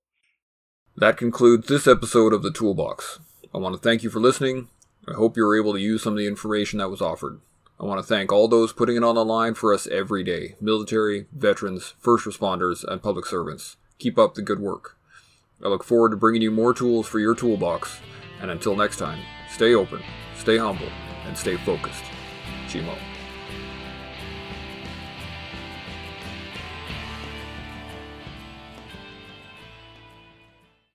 That 0.97 1.17
concludes 1.17 1.69
this 1.69 1.87
episode 1.87 2.33
of 2.33 2.43
the 2.43 2.51
Toolbox. 2.53 3.21
I 3.55 3.59
want 3.59 3.75
to 3.75 3.81
thank 3.81 4.03
you 4.03 4.11
for 4.11 4.21
listening. 4.21 4.69
I 5.09 5.15
hope 5.15 5.37
you 5.37 5.45
were 5.45 5.59
able 5.59 5.73
to 5.73 5.81
use 5.81 6.03
some 6.03 6.13
of 6.13 6.19
the 6.19 6.27
information 6.27 6.79
that 6.79 6.91
was 6.91 7.01
offered. 7.01 7.41
I 7.81 7.85
want 7.85 8.01
to 8.01 8.07
thank 8.07 8.33
all 8.33 8.49
those 8.49 8.73
putting 8.73 8.97
it 8.97 9.05
on 9.05 9.15
the 9.15 9.25
line 9.25 9.55
for 9.55 9.73
us 9.73 9.87
every 9.87 10.25
day 10.25 10.57
military, 10.61 11.27
veterans, 11.33 11.95
first 11.99 12.27
responders, 12.27 12.85
and 12.85 13.03
public 13.03 13.25
servants. 13.25 13.77
Keep 13.99 14.19
up 14.19 14.35
the 14.35 14.43
good 14.43 14.61
work. 14.61 14.97
I 15.65 15.69
look 15.69 15.85
forward 15.85 16.11
to 16.11 16.17
bringing 16.17 16.43
you 16.43 16.51
more 16.51 16.75
tools 16.75 17.07
for 17.07 17.19
your 17.19 17.35
toolbox, 17.35 18.01
and 18.41 18.51
until 18.51 18.77
next 18.77 18.97
time, 18.97 19.21
stay 19.51 19.75
open, 19.75 20.03
stay 20.37 20.57
humble, 20.57 20.89
and 21.25 21.37
stay 21.37 21.57
focused. 21.57 22.05
Chimo. 22.69 23.08